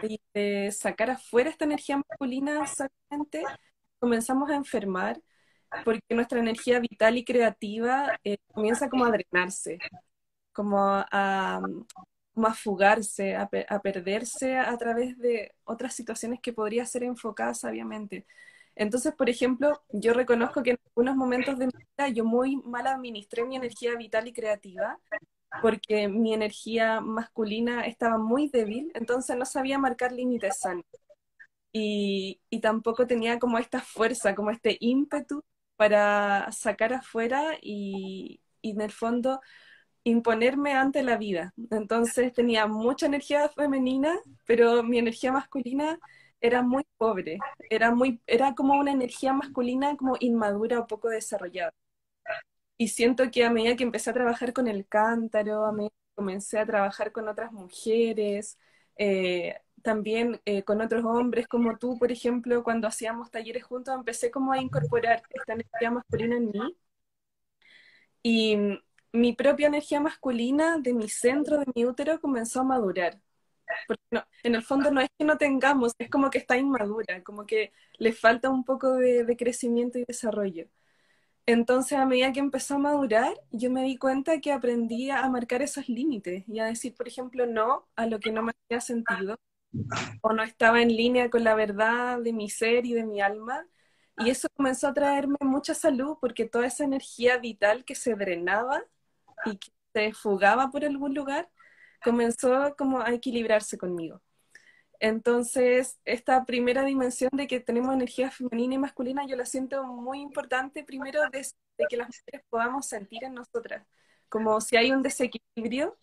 y 0.03 0.21
de 0.35 0.73
sacar 0.73 1.11
afuera 1.11 1.51
esta 1.51 1.65
energía 1.65 1.99
masculina 1.99 2.67
solamente, 2.67 3.45
comenzamos 4.01 4.51
a 4.51 4.57
enfermar 4.57 5.21
porque 5.85 6.15
nuestra 6.15 6.39
energía 6.39 6.81
vital 6.81 7.17
y 7.19 7.25
creativa 7.25 8.19
eh, 8.25 8.39
comienza 8.53 8.89
como 8.89 9.05
a 9.05 9.11
drenarse, 9.11 9.79
como 10.53 10.79
a, 10.81 11.61
como 12.35 12.47
a 12.47 12.55
fugarse, 12.55 13.37
a, 13.37 13.49
a, 13.69 13.81
perderse 13.81 14.57
a 14.57 14.77
través 14.77 15.19
de 15.19 15.53
otras 15.65 15.95
situaciones 15.95 16.41
que 16.41 16.53
podría 16.53 16.87
ser 16.87 17.05
enfocadas 17.05 17.61
sabiamente. 17.61 18.27
Entonces, 18.75 19.15
por 19.15 19.29
ejemplo, 19.29 19.83
yo 19.91 20.15
reconozco 20.15 20.63
que 20.63 20.71
en 20.71 20.79
algunos 20.87 21.17
momentos 21.17 21.59
de 21.59 21.67
mi 21.67 21.73
vida 21.73 22.09
yo 22.09 22.25
muy 22.25 22.57
mal 22.57 22.87
administré 22.87 23.45
mi 23.45 23.57
energía 23.57 23.95
vital 23.97 24.29
y 24.29 24.33
creativa 24.33 24.99
porque 25.61 26.09
mi 26.09 26.33
energía 26.33 27.03
masculina 27.03 27.85
estaba 27.87 28.17
muy 28.17 28.49
débil, 28.49 28.91
entonces 28.95 29.37
no 29.37 29.45
sabía 29.45 29.79
marcar 29.79 30.13
límites 30.13 30.61
sanos. 30.61 30.87
Y, 31.73 32.41
y 32.51 32.61
tampoco 32.61 33.07
tenía 33.07 33.39
como 33.39 33.59
esta 33.59 33.81
fuerza, 33.81 34.35
como 34.35 34.51
este 34.51 34.77
ímpetu 34.81 35.43
para 35.83 36.53
sacar 36.53 36.93
afuera 36.95 37.59
y, 37.61 38.41
en 38.63 38.81
el 38.81 38.93
fondo 38.93 39.41
imponerme 40.05 40.75
ante 40.75 41.03
la 41.03 41.17
vida. 41.17 41.53
Entonces 41.73 42.33
tenía 42.33 42.69
mucha 42.69 43.07
energía 43.07 43.49
femenina, 43.49 44.17
pero 44.47 44.85
mi 44.85 44.99
energía 44.99 45.33
masculina 45.33 45.99
era 46.41 46.63
muy 46.63 46.85
pobre, 46.99 47.39
era, 47.69 47.93
muy, 47.93 48.21
era 48.29 48.55
como 48.55 48.75
una 48.79 48.93
energía 48.93 49.33
masculina 49.33 49.97
como 49.97 50.15
inmadura 50.21 50.79
o 50.79 50.87
poco 50.87 51.09
desarrollada. 51.09 51.75
Y 52.77 52.89
siento 52.89 53.29
que 53.33 53.45
a 53.45 53.51
medida 53.51 53.75
que 53.75 53.83
empecé 53.83 54.11
a 54.11 54.15
trabajar 54.15 54.53
con 54.53 54.69
el 54.69 54.87
cántaro, 54.87 55.65
a 55.67 55.73
medida 55.73 55.91
que 55.91 56.15
comencé 56.15 56.61
a 56.61 56.67
trabajar 56.67 57.11
con 57.11 57.27
otras 57.29 57.51
mujeres, 57.53 58.57
eh, 58.97 59.57
también 59.83 60.41
eh, 60.45 60.63
con 60.65 60.81
otros 60.81 61.05
hombres 61.05 61.49
como 61.49 61.79
tú, 61.79 61.99
por 61.99 62.13
ejemplo, 62.13 62.63
cuando 62.65 62.89
hacíamos 62.89 63.31
talleres 63.31 63.65
juntos, 63.65 63.95
empecé 63.95 64.31
como 64.31 64.53
a 64.53 64.61
incorporar 64.61 65.23
esta 65.31 65.55
energía 65.55 65.91
masculina 65.91 66.37
en 66.37 66.51
mí. 66.51 66.77
Y 68.23 68.57
mi 69.13 69.33
propia 69.35 69.67
energía 69.69 70.01
masculina 70.01 70.79
de 70.79 70.93
mi 70.95 71.09
centro, 71.09 71.59
de 71.59 71.67
mi 71.75 71.85
útero, 71.85 72.21
comenzó 72.21 72.61
a 72.61 72.65
madurar. 72.65 73.21
Porque 73.89 74.03
no, 74.11 74.25
en 74.45 74.55
el 74.57 74.63
fondo 74.63 74.91
no 74.91 75.01
es 75.01 75.11
que 75.19 75.25
no 75.25 75.39
tengamos, 75.39 75.93
es 75.99 76.11
como 76.11 76.31
que 76.31 76.39
está 76.39 76.59
inmadura, 76.59 77.23
como 77.25 77.47
que 77.47 77.73
le 77.99 78.13
falta 78.13 78.51
un 78.51 78.65
poco 78.65 78.95
de, 78.95 79.25
de 79.25 79.37
crecimiento 79.37 79.99
y 79.99 80.05
desarrollo. 80.07 80.69
Entonces, 81.47 81.99
a 81.99 82.07
medida 82.07 82.33
que 82.33 82.41
empezó 82.41 82.77
a 82.77 82.79
madurar, 82.79 83.35
yo 83.51 83.71
me 83.71 83.83
di 83.85 83.97
cuenta 83.99 84.41
que 84.41 84.53
aprendí 84.53 85.11
a 85.11 85.29
marcar 85.29 85.63
esos 85.63 85.89
límites 85.89 86.45
y 86.49 86.61
a 86.61 86.67
decir, 86.67 86.95
por 86.95 87.09
ejemplo, 87.09 87.47
no 87.47 87.89
a 87.97 88.07
lo 88.07 88.21
que 88.21 88.33
no 88.33 88.43
me 88.43 88.53
hacía 88.69 88.81
sentido 88.81 89.39
o 90.21 90.33
no 90.33 90.43
estaba 90.43 90.83
en 90.83 90.89
línea 90.89 91.31
con 91.31 91.45
la 91.45 91.55
verdad 91.55 92.21
de 92.21 92.33
mi 92.33 92.51
ser 92.51 92.87
y 92.87 92.95
de 92.95 93.05
mi 93.05 93.21
alma. 93.21 93.67
Y 94.19 94.31
eso 94.31 94.49
comenzó 94.55 94.89
a 94.89 94.95
traerme 94.95 95.37
mucha 95.41 95.75
salud 95.75 96.17
porque 96.21 96.47
toda 96.47 96.67
esa 96.67 96.85
energía 96.85 97.39
vital 97.39 97.85
que 97.85 97.95
se 97.95 98.15
drenaba 98.15 98.83
y 99.47 99.57
que 99.57 99.73
se 99.95 100.13
fugaba 100.13 100.71
por 100.71 100.85
algún 100.85 101.15
lugar, 101.15 101.51
comenzó 102.03 102.75
como 102.77 103.01
a 103.01 103.13
equilibrarse 103.13 103.79
conmigo. 103.79 104.23
Entonces, 105.01 105.99
esta 106.05 106.45
primera 106.45 106.85
dimensión 106.85 107.31
de 107.33 107.49
que 107.49 107.61
tenemos 107.61 107.93
energía 107.95 108.31
femenina 108.31 108.75
y 108.75 108.79
masculina, 108.79 109.27
yo 109.27 109.37
la 109.37 109.45
siento 109.45 109.85
muy 109.85 110.21
importante, 110.21 110.85
primero, 110.85 111.21
de, 111.31 111.45
que 111.89 111.97
las 111.97 112.07
mujeres 112.09 112.47
podamos 112.49 112.87
sentir 112.87 113.25
en 113.25 113.35
nosotras, 113.35 113.85
como 114.29 114.61
si 114.61 114.77
hay 114.77 114.93
un 114.93 115.03
desequilibrio 115.03 115.99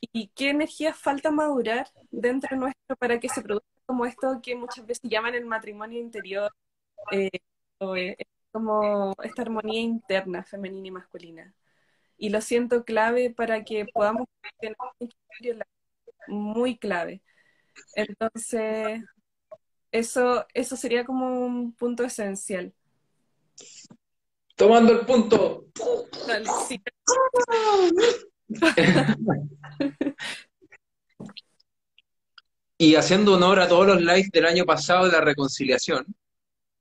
y 0.00 0.28
qué 0.28 0.50
energía 0.50 0.94
falta 0.94 1.30
madurar 1.30 1.88
dentro 2.10 2.56
nuestro 2.56 2.96
para 2.96 3.20
que 3.20 3.28
se 3.28 3.42
produzca 3.42 3.68
como 3.86 4.06
esto 4.06 4.40
que 4.42 4.54
muchas 4.54 4.86
veces 4.86 5.10
llaman 5.10 5.34
el 5.34 5.46
matrimonio 5.46 5.98
interior, 5.98 6.52
eh, 7.12 7.30
o, 7.78 7.96
eh, 7.96 8.16
como 8.52 9.14
esta 9.22 9.42
armonía 9.42 9.80
interna 9.80 10.44
femenina 10.44 10.88
y 10.88 10.90
masculina 10.90 11.54
y 12.20 12.28
lo 12.28 12.40
siento 12.42 12.84
clave 12.84 13.30
para 13.30 13.64
que 13.64 13.86
podamos 13.86 14.28
tener 14.60 14.76
un 14.78 15.08
equilibrio 15.08 15.64
muy 16.28 16.76
clave. 16.76 17.22
Entonces, 17.94 19.02
eso, 19.90 20.46
eso 20.52 20.76
sería 20.76 21.04
como 21.04 21.40
un 21.46 21.72
punto 21.72 22.04
esencial. 22.04 22.74
Tomando 24.54 24.92
el 24.92 25.06
punto. 25.06 25.64
Dale, 26.26 26.46
sí. 26.68 26.78
Y 32.78 32.94
haciendo 32.94 33.34
honor 33.34 33.60
a 33.60 33.68
todos 33.68 33.86
los 33.86 34.00
lives 34.00 34.30
del 34.30 34.46
año 34.46 34.64
pasado 34.64 35.04
de 35.06 35.12
la 35.12 35.20
reconciliación, 35.20 36.06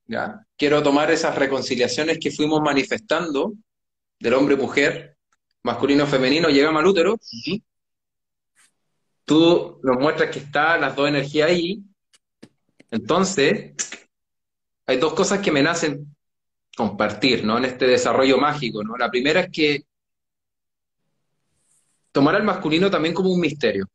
¿ya? 0.07 0.45
quiero 0.57 0.81
tomar 0.81 1.11
esas 1.11 1.35
reconciliaciones 1.35 2.19
que 2.19 2.31
fuimos 2.31 2.61
manifestando 2.61 3.53
del 4.19 4.33
hombre-mujer 4.33 5.17
masculino 5.63 6.07
femenino, 6.07 6.47
llega 6.49 6.69
al 6.69 6.87
útero, 6.87 7.19
tú 9.25 9.79
nos 9.83 9.99
muestras 9.99 10.31
que 10.31 10.39
están 10.39 10.81
las 10.81 10.95
dos 10.95 11.09
energías 11.09 11.49
ahí, 11.49 11.83
entonces 12.91 13.73
hay 14.85 14.97
dos 14.97 15.13
cosas 15.13 15.39
que 15.39 15.51
me 15.51 15.61
nacen 15.61 16.15
compartir, 16.75 17.43
¿no? 17.43 17.57
En 17.57 17.65
este 17.65 17.85
desarrollo 17.87 18.37
mágico, 18.37 18.83
¿no? 18.83 18.95
La 18.97 19.11
primera 19.11 19.41
es 19.41 19.49
que 19.51 19.83
tomar 22.11 22.35
al 22.35 22.43
masculino 22.43 22.89
también 22.89 23.13
como 23.13 23.31
un 23.31 23.39
misterio. 23.39 23.85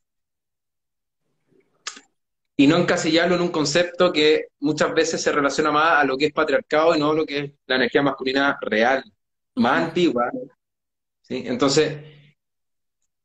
Y 2.56 2.66
no 2.66 2.76
encasillarlo 2.76 3.34
en 3.34 3.42
un 3.42 3.48
concepto 3.48 4.12
que 4.12 4.46
muchas 4.60 4.94
veces 4.94 5.20
se 5.20 5.32
relaciona 5.32 5.72
más 5.72 6.00
a 6.00 6.04
lo 6.04 6.16
que 6.16 6.26
es 6.26 6.32
patriarcado 6.32 6.94
y 6.94 7.00
no 7.00 7.10
a 7.10 7.14
lo 7.14 7.26
que 7.26 7.38
es 7.38 7.52
la 7.66 7.76
energía 7.76 8.02
masculina 8.02 8.56
real, 8.60 9.02
más 9.56 9.88
antigua. 9.88 10.30
¿sí? 11.22 11.42
Entonces, 11.46 11.98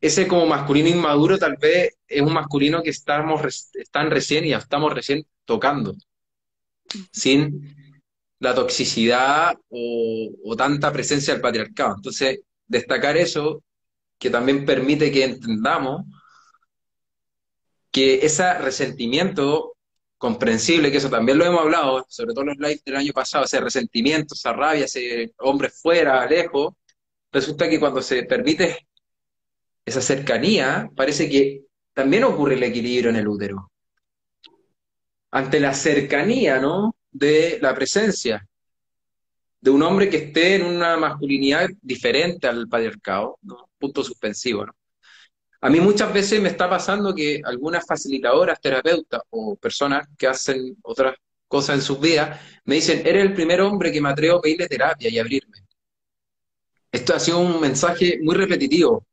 ese 0.01 0.27
como 0.27 0.45
masculino 0.45 0.89
inmaduro 0.89 1.37
tal 1.37 1.57
vez 1.57 1.97
es 2.07 2.21
un 2.21 2.33
masculino 2.33 2.81
que 2.81 2.89
estamos 2.89 3.69
están 3.73 4.09
recién 4.09 4.45
y 4.45 4.53
estamos 4.53 4.93
recién 4.93 5.25
tocando, 5.45 5.95
sin 7.11 7.75
la 8.39 8.55
toxicidad 8.55 9.55
o, 9.69 10.31
o 10.43 10.55
tanta 10.55 10.91
presencia 10.91 11.33
del 11.33 11.41
patriarcado. 11.41 11.95
Entonces, 11.97 12.39
destacar 12.67 13.17
eso, 13.17 13.61
que 14.19 14.29
también 14.29 14.65
permite 14.65 15.11
que 15.11 15.23
entendamos 15.23 16.05
que 17.91 18.25
ese 18.25 18.53
resentimiento 18.55 19.77
comprensible, 20.17 20.91
que 20.91 20.97
eso 20.97 21.09
también 21.09 21.37
lo 21.37 21.45
hemos 21.45 21.61
hablado, 21.61 22.05
sobre 22.09 22.33
todo 22.33 22.41
en 22.41 22.49
los 22.49 22.57
lives 22.57 22.83
del 22.83 22.97
año 22.97 23.13
pasado, 23.13 23.45
ese 23.45 23.61
resentimiento, 23.61 24.35
esa 24.35 24.53
rabia, 24.53 24.85
ese 24.85 25.33
hombre 25.37 25.69
fuera, 25.69 26.25
lejos, 26.27 26.73
resulta 27.31 27.69
que 27.69 27.79
cuando 27.79 28.01
se 28.01 28.23
permite 28.23 28.87
esa 29.85 30.01
cercanía, 30.01 30.89
parece 30.95 31.29
que 31.29 31.63
también 31.93 32.25
ocurre 32.25 32.55
el 32.55 32.63
equilibrio 32.63 33.09
en 33.09 33.15
el 33.15 33.27
útero. 33.27 33.71
Ante 35.31 35.59
la 35.59 35.73
cercanía, 35.73 36.59
¿no? 36.59 36.95
De 37.11 37.57
la 37.61 37.73
presencia 37.73 38.45
de 39.61 39.69
un 39.71 39.81
hombre 39.83 40.09
que 40.09 40.17
esté 40.17 40.55
en 40.55 40.65
una 40.65 40.97
masculinidad 40.97 41.69
diferente 41.81 42.47
al 42.47 42.67
patriarcado, 42.67 43.37
¿no? 43.41 43.68
Punto 43.79 44.03
suspensivo. 44.03 44.65
A 45.61 45.69
mí 45.69 45.79
muchas 45.79 46.13
veces 46.13 46.41
me 46.41 46.49
está 46.49 46.69
pasando 46.69 47.13
que 47.13 47.41
algunas 47.43 47.85
facilitadoras, 47.85 48.61
terapeutas 48.61 49.21
o 49.29 49.55
personas 49.55 50.07
que 50.17 50.27
hacen 50.27 50.77
otras 50.83 51.15
cosas 51.47 51.77
en 51.77 51.81
sus 51.81 51.99
vidas 51.99 52.39
me 52.63 52.75
dicen, 52.75 53.05
eres 53.05 53.23
el 53.23 53.33
primer 53.33 53.59
hombre 53.61 53.91
que 53.91 53.99
me 53.99 54.09
atrevo 54.09 54.37
a 54.37 54.41
pedirle 54.41 54.67
terapia 54.67 55.09
y 55.09 55.19
abrirme. 55.19 55.57
Esto 56.91 57.13
ha 57.13 57.19
sido 57.19 57.39
un 57.39 57.59
mensaje 57.59 58.19
muy 58.21 58.35
repetitivo. 58.35 59.05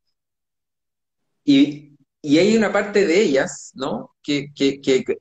Y, 1.45 1.93
hay 2.23 2.57
una 2.57 2.73
parte 2.73 3.07
de 3.07 3.23
ellas, 3.23 3.71
¿no? 3.75 4.17
Que, 4.23 4.51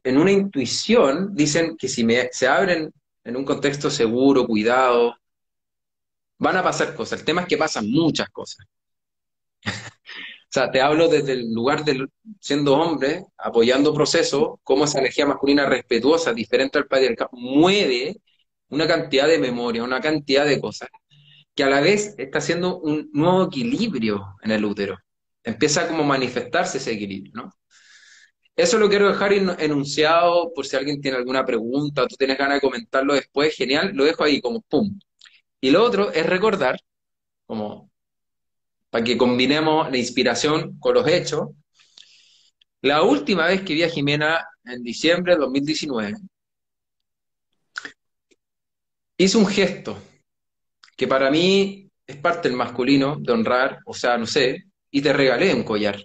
en 0.04 0.18
una 0.18 0.32
intuición 0.32 1.36
dicen 1.36 1.78
que 1.78 1.88
si 1.88 2.04
me, 2.04 2.30
se 2.32 2.48
abren 2.48 2.92
en 3.24 3.36
un 3.36 3.46
contexto 3.46 3.92
seguro, 3.92 4.48
cuidado, 4.48 5.16
van 6.40 6.58
a 6.58 6.64
pasar 6.64 6.96
cosas. 6.96 7.20
El 7.20 7.26
tema 7.26 7.42
es 7.42 7.48
que 7.48 7.58
pasan 7.58 7.90
muchas 7.90 8.30
cosas. 8.30 8.66
O 9.66 10.50
sea, 10.50 10.72
te 10.72 10.82
hablo 10.82 11.08
desde 11.08 11.34
el 11.34 11.54
lugar 11.54 11.84
de 11.86 12.08
siendo 12.40 12.76
hombre, 12.76 13.26
apoyando 13.38 13.94
procesos, 13.94 14.56
cómo 14.64 14.86
esa 14.86 15.00
energía 15.00 15.26
masculina 15.26 15.66
respetuosa, 15.66 16.34
diferente 16.34 16.78
al 16.78 16.88
patriarcado, 16.88 17.30
mueve 17.34 18.18
una 18.70 18.88
cantidad 18.88 19.28
de 19.28 19.40
memoria, 19.40 19.84
una 19.84 20.02
cantidad 20.02 20.46
de 20.46 20.60
cosas, 20.60 20.90
que 21.56 21.64
a 21.64 21.70
la 21.70 21.82
vez 21.82 22.16
está 22.18 22.40
haciendo 22.40 22.80
un 22.80 23.10
nuevo 23.14 23.46
equilibrio 23.46 24.36
en 24.44 24.52
el 24.52 24.66
útero. 24.66 24.98
Empieza 25.44 25.88
como 25.88 26.04
a 26.04 26.08
manifestarse 26.08 26.78
ese 26.80 26.94
equilibrio, 26.94 27.34
¿no? 27.36 27.52
Eso 28.56 28.78
lo 28.78 28.88
quiero 28.88 29.10
dejar 29.10 29.34
enunciado 29.34 30.54
por 30.54 30.66
si 30.66 30.78
alguien 30.78 31.02
tiene 31.02 31.18
alguna 31.18 31.46
pregunta 31.46 32.04
o 32.04 32.08
tú 32.08 32.16
tienes 32.16 32.38
ganas 32.38 32.56
de 32.58 32.62
comentarlo 32.62 33.14
después, 33.14 33.54
genial, 33.56 33.92
lo 33.94 34.06
dejo 34.06 34.24
ahí 34.24 34.40
como 34.42 34.62
pum. 34.62 34.98
Y 35.60 35.72
lo 35.72 35.84
otro 35.84 36.12
es 36.14 36.26
recordar, 36.26 36.80
como 37.46 37.92
para 38.96 39.04
que 39.04 39.18
combinemos 39.18 39.92
la 39.92 39.98
inspiración 39.98 40.80
con 40.80 40.94
los 40.94 41.06
hechos, 41.06 41.50
la 42.80 43.04
última 43.04 43.46
vez 43.46 43.62
que 43.62 43.74
vi 43.74 43.84
a 43.84 43.90
Jimena 43.90 44.48
en 44.64 44.84
diciembre 44.84 45.34
de 45.34 45.40
2019, 45.40 46.14
hizo 49.18 49.38
un 49.38 49.48
gesto 49.48 50.02
que 50.96 51.10
para 51.10 51.30
mí 51.30 51.92
es 52.08 52.16
parte 52.16 52.48
del 52.48 52.58
masculino, 52.58 53.18
de 53.20 53.34
honrar, 53.34 53.80
o 53.86 53.94
sea, 53.94 54.18
no 54.18 54.26
sé, 54.26 54.64
y 54.90 55.02
te 55.02 55.12
regalé 55.12 55.54
un 55.54 55.66
collar. 55.66 56.02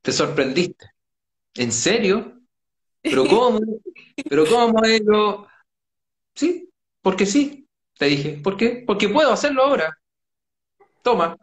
Te 0.00 0.12
sorprendiste. 0.12 0.86
¿En 1.56 1.72
serio? 1.72 2.40
¿Pero 3.02 3.26
cómo? 3.28 3.60
¿Pero 4.26 4.46
cómo? 4.46 4.80
Yo, 4.86 5.46
sí, 6.34 6.70
porque 7.02 7.26
sí, 7.26 7.68
te 7.98 8.06
dije. 8.06 8.40
¿Por 8.42 8.56
qué? 8.56 8.82
Porque 8.86 9.10
puedo 9.10 9.30
hacerlo 9.30 9.64
ahora. 9.64 9.99
Toma. 11.02 11.36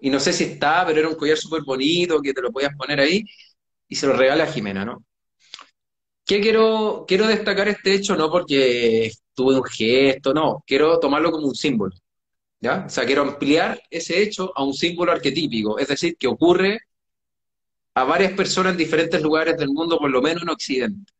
Y 0.00 0.10
no 0.10 0.18
sé 0.20 0.32
si 0.32 0.44
está, 0.44 0.84
pero 0.86 1.00
era 1.00 1.08
un 1.08 1.16
collar 1.16 1.36
súper 1.36 1.62
bonito 1.62 2.20
que 2.20 2.32
te 2.32 2.42
lo 2.42 2.50
podías 2.50 2.74
poner 2.76 3.00
ahí 3.00 3.24
y 3.88 3.94
se 3.96 4.06
lo 4.06 4.14
regala 4.14 4.44
a 4.44 4.52
Jimena, 4.52 4.84
¿no? 4.84 5.04
¿Qué 6.24 6.40
quiero, 6.40 7.04
quiero 7.08 7.26
destacar 7.26 7.68
este 7.68 7.94
hecho? 7.94 8.16
No 8.16 8.30
porque 8.30 9.10
tuve 9.34 9.56
un 9.56 9.64
gesto, 9.64 10.32
no, 10.32 10.62
quiero 10.66 10.98
tomarlo 10.98 11.30
como 11.32 11.48
un 11.48 11.54
símbolo. 11.54 11.94
¿ya? 12.60 12.84
O 12.86 12.90
sea, 12.90 13.04
quiero 13.04 13.22
ampliar 13.22 13.80
ese 13.90 14.22
hecho 14.22 14.52
a 14.54 14.62
un 14.62 14.74
símbolo 14.74 15.12
arquetípico, 15.12 15.78
es 15.78 15.88
decir, 15.88 16.16
que 16.16 16.28
ocurre 16.28 16.80
a 17.94 18.04
varias 18.04 18.32
personas 18.32 18.72
en 18.72 18.78
diferentes 18.78 19.20
lugares 19.22 19.56
del 19.56 19.70
mundo, 19.70 19.98
por 19.98 20.10
lo 20.10 20.22
menos 20.22 20.42
en 20.42 20.50
Occidente. 20.50 21.12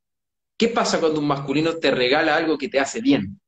¿Qué 0.57 0.69
pasa 0.69 1.01
cuando 1.01 1.21
un 1.21 1.27
masculino 1.27 1.77
te 1.77 1.91
regala 1.91 2.37
algo 2.37 2.59
que 2.59 2.69
te 2.69 2.79
hace 2.79 3.01
bien? 3.01 3.40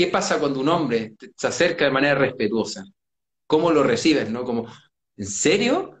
¿Qué 0.00 0.06
pasa 0.06 0.38
cuando 0.38 0.60
un 0.60 0.68
hombre 0.70 1.12
se 1.36 1.46
acerca 1.46 1.84
de 1.84 1.90
manera 1.90 2.14
respetuosa? 2.14 2.82
¿Cómo 3.46 3.70
lo 3.70 3.82
recibes, 3.82 4.30
no? 4.30 4.44
Como, 4.44 4.66
¿en 5.14 5.26
serio? 5.26 5.98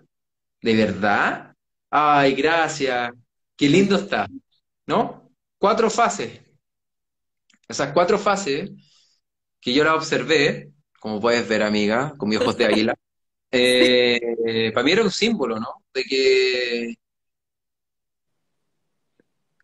¿De 0.62 0.74
verdad? 0.74 1.54
Ay, 1.90 2.32
gracias. 2.32 3.12
Qué 3.54 3.68
lindo 3.68 3.96
está. 3.96 4.26
¿No? 4.86 5.30
Cuatro 5.58 5.90
fases. 5.90 6.40
Esas 7.68 7.92
cuatro 7.92 8.18
fases 8.18 8.70
que 9.60 9.74
yo 9.74 9.84
las 9.84 9.96
observé, 9.96 10.70
como 10.98 11.20
puedes 11.20 11.46
ver, 11.46 11.62
amiga, 11.62 12.14
con 12.16 12.30
mis 12.30 12.40
ojos 12.40 12.56
de 12.56 12.64
águila, 12.64 12.94
eh, 13.50 14.70
para 14.72 14.82
mí 14.82 14.92
era 14.92 15.02
un 15.02 15.10
símbolo, 15.10 15.60
¿no? 15.60 15.84
De 15.92 16.04
que, 16.04 16.94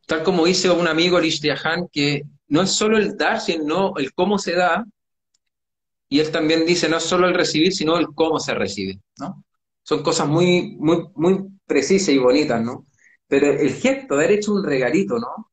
tal 0.06 0.22
como 0.22 0.44
dice 0.44 0.68
un 0.68 0.88
amigo, 0.88 1.18
Lish 1.18 1.40
que 1.90 2.22
no 2.48 2.62
es 2.62 2.70
solo 2.70 2.98
el 2.98 3.16
dar, 3.16 3.40
sino 3.40 3.96
el 3.96 4.12
cómo 4.14 4.38
se 4.38 4.54
da, 4.54 4.84
y 6.08 6.20
él 6.20 6.30
también 6.30 6.64
dice 6.66 6.88
no 6.88 6.98
es 6.98 7.04
solo 7.04 7.26
el 7.26 7.34
recibir, 7.34 7.72
sino 7.72 7.96
el 7.98 8.08
cómo 8.14 8.38
se 8.38 8.54
recibe, 8.54 9.00
¿no? 9.18 9.44
Son 9.82 10.02
cosas 10.02 10.28
muy, 10.28 10.76
muy, 10.78 11.06
muy 11.14 11.46
precisas 11.66 12.10
y 12.10 12.18
bonitas, 12.18 12.62
¿no? 12.62 12.86
Pero 13.28 13.48
el 13.48 13.74
gesto 13.74 14.16
de 14.16 14.24
haber 14.24 14.38
hecho 14.38 14.52
un 14.52 14.64
regalito, 14.64 15.18
¿no? 15.18 15.50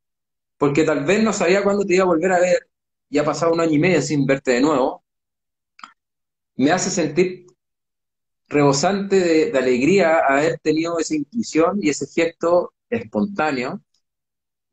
Porque 0.58 0.84
tal 0.84 1.06
vez 1.06 1.24
no 1.24 1.34
sabía 1.34 1.64
cuándo 1.64 1.86
te 1.86 1.96
iba 1.96 2.04
a 2.04 2.08
volver 2.08 2.32
a 2.32 2.40
ver, 2.40 2.68
y 3.10 3.18
ha 3.18 3.26
pasado 3.26 3.54
un 3.54 3.62
año 3.62 3.74
y 3.74 3.80
medio 3.80 4.02
sin 4.02 4.26
verte 4.26 4.52
de 4.52 4.62
nuevo, 4.62 5.04
me 6.56 6.72
hace 6.72 6.90
sentir 6.90 7.46
rebosante 8.48 9.20
de, 9.52 9.58
alegría 9.58 10.20
haber 10.28 10.60
tenido 10.60 11.00
esa 11.00 11.16
intuición 11.16 11.80
y 11.82 11.90
ese 11.90 12.08
gesto 12.08 12.74
espontáneo 12.90 13.82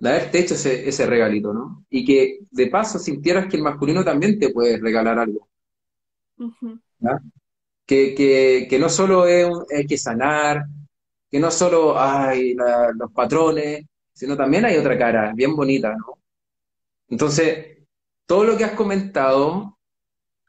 de 0.00 0.08
haberte 0.08 0.38
hecho 0.40 0.54
ese, 0.54 1.06
regalito, 1.06 1.52
¿no? 1.52 1.84
Y 1.90 2.04
que 2.04 2.40
de 2.50 2.66
paso 2.68 2.98
sintieras 2.98 3.46
que 3.46 3.56
el 3.56 3.62
masculino 3.62 4.02
también 4.02 4.38
te 4.38 4.48
puede 4.48 4.78
regalar 4.78 5.18
algo. 5.18 5.48
que, 7.86 8.78
no 8.80 8.88
solo 8.88 9.26
es 9.26 9.46
hay 9.76 9.86
que 9.86 9.98
sanar, 9.98 10.64
que 11.30 11.38
no 11.38 11.50
solo 11.50 12.00
hay 12.00 12.54
los 12.54 13.12
patrones, 13.12 13.84
sino 14.12 14.36
también 14.36 14.64
hay 14.64 14.78
otra 14.78 14.98
cara 14.98 15.32
bien 15.34 15.54
bonita, 15.54 15.94
¿no? 15.94 16.18
Entonces, 17.08 17.78
todo 18.24 18.44
lo 18.44 18.56
que 18.56 18.64
has 18.64 18.72
comentado 18.72 19.78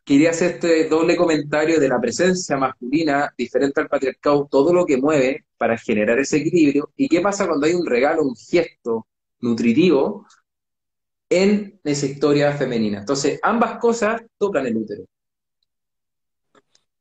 quería 0.06 0.30
hacer 0.32 0.52
este 0.52 0.88
doble 0.88 1.16
comentario 1.18 1.80
de 1.80 1.90
la 1.90 2.00
presencia 2.00 2.58
masculina 2.58 3.34
diferente 3.38 3.82
al 3.82 3.90
patriarcado, 3.90 4.48
todo 4.50 4.74
lo 4.74 4.86
que 4.86 4.98
mueve 4.98 5.46
para 5.58 5.78
generar 5.78 6.20
ese 6.20 6.38
equilibrio, 6.38 6.92
y 6.96 7.10
qué 7.10 7.22
pasa 7.22 7.48
cuando 7.48 7.66
hay 7.68 7.74
un 7.74 7.86
regalo, 7.86 8.24
un 8.24 8.36
gesto 8.36 9.08
nutritivo 9.42 10.26
en 11.30 11.80
esa 11.84 12.06
historia 12.06 12.54
femenina. 12.54 13.00
Entonces, 13.00 13.40
ambas 13.44 13.80
cosas 13.80 14.22
tocan 14.38 14.66
el 14.68 14.78
útero. 14.78 15.06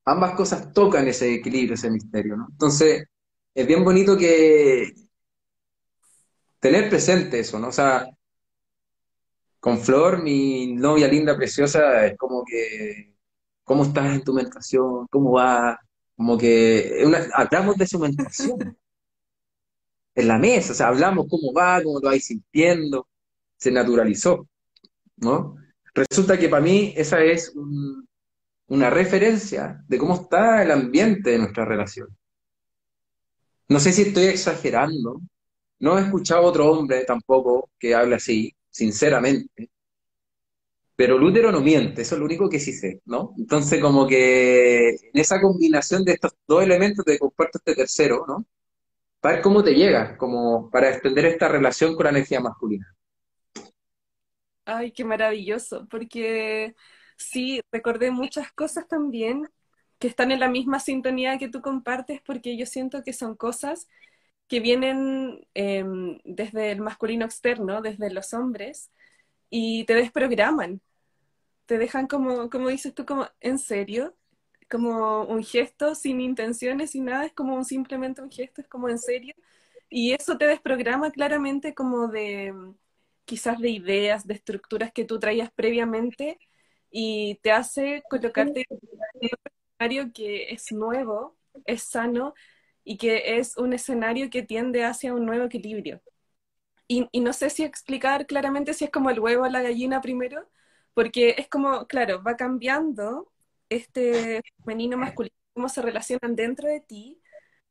Ambas 0.05 0.35
cosas 0.35 0.73
tocan 0.73 1.07
ese 1.09 1.35
equilibrio, 1.35 1.75
ese 1.75 1.91
misterio. 1.91 2.37
Entonces, 2.51 3.05
es 3.55 3.67
bien 3.67 3.85
bonito 3.85 4.17
que 4.17 4.93
tener 6.61 6.89
presente 6.89 7.41
eso, 7.41 7.59
¿no? 7.59 7.69
O 7.69 7.73
sea, 7.73 8.07
con 9.61 9.79
Flor, 9.79 10.23
mi 10.23 10.75
novia 10.75 11.09
linda, 11.09 11.37
preciosa, 11.37 12.07
es 12.07 12.17
como 12.17 12.45
que, 12.45 13.15
¿cómo 13.65 13.85
estás 13.85 14.15
en 14.15 14.23
tu 14.25 14.33
menstruación? 14.33 15.07
¿Cómo 15.11 15.33
va? 15.33 15.79
Como 16.17 16.39
que 16.39 17.05
hablamos 17.35 17.77
de 17.77 17.87
su 17.87 17.99
menstruación 17.99 18.77
en 20.21 20.29
la 20.29 20.39
mesa, 20.39 20.73
o 20.73 20.75
sea, 20.75 20.89
hablamos 20.89 21.27
cómo 21.29 21.53
va, 21.53 21.83
cómo 21.83 22.01
lo 22.01 22.09
vais 22.09 22.25
sintiendo, 22.25 23.09
se 23.57 23.71
naturalizó, 23.71 24.49
¿no? 25.17 25.57
Resulta 25.95 26.39
que 26.39 26.49
para 26.49 26.63
mí 26.63 26.95
esa 26.97 27.23
es 27.23 27.55
un, 27.57 28.09
una 28.69 28.91
referencia 28.91 29.83
de 29.89 29.99
cómo 29.99 30.15
está 30.15 30.63
el 30.63 30.71
ambiente 30.71 31.31
de 31.31 31.39
nuestra 31.39 31.65
relación. 31.65 32.09
No 33.69 33.81
sé 33.81 33.93
si 33.93 34.03
estoy 34.03 34.25
exagerando, 34.25 35.21
no 35.81 35.99
he 35.99 36.03
escuchado 36.03 36.43
a 36.43 36.47
otro 36.47 36.71
hombre 36.71 37.05
tampoco 37.05 37.71
que 37.79 37.95
hable 37.95 38.17
así, 38.17 38.55
sinceramente, 38.71 39.71
pero 41.01 41.17
Lutero 41.17 41.51
no 41.51 41.63
miente, 41.63 42.03
eso 42.03 42.15
es 42.15 42.19
lo 42.19 42.27
único 42.27 42.47
que 42.51 42.61
sí 42.61 42.75
sé, 42.75 43.01
¿no? 43.07 43.33
Entonces, 43.39 43.81
como 43.81 44.07
que 44.07 44.91
en 44.91 44.99
esa 45.15 45.41
combinación 45.41 46.05
de 46.05 46.13
estos 46.13 46.33
dos 46.47 46.63
elementos 46.63 47.07
te 47.07 47.19
comparto 47.19 47.57
este 47.57 47.75
tercero, 47.75 48.27
¿no? 48.29 48.45
Ver 49.23 49.43
cómo 49.43 49.63
te 49.63 49.75
llega, 49.75 50.17
como 50.17 50.71
para 50.71 50.91
extender 50.91 51.27
esta 51.27 51.49
relación 51.49 51.95
con 51.95 52.05
la 52.05 52.11
energía 52.11 52.41
masculina. 52.41 52.87
Ay, 54.65 54.93
qué 54.93 55.05
maravilloso, 55.05 55.87
porque 55.89 56.75
sí, 57.17 57.61
recordé 57.73 58.11
muchas 58.11 58.53
cosas 58.53 58.87
también 58.89 59.49
que 59.99 60.09
están 60.09 60.31
en 60.31 60.41
la 60.41 60.49
misma 60.49 60.81
sintonía 60.81 61.39
que 61.39 61.49
tú 61.49 61.61
compartes, 61.61 62.21
porque 62.25 62.57
yo 62.57 62.67
siento 62.67 63.03
que 63.03 63.13
son 63.13 63.37
cosas 63.37 63.89
que 64.49 64.61
vienen 64.61 65.47
em, 65.55 66.19
desde 66.25 66.73
el 66.73 66.81
masculino 66.81 67.25
externo, 67.27 67.83
desde 67.83 68.11
los 68.11 68.33
hombres, 68.33 68.91
y 69.51 69.85
te 69.85 69.95
desprograman, 69.95 70.81
te 71.67 71.79
dejan 71.79 72.07
como, 72.07 72.51
como 72.51 72.69
dices 72.69 72.95
tú, 72.95 73.05
como 73.07 73.29
en 73.41 73.59
serio, 73.59 74.17
como 74.71 75.25
un 75.25 75.43
gesto 75.45 75.95
sin 75.95 76.21
intenciones 76.21 76.95
y 76.95 77.01
nada, 77.01 77.27
es 77.27 77.33
como 77.33 77.63
simplemente 77.65 78.23
un 78.23 78.31
gesto, 78.31 78.61
es 78.63 78.69
como 78.69 78.89
en 78.89 78.99
serio, 78.99 79.35
y 79.91 80.13
eso 80.13 80.39
te 80.39 80.47
desprograma 80.47 81.11
claramente 81.11 81.75
como 81.75 82.09
de 82.09 82.55
quizás 83.25 83.59
de 83.61 83.71
ideas, 83.71 84.27
de 84.27 84.35
estructuras 84.35 84.93
que 84.93 85.05
tú 85.05 85.19
traías 85.19 85.51
previamente 85.53 86.39
y 86.91 87.37
te 87.43 87.53
hace 87.53 88.03
colocarte 88.09 88.67
en 88.69 88.79
un 88.81 89.29
escenario 89.79 90.13
que 90.13 90.53
es 90.53 90.73
nuevo, 90.73 91.37
es 91.67 91.83
sano 91.85 92.35
y 92.85 92.97
que 92.99 93.39
es 93.39 93.57
un 93.57 93.73
escenario 93.73 94.31
que 94.31 94.43
tiende 94.43 94.85
hacia 94.85 95.15
un 95.15 95.27
nuevo 95.27 95.45
equilibrio. 95.45 96.03
Y, 96.89 97.09
no 97.21 97.33
sé 97.33 97.51
si 97.51 97.63
explicar 97.63 98.27
claramente 98.27 98.75
si 98.75 98.85
es 98.85 98.91
como 98.91 99.11
el 99.11 99.21
huevo 99.21 99.45
o 99.45 99.49
la 99.49 99.63
gallina 99.63 100.01
primero, 100.01 100.49
porque 100.95 101.37
es 101.39 101.49
como, 101.49 101.87
claro, 101.87 102.23
va 102.23 102.37
cambiando 102.37 103.31
este 103.71 104.43
femenino 104.65 104.99
masculino, 104.99 105.35
cómo 105.55 105.69
se 105.71 105.83
relacionan 105.83 106.37
dentro 106.37 106.69
de 106.69 106.81
ti, 106.81 107.23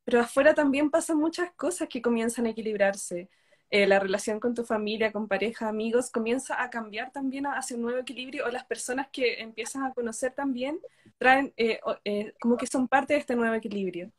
pero 0.03 0.21
afuera 0.21 0.53
también 0.55 0.89
pasan 0.91 1.17
muchas 1.19 1.51
cosas 1.55 1.87
que 1.89 2.01
comienzan 2.01 2.47
a 2.47 2.51
equilibrarse. 2.51 3.29
Eh, 3.71 3.85
la 3.87 3.99
relación 3.99 4.39
con 4.39 4.55
tu 4.55 4.63
familia, 4.65 5.11
con 5.11 5.27
pareja, 5.27 5.69
amigos, 5.69 6.09
comienza 6.11 6.61
a 6.63 6.69
cambiar 6.71 7.11
también 7.11 7.45
hacia 7.45 7.75
un 7.75 7.83
nuevo 7.83 7.99
equilibrio 7.99 8.45
o 8.47 8.49
las 8.49 8.65
personas 8.65 9.09
que 9.11 9.41
empiezas 9.41 9.83
a 9.83 9.93
conocer 9.93 10.33
también 10.33 10.79
traen 11.19 11.53
eh, 11.57 11.79
eh, 12.05 12.33
como 12.41 12.57
que 12.57 12.65
son 12.67 12.87
parte 12.87 13.13
de 13.13 13.19
este 13.19 13.35
nuevo 13.35 13.53
equilibrio. 13.55 14.11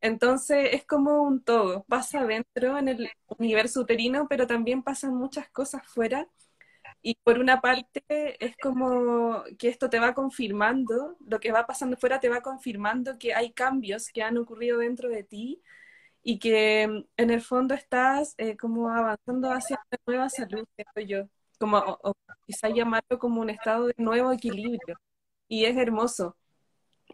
Entonces 0.00 0.70
es 0.72 0.84
como 0.84 1.22
un 1.22 1.42
todo, 1.42 1.84
pasa 1.88 2.24
dentro 2.26 2.78
en 2.78 2.88
el 2.88 3.10
universo 3.38 3.80
uterino, 3.80 4.28
pero 4.28 4.46
también 4.46 4.82
pasan 4.82 5.14
muchas 5.14 5.48
cosas 5.50 5.82
fuera. 5.86 6.28
Y 7.02 7.16
por 7.22 7.38
una 7.38 7.60
parte 7.60 8.02
es 8.44 8.56
como 8.60 9.44
que 9.58 9.68
esto 9.68 9.88
te 9.88 10.00
va 10.00 10.14
confirmando, 10.14 11.16
lo 11.26 11.40
que 11.40 11.52
va 11.52 11.66
pasando 11.66 11.96
fuera 11.96 12.20
te 12.20 12.28
va 12.28 12.42
confirmando 12.42 13.18
que 13.18 13.34
hay 13.34 13.52
cambios 13.52 14.08
que 14.08 14.22
han 14.22 14.36
ocurrido 14.36 14.78
dentro 14.78 15.08
de 15.08 15.22
ti 15.22 15.62
y 16.22 16.38
que 16.38 16.88
mm, 16.88 17.04
en 17.16 17.30
el 17.30 17.40
fondo 17.42 17.74
estás 17.74 18.34
eh, 18.38 18.56
como 18.56 18.90
avanzando 18.90 19.50
hacia 19.52 19.76
una 19.90 19.98
nueva 20.06 20.28
salud, 20.28 20.66
yo, 21.06 21.28
como, 21.58 21.78
o, 21.78 22.14
quizá 22.46 22.68
llamarlo 22.68 23.18
como 23.18 23.40
un 23.40 23.50
estado 23.50 23.86
de 23.88 23.94
nuevo 23.98 24.32
equilibrio. 24.32 24.98
Y 25.48 25.64
es 25.64 25.76
hermoso. 25.76 26.36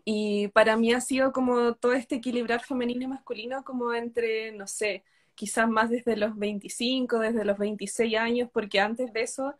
Y 0.05 0.49
para 0.49 0.77
mí 0.77 0.92
ha 0.92 1.01
sido 1.01 1.33
como 1.33 1.75
todo 1.77 1.92
este 1.94 2.16
equilibrar 2.16 2.62
femenino 2.64 3.05
y 3.05 3.07
masculino 3.09 3.64
como 3.64 3.94
entre, 3.94 4.53
no 4.53 4.66
sé, 4.66 5.05
quizás 5.35 5.68
más 5.68 5.90
desde 5.90 6.16
los 6.16 6.37
25, 6.37 7.18
desde 7.20 7.44
los 7.44 7.59
26 7.59 8.16
años, 8.16 8.51
porque 8.53 8.81
antes 8.81 9.12
de 9.12 9.23
eso 9.23 9.55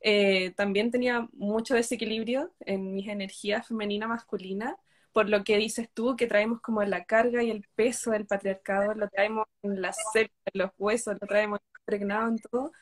eh, 0.00 0.52
también 0.56 0.90
tenía 0.90 1.28
mucho 1.32 1.74
desequilibrio 1.74 2.52
en 2.60 2.94
mis 2.94 3.08
energías 3.08 3.66
femenina-masculina 3.66 4.76
por 5.16 5.30
lo 5.30 5.44
que 5.44 5.56
dices 5.56 5.88
tú, 5.94 6.14
que 6.14 6.26
traemos 6.26 6.60
como 6.60 6.82
la 6.84 7.06
carga 7.06 7.42
y 7.42 7.50
el 7.50 7.66
peso 7.74 8.10
del 8.10 8.26
patriarcado, 8.26 8.92
lo 8.92 9.08
traemos 9.08 9.46
en 9.62 9.80
las 9.80 9.96
células, 10.12 10.36
en 10.52 10.60
los 10.60 10.70
huesos, 10.76 11.16
lo 11.18 11.26
traemos 11.26 11.58
impregnado 11.78 12.28
en 12.28 12.38
todo. 12.38 12.72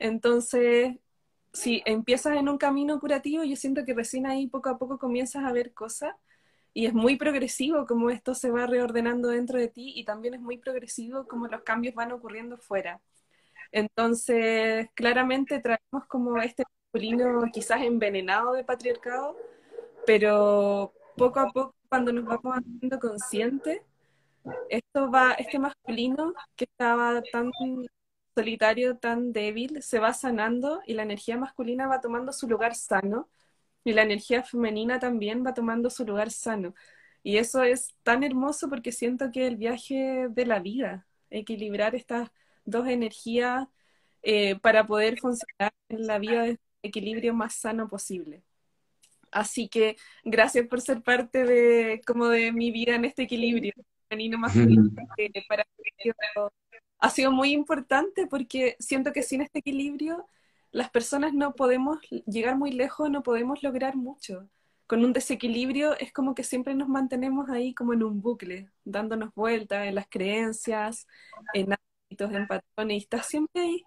Entonces, 0.00 0.96
si 1.52 1.82
empiezas 1.86 2.36
en 2.36 2.48
un 2.48 2.58
camino 2.58 2.98
curativo, 2.98 3.44
yo 3.44 3.54
siento 3.54 3.84
que 3.84 3.94
recién 3.94 4.26
ahí 4.26 4.48
poco 4.48 4.70
a 4.70 4.78
poco 4.78 4.98
comienzas 4.98 5.44
a 5.44 5.52
ver 5.52 5.72
cosas 5.72 6.16
y 6.72 6.86
es 6.86 6.94
muy 6.94 7.14
progresivo 7.16 7.86
como 7.86 8.10
esto 8.10 8.34
se 8.34 8.50
va 8.50 8.66
reordenando 8.66 9.28
dentro 9.28 9.60
de 9.60 9.68
ti 9.68 9.92
y 9.94 10.04
también 10.04 10.34
es 10.34 10.40
muy 10.40 10.58
progresivo 10.58 11.28
como 11.28 11.46
los 11.46 11.62
cambios 11.62 11.94
van 11.94 12.10
ocurriendo 12.10 12.58
fuera. 12.58 13.00
Entonces, 13.74 14.88
claramente 14.94 15.58
traemos 15.58 16.06
como 16.06 16.38
este 16.40 16.62
masculino 16.92 17.42
quizás 17.52 17.82
envenenado 17.82 18.52
de 18.52 18.62
patriarcado, 18.62 19.36
pero 20.06 20.94
poco 21.16 21.40
a 21.40 21.50
poco 21.50 21.74
cuando 21.88 22.12
nos 22.12 22.24
vamos 22.24 22.56
haciendo 22.56 23.00
conscientes, 23.00 23.82
esto 24.68 25.10
va, 25.10 25.32
este 25.32 25.58
masculino 25.58 26.34
que 26.54 26.66
estaba 26.66 27.20
tan 27.32 27.50
solitario, 28.36 28.96
tan 28.98 29.32
débil, 29.32 29.82
se 29.82 29.98
va 29.98 30.14
sanando 30.14 30.80
y 30.86 30.94
la 30.94 31.02
energía 31.02 31.36
masculina 31.36 31.88
va 31.88 32.00
tomando 32.00 32.32
su 32.32 32.48
lugar 32.48 32.76
sano 32.76 33.28
y 33.82 33.92
la 33.92 34.02
energía 34.02 34.44
femenina 34.44 35.00
también 35.00 35.44
va 35.44 35.52
tomando 35.52 35.90
su 35.90 36.04
lugar 36.06 36.30
sano. 36.30 36.74
Y 37.24 37.38
eso 37.38 37.64
es 37.64 37.96
tan 38.04 38.22
hermoso 38.22 38.68
porque 38.68 38.92
siento 38.92 39.32
que 39.32 39.48
el 39.48 39.56
viaje 39.56 40.28
de 40.30 40.46
la 40.46 40.60
vida, 40.60 41.08
equilibrar 41.30 41.96
estas 41.96 42.30
dos 42.64 42.88
energías 42.88 43.66
eh, 44.22 44.56
para 44.60 44.86
poder 44.86 45.18
funcionar 45.18 45.72
en 45.88 46.06
la 46.06 46.18
vida 46.18 46.42
de 46.44 46.58
equilibrio 46.82 47.34
más 47.34 47.54
sano 47.54 47.88
posible. 47.88 48.42
Así 49.30 49.68
que 49.68 49.96
gracias 50.22 50.66
por 50.68 50.80
ser 50.80 51.02
parte 51.02 51.44
de 51.44 52.00
como 52.06 52.28
de 52.28 52.52
mi 52.52 52.70
vida 52.70 52.94
en 52.94 53.04
este 53.04 53.24
equilibrio 53.24 53.72
femenino 54.08 54.38
masculino 54.38 54.90
para 55.48 55.64
ha 57.04 57.10
sido 57.10 57.32
muy 57.32 57.52
importante 57.52 58.26
porque 58.26 58.76
siento 58.78 59.12
que 59.12 59.22
sin 59.22 59.42
este 59.42 59.58
equilibrio 59.58 60.26
las 60.70 60.90
personas 60.90 61.34
no 61.34 61.54
podemos 61.54 61.98
llegar 62.26 62.56
muy 62.56 62.72
lejos, 62.72 63.10
no 63.10 63.22
podemos 63.22 63.62
lograr 63.62 63.94
mucho. 63.94 64.48
Con 64.86 65.04
un 65.04 65.12
desequilibrio 65.12 65.98
es 65.98 66.12
como 66.12 66.34
que 66.34 66.44
siempre 66.44 66.74
nos 66.74 66.88
mantenemos 66.88 67.50
ahí 67.50 67.74
como 67.74 67.92
en 67.92 68.02
un 68.02 68.22
bucle, 68.22 68.70
dándonos 68.84 69.34
vueltas 69.34 69.86
en 69.86 69.94
las 69.94 70.08
creencias, 70.08 71.06
en 71.52 71.74
en 72.20 72.46
patrones, 72.46 72.94
y 72.96 72.98
estás 72.98 73.26
siempre 73.26 73.62
ahí 73.62 73.84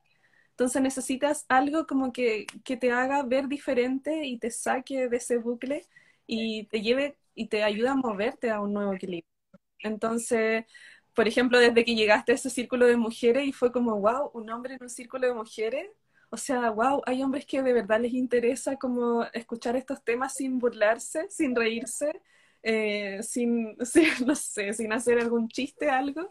entonces 0.52 0.82
necesitas 0.82 1.46
algo 1.50 1.86
como 1.86 2.12
que, 2.12 2.48
te 2.66 2.92
haga 2.92 3.22
ver 3.24 3.48
diferente 3.48 4.26
y 4.26 4.40
te 4.40 4.50
saque 4.52 5.08
de 5.08 5.18
ese 5.18 5.38
bucle 5.38 5.86
y 6.26 6.66
te 6.66 6.82
lleve 6.82 7.16
y 7.36 7.48
te 7.48 7.64
ayude 7.64 7.90
a 7.90 7.96
moverte 7.96 8.50
a 8.50 8.60
un 8.60 8.74
nuevo 8.74 8.94
equilibrio. 8.94 9.30
Entonces, 9.80 10.66
por 11.14 11.28
ejemplo, 11.28 11.60
desde 11.60 11.86
que 11.86 11.96
llegaste 11.96 12.32
a 12.34 12.36
ese 12.36 12.50
círculo 12.50 12.88
de 12.88 12.98
mujeres 12.98 13.48
y 13.48 13.54
fue 13.54 13.72
como, 13.72 14.00
wow, 14.00 14.32
un 14.34 14.50
hombre 14.50 14.76
en 14.76 14.84
un 14.84 14.90
círculo 14.90 15.28
de 15.28 15.34
mujeres. 15.36 15.90
O 16.30 16.38
sea, 16.38 16.72
wow, 16.72 17.02
hay 17.06 17.24
hombres 17.24 17.46
que 17.46 17.62
de 17.64 17.74
verdad 17.74 18.00
les 18.02 18.14
interesa 18.14 18.78
como 18.78 19.26
escuchar 19.34 19.76
estos 19.76 20.04
temas 20.04 20.34
sin 20.36 20.60
burlarse, 20.60 21.28
sin 21.30 21.56
reírse, 21.56 22.12
eh, 22.64 23.22
sin, 23.24 23.78
no 24.26 24.36
sé, 24.36 24.74
sin 24.74 24.92
hacer 24.94 25.20
algún 25.20 25.48
chiste, 25.50 25.90
algo. 25.90 26.28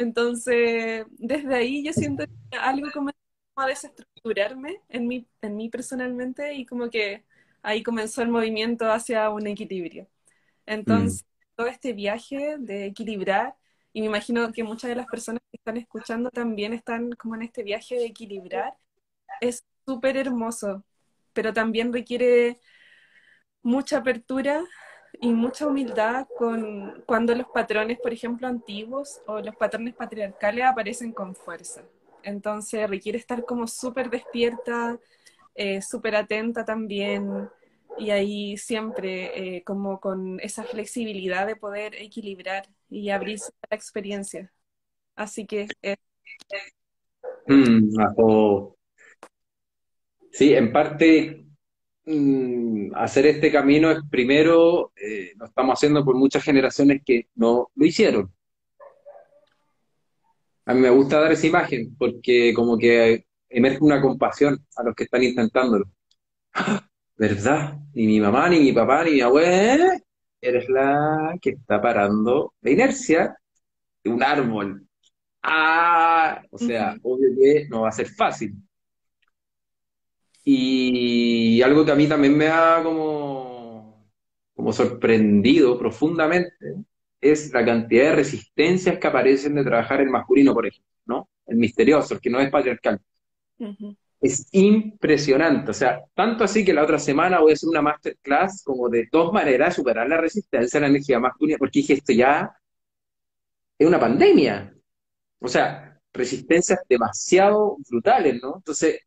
Entonces, 0.00 1.04
desde 1.10 1.54
ahí 1.54 1.84
yo 1.84 1.92
siento 1.92 2.24
que 2.26 2.56
algo 2.56 2.88
como 2.90 3.10
a 3.54 3.66
desestructurarme 3.66 4.80
en 4.88 5.06
mí, 5.06 5.28
en 5.42 5.56
mí 5.58 5.68
personalmente 5.68 6.54
y 6.54 6.64
como 6.64 6.88
que 6.88 7.26
ahí 7.60 7.82
comenzó 7.82 8.22
el 8.22 8.30
movimiento 8.30 8.90
hacia 8.90 9.28
un 9.28 9.46
equilibrio. 9.46 10.08
Entonces, 10.64 11.22
mm. 11.22 11.54
todo 11.54 11.66
este 11.66 11.92
viaje 11.92 12.56
de 12.58 12.86
equilibrar, 12.86 13.56
y 13.92 14.00
me 14.00 14.06
imagino 14.06 14.50
que 14.52 14.64
muchas 14.64 14.88
de 14.88 14.94
las 14.94 15.06
personas 15.06 15.42
que 15.50 15.58
están 15.58 15.76
escuchando 15.76 16.30
también 16.30 16.72
están 16.72 17.12
como 17.12 17.34
en 17.34 17.42
este 17.42 17.62
viaje 17.62 17.96
de 17.96 18.06
equilibrar, 18.06 18.78
es 19.42 19.66
súper 19.84 20.16
hermoso, 20.16 20.82
pero 21.34 21.52
también 21.52 21.92
requiere 21.92 22.56
mucha 23.62 23.98
apertura 23.98 24.64
y 25.18 25.32
mucha 25.32 25.66
humildad 25.66 26.26
con 26.38 27.02
cuando 27.06 27.34
los 27.34 27.46
patrones, 27.48 27.98
por 27.98 28.12
ejemplo, 28.12 28.46
antiguos 28.46 29.20
o 29.26 29.40
los 29.40 29.56
patrones 29.56 29.94
patriarcales 29.94 30.64
aparecen 30.64 31.12
con 31.12 31.34
fuerza. 31.34 31.82
Entonces 32.22 32.88
requiere 32.88 33.18
estar 33.18 33.44
como 33.44 33.66
súper 33.66 34.10
despierta, 34.10 34.98
eh, 35.54 35.82
súper 35.82 36.16
atenta 36.16 36.64
también 36.64 37.48
y 37.98 38.10
ahí 38.10 38.56
siempre 38.56 39.56
eh, 39.56 39.64
como 39.64 40.00
con 40.00 40.38
esa 40.40 40.64
flexibilidad 40.64 41.46
de 41.46 41.56
poder 41.56 41.94
equilibrar 41.96 42.68
y 42.88 43.10
abrirse 43.10 43.52
a 43.62 43.66
la 43.70 43.76
experiencia. 43.76 44.52
Así 45.16 45.46
que... 45.46 45.68
Mm, 47.46 47.90
sí, 50.30 50.54
en 50.54 50.72
parte 50.72 51.49
mm, 52.10 52.94
hacer 52.94 53.26
este 53.26 53.50
camino 53.52 53.90
es 53.90 53.98
primero, 54.10 54.92
eh, 54.96 55.32
lo 55.36 55.46
estamos 55.46 55.74
haciendo 55.74 56.04
por 56.04 56.16
muchas 56.16 56.42
generaciones 56.42 57.02
que 57.04 57.28
no 57.34 57.70
lo 57.74 57.86
hicieron. 57.86 58.32
A 60.66 60.74
mí 60.74 60.80
me 60.80 60.90
gusta 60.90 61.20
dar 61.20 61.32
esa 61.32 61.46
imagen 61.46 61.96
porque 61.98 62.52
como 62.54 62.78
que 62.78 63.26
emerge 63.48 63.78
una 63.82 64.00
compasión 64.00 64.64
a 64.76 64.84
los 64.84 64.94
que 64.94 65.04
están 65.04 65.22
intentándolo. 65.22 65.86
¿Verdad? 67.16 67.78
Ni 67.94 68.06
mi 68.06 68.20
mamá, 68.20 68.48
ni 68.48 68.60
mi 68.60 68.72
papá, 68.72 69.04
ni 69.04 69.12
mi 69.12 69.20
abuela, 69.20 69.98
eres 70.40 70.68
la 70.68 71.36
que 71.40 71.50
está 71.50 71.80
parando 71.80 72.54
la 72.62 72.70
inercia 72.70 73.36
de 74.02 74.10
un 74.10 74.22
árbol. 74.22 74.86
Ah, 75.42 76.42
o 76.50 76.58
sea, 76.58 76.96
obvio 77.02 77.28
que 77.38 77.66
no 77.68 77.82
va 77.82 77.88
a 77.88 77.92
ser 77.92 78.08
fácil. 78.08 78.54
Y 80.44 81.60
algo 81.62 81.84
que 81.84 81.92
a 81.92 81.96
mí 81.96 82.06
también 82.06 82.36
me 82.36 82.48
ha 82.48 82.80
como, 82.82 84.10
como 84.54 84.72
sorprendido 84.72 85.78
profundamente 85.78 86.54
es 87.20 87.52
la 87.52 87.64
cantidad 87.64 88.04
de 88.04 88.16
resistencias 88.16 88.98
que 88.98 89.06
aparecen 89.06 89.54
de 89.54 89.64
trabajar 89.64 90.00
el 90.00 90.08
masculino, 90.08 90.54
por 90.54 90.66
ejemplo, 90.66 90.90
¿no? 91.06 91.28
El 91.46 91.56
misterioso, 91.56 92.14
el 92.14 92.20
que 92.20 92.30
no 92.30 92.40
es 92.40 92.50
patriarcal. 92.50 93.00
Es 94.20 94.48
impresionante, 94.52 95.70
o 95.70 95.74
sea, 95.74 96.02
tanto 96.14 96.44
así 96.44 96.64
que 96.64 96.74
la 96.74 96.82
otra 96.82 96.98
semana 96.98 97.40
voy 97.40 97.52
a 97.52 97.54
hacer 97.54 97.68
una 97.68 97.82
masterclass 97.82 98.62
como 98.64 98.88
de 98.88 99.08
dos 99.10 99.32
maneras 99.32 99.70
de 99.70 99.74
superar 99.76 100.08
la 100.08 100.18
resistencia 100.18 100.78
a 100.78 100.82
la 100.82 100.88
energía 100.88 101.18
masculina, 101.18 101.58
porque 101.58 101.80
dije, 101.80 101.94
esto 101.94 102.12
ya 102.12 102.50
es 103.78 103.86
una 103.86 103.98
pandemia. 103.98 104.74
O 105.40 105.48
sea, 105.48 105.98
resistencias 106.12 106.80
demasiado 106.88 107.76
brutales, 107.88 108.40
¿no? 108.42 108.56
Entonces, 108.56 109.00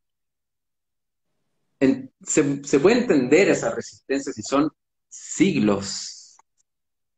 se, 2.22 2.64
se, 2.64 2.80
puede 2.80 3.00
entender 3.00 3.48
esa 3.48 3.74
resistencia 3.74 4.32
si 4.32 4.42
son 4.42 4.70
siglos 5.08 6.36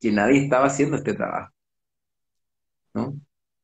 que 0.01 0.13
nadie 0.13 0.45
estaba 0.45 0.67
haciendo 0.67 0.97
este 0.97 1.15
trabajo, 1.15 1.53
¿no? 2.95 3.15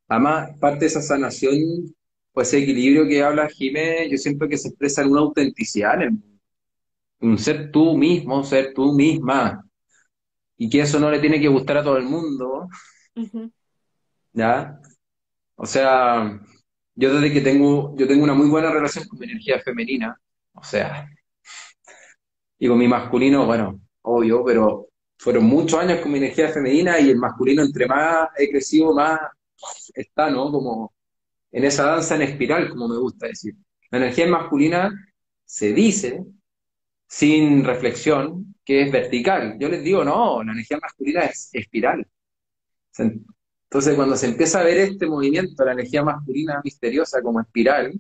Además, 0.09 0.51
parte 0.59 0.81
de 0.81 0.87
esa 0.87 1.03
sanación 1.03 1.95
pues 2.33 2.49
ese 2.49 2.63
equilibrio 2.63 3.07
que 3.07 3.23
habla 3.23 3.49
Jiménez, 3.49 4.11
yo 4.11 4.17
siento 4.17 4.49
que 4.49 4.57
se 4.57 4.69
expresa 4.69 5.03
en 5.03 5.11
una 5.11 5.21
autenticidad, 5.21 6.03
en 6.03 6.23
un 7.21 7.39
ser 7.39 7.71
tú 7.71 7.97
mismo, 7.97 8.43
ser 8.43 8.73
tú 8.75 8.93
misma, 8.95 9.65
y 10.57 10.71
que 10.71 10.81
eso 10.81 10.99
no 10.99 11.11
le 11.11 11.21
tiene 11.21 11.41
que 11.41 11.49
gustar 11.49 11.79
a 11.79 11.85
todo 11.85 11.99
el 11.99 12.05
mundo, 12.05 12.69
¿ya? 14.33 14.81
O 15.57 15.67
sea, 15.67 16.41
yo 16.95 17.15
desde 17.15 17.33
que 17.33 17.41
tengo, 17.43 17.95
yo 17.99 18.07
tengo 18.09 18.25
una 18.25 18.35
muy 18.35 18.49
buena 18.49 18.71
relación 18.71 19.07
con 19.07 19.19
mi 19.19 19.27
energía 19.27 19.61
femenina, 19.61 20.19
o 20.55 20.65
sea, 20.65 21.09
y 22.59 22.69
con 22.69 22.79
mi 22.79 22.89
masculino, 22.89 23.47
bueno, 23.47 23.81
obvio, 24.03 24.45
pero 24.45 24.89
fueron 25.19 25.45
muchos 25.45 25.79
años 25.81 26.01
con 26.01 26.13
mi 26.13 26.19
energía 26.19 26.49
femenina 26.49 26.99
y 27.01 27.11
el 27.11 27.19
masculino 27.19 27.63
entre 27.63 27.87
más 27.87 28.29
he 28.37 28.51
más 28.95 29.21
está, 29.95 30.31
¿no? 30.31 30.51
Como 30.51 30.93
en 31.51 31.65
esa 31.65 31.87
danza 31.87 32.17
en 32.17 32.23
espiral, 32.23 32.69
como 32.71 32.89
me 32.89 32.99
gusta 32.99 33.27
decir. 33.27 33.55
La 33.91 33.99
energía 33.99 34.27
masculina 34.27 34.91
se 35.45 35.73
dice, 35.73 36.25
sin 37.07 37.65
reflexión, 37.65 38.55
que 38.65 38.83
es 38.83 38.93
vertical. 38.93 39.57
Yo 39.59 39.69
les 39.69 39.83
digo, 39.85 40.05
no, 40.05 40.43
la 40.43 40.53
energía 40.53 40.79
masculina 40.81 41.23
es 41.23 41.51
espiral. 41.53 42.07
Entonces, 42.99 43.95
cuando 43.95 44.17
se 44.17 44.27
empieza 44.27 44.61
a 44.61 44.65
ver 44.65 44.79
este 44.79 45.07
movimiento, 45.07 45.65
la 45.65 45.73
energía 45.73 46.03
masculina 46.03 46.61
misteriosa 46.65 47.23
como 47.23 47.41
espiral, 47.41 47.93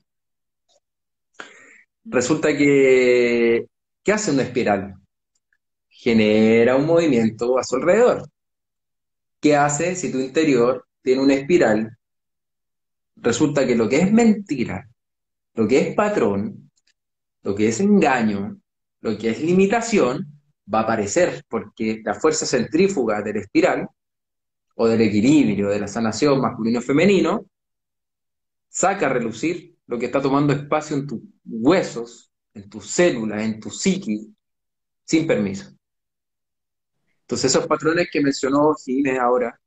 resulta 2.04 2.56
que, 2.56 3.66
¿qué 4.02 4.12
hace 4.12 4.30
una 4.30 4.42
espiral? 4.42 4.96
Genera 5.88 6.76
un 6.76 6.86
movimiento 6.86 7.58
a 7.58 7.64
su 7.64 7.76
alrededor. 7.76 8.28
¿Qué 9.40 9.56
hace 9.56 9.94
si 9.94 10.10
tu 10.12 10.18
interior 10.18 10.86
tiene 11.02 11.22
una 11.22 11.34
espiral 11.34 11.96
resulta 13.16 13.66
que 13.66 13.76
lo 13.76 13.88
que 13.88 14.00
es 14.00 14.12
mentira, 14.12 14.88
lo 15.54 15.68
que 15.68 15.78
es 15.78 15.94
patrón, 15.94 16.70
lo 17.42 17.54
que 17.54 17.68
es 17.68 17.80
engaño, 17.80 18.60
lo 19.00 19.16
que 19.16 19.30
es 19.30 19.40
limitación, 19.40 20.26
va 20.72 20.80
a 20.80 20.82
aparecer, 20.82 21.44
porque 21.48 22.00
la 22.04 22.14
fuerza 22.14 22.46
centrífuga 22.46 23.22
del 23.22 23.36
espiral, 23.36 23.88
o 24.74 24.88
del 24.88 25.02
equilibrio, 25.02 25.68
de 25.68 25.80
la 25.80 25.88
sanación 25.88 26.40
masculino-femenino, 26.40 27.46
saca 28.68 29.06
a 29.06 29.10
relucir 29.10 29.76
lo 29.92 29.98
que 29.98 30.06
está 30.06 30.22
tomando 30.22 30.54
espacio 30.54 30.96
en 30.96 31.06
tus 31.06 31.20
huesos, 31.44 32.32
en 32.54 32.70
tus 32.70 32.86
células, 32.86 33.42
en 33.42 33.60
tu 33.60 33.68
psiqui, 33.68 34.34
sin 35.04 35.26
permiso. 35.26 35.70
Entonces 37.20 37.50
esos 37.50 37.66
patrones 37.66 38.08
que 38.10 38.22
mencionó 38.22 38.72
Ginés 38.72 39.18
ahora, 39.18 39.60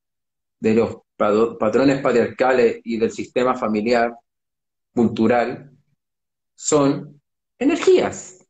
de 0.60 0.74
los 0.74 0.98
patrones 1.16 2.02
patriarcales 2.02 2.82
y 2.84 2.98
del 2.98 3.12
sistema 3.12 3.54
familiar, 3.54 4.16
cultural, 4.96 5.70
son 6.56 7.22
energías. 7.60 8.48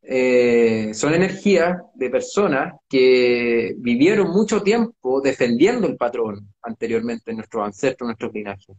Eh, 0.00 0.94
son 0.94 1.12
energías 1.12 1.82
de 1.92 2.08
personas 2.08 2.72
que 2.88 3.74
vivieron 3.76 4.30
mucho 4.30 4.62
tiempo 4.62 5.20
defendiendo 5.20 5.86
el 5.86 5.98
patrón 5.98 6.48
anteriormente 6.62 7.30
en 7.30 7.36
nuestros 7.36 7.62
ancestros, 7.62 8.06
nuestros 8.06 8.32
linajes. 8.32 8.74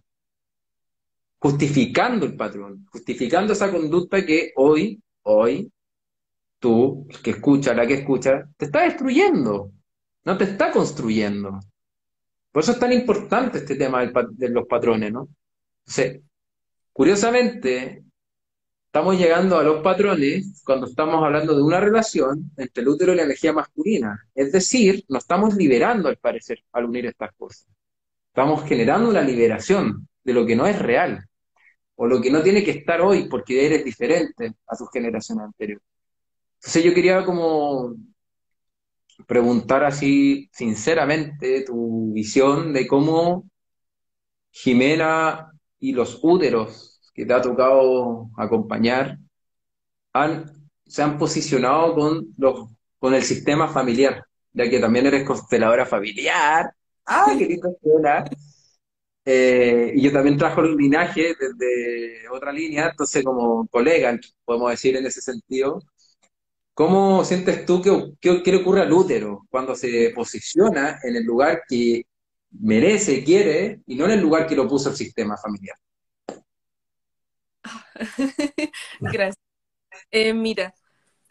Justificando 1.44 2.26
el 2.26 2.38
patrón, 2.38 2.86
justificando 2.90 3.52
esa 3.52 3.70
conducta 3.70 4.26
que 4.26 4.54
hoy, 4.56 5.04
hoy, 5.24 5.70
tú, 6.58 7.06
que 7.22 7.32
escucha, 7.32 7.74
la 7.74 7.86
que 7.86 7.96
escucha, 7.96 8.48
te 8.56 8.64
está 8.64 8.84
destruyendo, 8.84 9.70
no 10.24 10.38
te 10.38 10.46
está 10.46 10.72
construyendo. 10.72 11.60
Por 12.50 12.64
eso 12.64 12.72
es 12.72 12.80
tan 12.80 12.94
importante 12.94 13.58
este 13.58 13.76
tema 13.76 14.06
de 14.06 14.50
los 14.52 14.66
patrones, 14.68 15.12
¿no? 15.12 15.28
Entonces, 15.80 16.22
curiosamente, 16.94 18.06
estamos 18.86 19.18
llegando 19.18 19.58
a 19.58 19.64
los 19.64 19.84
patrones 19.84 20.62
cuando 20.64 20.88
estamos 20.88 21.22
hablando 21.26 21.58
de 21.58 21.62
una 21.62 21.82
relación 21.82 22.52
entre 22.56 22.84
el 22.84 22.88
útero 22.88 23.12
y 23.12 23.18
la 23.18 23.24
energía 23.24 23.52
masculina. 23.52 24.18
Es 24.34 24.54
decir, 24.54 25.04
nos 25.10 25.24
estamos 25.24 25.56
liberando, 25.56 26.08
al 26.08 26.16
parecer, 26.16 26.64
al 26.72 26.86
unir 26.86 27.08
estas 27.08 27.34
cosas. 27.34 27.68
Estamos 28.30 28.64
generando 28.64 29.10
una 29.10 29.22
liberación 29.22 30.08
de 30.24 30.34
lo 30.34 30.46
que 30.46 30.56
no 30.56 30.66
es 30.68 30.80
real, 30.80 31.28
o 32.04 32.06
lo 32.06 32.20
que 32.20 32.30
no 32.30 32.44
tiene 32.44 32.66
que 32.66 32.72
estar 32.72 33.00
hoy 33.00 33.30
porque 33.30 33.66
eres 33.66 33.86
diferente 33.86 34.54
a 34.68 34.76
tus 34.76 34.92
generaciones 34.92 35.46
anteriores. 35.46 35.86
Entonces 36.56 36.84
yo 36.84 36.94
quería 36.94 37.24
como 37.24 37.96
preguntar 39.26 39.86
así 39.86 40.50
sinceramente 40.52 41.62
tu 41.62 42.12
visión 42.12 42.74
de 42.74 42.86
cómo 42.88 43.50
Jimena 44.52 45.54
y 45.80 45.94
los 45.94 46.20
úteros 46.22 47.00
que 47.14 47.26
te 47.26 47.34
ha 47.34 47.42
tocado 47.42 48.30
acompañar 48.36 49.18
han, 50.12 50.52
se 50.86 51.04
han 51.04 51.18
posicionado 51.18 51.96
con, 51.96 52.34
los, 52.38 52.70
con 53.00 53.14
el 53.14 53.24
sistema 53.24 53.70
familiar, 53.70 54.26
ya 54.52 54.70
que 54.70 54.82
también 54.82 55.06
eres 55.06 55.24
consteladora 55.24 55.86
familiar. 55.86 56.70
¡Ay, 57.06 57.38
qué 57.38 57.46
lindo! 57.46 57.78
Eh, 59.26 59.94
y 59.96 60.02
yo 60.02 60.12
también 60.12 60.38
trajo 60.38 60.62
el 60.62 60.76
linaje 60.76 61.36
desde 61.40 62.28
otra 62.30 62.52
línea, 62.52 62.90
entonces 62.90 63.24
como 63.24 63.68
colega, 63.68 64.20
podemos 64.46 64.72
decir 64.72 64.98
en 64.98 65.06
ese 65.06 65.22
sentido, 65.22 65.82
¿Cómo 66.74 67.24
sientes 67.24 67.66
tú 67.68 67.82
que, 68.20 68.42
qué 68.42 68.52
le 68.52 68.58
ocurre 68.58 68.82
al 68.82 68.92
útero 68.92 69.46
cuando 69.50 69.76
se 69.76 70.12
posiciona 70.16 71.00
en 71.04 71.16
el 71.16 71.24
lugar 71.24 71.62
que 71.68 72.08
merece, 72.50 73.24
quiere, 73.24 73.82
y 73.86 73.96
no 73.96 74.06
en 74.06 74.12
el 74.12 74.22
lugar 74.22 74.48
que 74.48 74.56
lo 74.56 74.68
puso 74.68 74.90
el 74.90 74.96
sistema 74.96 75.38
familiar? 75.38 75.78
Gracias. 79.00 79.38
Eh, 80.10 80.34
mira, 80.34 80.74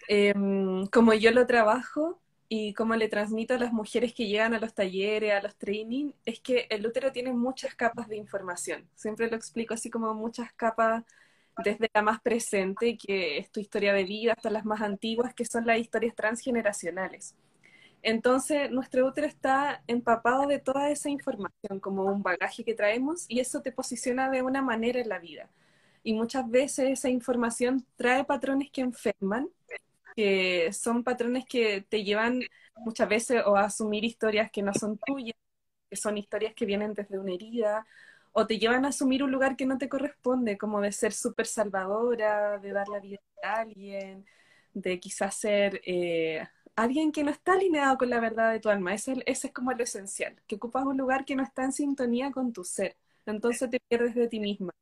em, 0.07 0.87
como 0.87 1.13
yo 1.15 1.33
lo 1.33 1.45
trabajo 1.45 2.22
y 2.55 2.75
como 2.75 2.95
le 2.97 3.09
transmito 3.09 3.55
a 3.55 3.59
las 3.59 3.73
mujeres 3.73 4.13
que 4.13 4.27
llegan 4.27 4.53
a 4.53 4.61
los 4.61 4.75
talleres, 4.75 5.33
a 5.33 5.41
los 5.41 5.57
training, 5.57 6.13
es 6.27 6.39
que 6.39 6.67
el 6.69 6.87
útero 6.87 7.11
tiene 7.11 7.33
muchas 7.33 7.75
capas 7.75 8.09
de 8.09 8.17
información. 8.19 8.87
Siempre 8.95 9.31
lo 9.31 9.37
explico 9.37 9.73
así 9.73 9.89
como 9.89 10.13
muchas 10.13 10.53
capas 10.53 11.03
desde 11.65 11.89
la 11.95 12.03
más 12.03 12.21
presente, 12.21 12.99
que 12.99 13.39
es 13.39 13.51
tu 13.51 13.59
historia 13.59 13.95
de 13.95 14.05
vida, 14.05 14.35
hasta 14.37 14.51
las 14.51 14.67
más 14.67 14.83
antiguas, 14.83 15.33
que 15.33 15.47
son 15.47 15.65
las 15.65 15.79
historias 15.79 16.15
transgeneracionales. 16.15 17.35
Entonces, 18.03 18.71
nuestro 18.71 19.07
útero 19.07 19.27
está 19.27 19.83
empapado 19.87 20.47
de 20.47 20.59
toda 20.59 20.91
esa 20.91 21.09
información, 21.09 21.81
como 21.81 22.05
un 22.05 22.23
bagaje 22.23 22.65
que 22.65 22.75
traemos, 22.75 23.25
y 23.29 23.41
eso 23.41 23.63
te 23.63 23.73
posiciona 23.73 24.29
de 24.29 24.43
una 24.43 24.61
manera 24.61 25.01
en 25.01 25.09
la 25.09 25.19
vida. 25.19 25.49
Y 26.03 26.13
muchas 26.13 26.47
veces 26.51 26.91
esa 26.91 27.09
información 27.09 27.87
trae 27.97 28.25
patrones 28.25 28.71
que 28.71 28.83
enferman, 28.83 29.49
que 30.17 30.73
son 30.73 31.05
patrones 31.05 31.45
que 31.47 31.83
te 31.89 32.05
llevan 32.05 32.43
muchas 32.77 33.09
veces 33.09 33.43
o 33.47 33.57
a 33.57 33.65
asumir 33.65 34.05
historias 34.05 34.51
que 34.51 34.63
no 34.63 34.73
son 34.75 34.99
tuyas, 34.99 35.35
que 35.91 35.97
son 35.97 36.19
historias 36.19 36.55
que 36.55 36.67
vienen 36.67 36.95
desde 36.95 37.19
una 37.19 37.33
herida 37.35 37.87
o 38.33 38.47
te 38.47 38.59
llevan 38.59 38.85
a 38.85 38.89
asumir 38.89 39.23
un 39.23 39.31
lugar 39.33 39.57
que 39.57 39.67
no 39.67 39.79
te 39.79 39.89
corresponde, 39.89 40.57
como 40.59 40.81
de 40.81 40.93
ser 40.93 41.13
súper 41.13 41.47
salvadora, 41.47 42.59
de 42.59 42.73
dar 42.73 42.89
la 42.89 42.99
vida 43.01 43.19
a 43.43 43.61
alguien, 43.61 44.25
de 44.75 44.99
quizás 45.01 45.35
ser 45.37 45.83
eh, 45.85 46.47
alguien 46.77 47.13
que 47.13 47.25
no 47.25 47.31
está 47.31 47.53
alineado 47.55 47.99
con 47.99 48.09
la 48.11 48.21
verdad 48.21 48.53
de 48.53 48.61
tu 48.61 48.71
alma. 48.71 48.95
Ese, 48.95 49.23
ese 49.27 49.49
es 49.49 49.53
como 49.53 49.73
lo 49.73 49.85
esencial, 49.85 50.37
que 50.47 50.57
ocupas 50.57 50.85
un 50.85 50.97
lugar 50.97 51.25
que 51.27 51.37
no 51.37 51.43
está 51.43 51.65
en 51.65 51.73
sintonía 51.73 52.31
con 52.33 52.53
tu 52.55 52.65
ser. 52.65 52.97
Entonces 53.27 53.69
te 53.71 53.81
pierdes 53.89 54.15
de 54.15 54.29
ti 54.29 54.41
misma. 54.41 54.73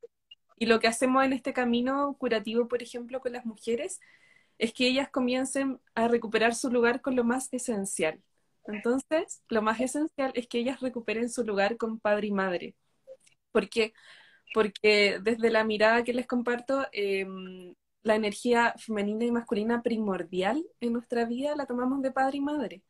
Y 0.56 0.66
lo 0.66 0.78
que 0.80 0.88
hacemos 0.88 1.24
en 1.24 1.32
este 1.32 1.52
camino 1.52 2.14
curativo, 2.18 2.68
por 2.68 2.82
ejemplo, 2.82 3.20
con 3.20 3.32
las 3.32 3.46
mujeres, 3.46 4.00
es 4.60 4.74
que 4.74 4.86
ellas 4.86 5.08
comiencen 5.10 5.80
a 5.94 6.06
recuperar 6.08 6.54
su 6.54 6.70
lugar 6.70 7.00
con 7.00 7.16
lo 7.16 7.24
más 7.24 7.48
esencial. 7.52 8.22
Entonces, 8.66 9.42
lo 9.48 9.62
más 9.62 9.80
esencial 9.80 10.32
es 10.34 10.46
que 10.48 10.58
ellas 10.58 10.80
recuperen 10.80 11.30
su 11.30 11.44
lugar 11.44 11.76
con 11.78 11.98
padre 11.98 12.28
y 12.28 12.32
madre. 12.32 12.76
¿Por 13.52 13.68
qué? 13.70 13.94
Porque 14.54 15.18
desde 15.22 15.50
la 15.50 15.64
mirada 15.64 16.04
que 16.04 16.12
les 16.14 16.26
comparto, 16.26 16.86
em, 16.92 17.74
la 18.02 18.16
energía 18.16 18.74
femenina 18.78 19.24
y 19.24 19.32
masculina 19.32 19.82
primordial 19.82 20.64
en 20.80 20.92
nuestra 20.92 21.24
vida 21.24 21.56
la 21.56 21.66
tomamos 21.66 22.02
de 22.02 22.12
padre 22.12 22.38
y 22.38 22.40
madre. 22.42 22.82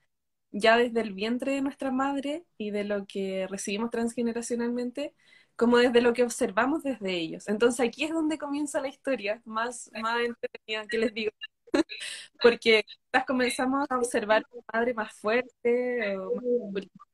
Ya 0.52 0.76
desde 0.78 1.00
el 1.02 1.14
vientre 1.14 1.52
de 1.52 1.62
nuestra 1.62 1.90
madre 1.92 2.44
y 2.58 2.70
de 2.72 2.84
lo 2.84 3.06
que 3.06 3.46
recibimos 3.48 3.90
transgeneracionalmente, 3.90 5.14
como 5.56 5.78
desde 5.78 6.00
lo 6.02 6.12
que 6.14 6.24
observamos 6.24 6.82
desde 6.82 7.12
ellos. 7.14 7.48
Entonces 7.48 7.86
aquí 7.86 8.04
es 8.04 8.10
donde 8.12 8.38
comienza 8.38 8.80
la 8.80 8.88
historia 8.88 9.42
más, 9.44 9.90
más 10.02 10.20
entretenida 10.20 10.86
que 10.88 10.98
les 10.98 11.14
digo. 11.14 11.32
Porque 12.42 12.84
comenzamos 13.26 13.86
a 13.90 13.98
observar 13.98 14.44
un 14.52 14.62
padre 14.64 14.94
más 14.94 15.12
fuerte, 15.14 16.16
o 16.18 16.32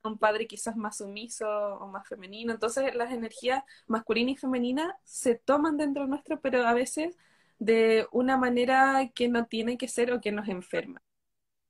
un 0.05 0.19
padre 0.19 0.47
quizás 0.47 0.77
más 0.77 0.99
sumiso 0.99 1.49
o 1.49 1.89
más 1.89 2.09
femenino. 2.09 2.53
Entonces 2.53 2.95
las 2.95 3.13
energías 3.13 3.63
masculina 3.87 4.31
y 4.33 4.37
femenina 4.37 4.97
se 5.05 5.35
toman 5.37 5.77
dentro 5.77 6.07
nuestro, 6.07 6.41
pero 6.41 6.67
a 6.67 6.75
veces 6.75 7.17
de 7.59 8.07
una 8.13 8.37
manera 8.37 9.11
que 9.15 9.29
no 9.29 9.47
tiene 9.47 9.79
que 9.79 9.89
ser 9.89 10.13
o 10.13 10.21
que 10.21 10.33
nos 10.33 10.49
enferma. 10.49 11.01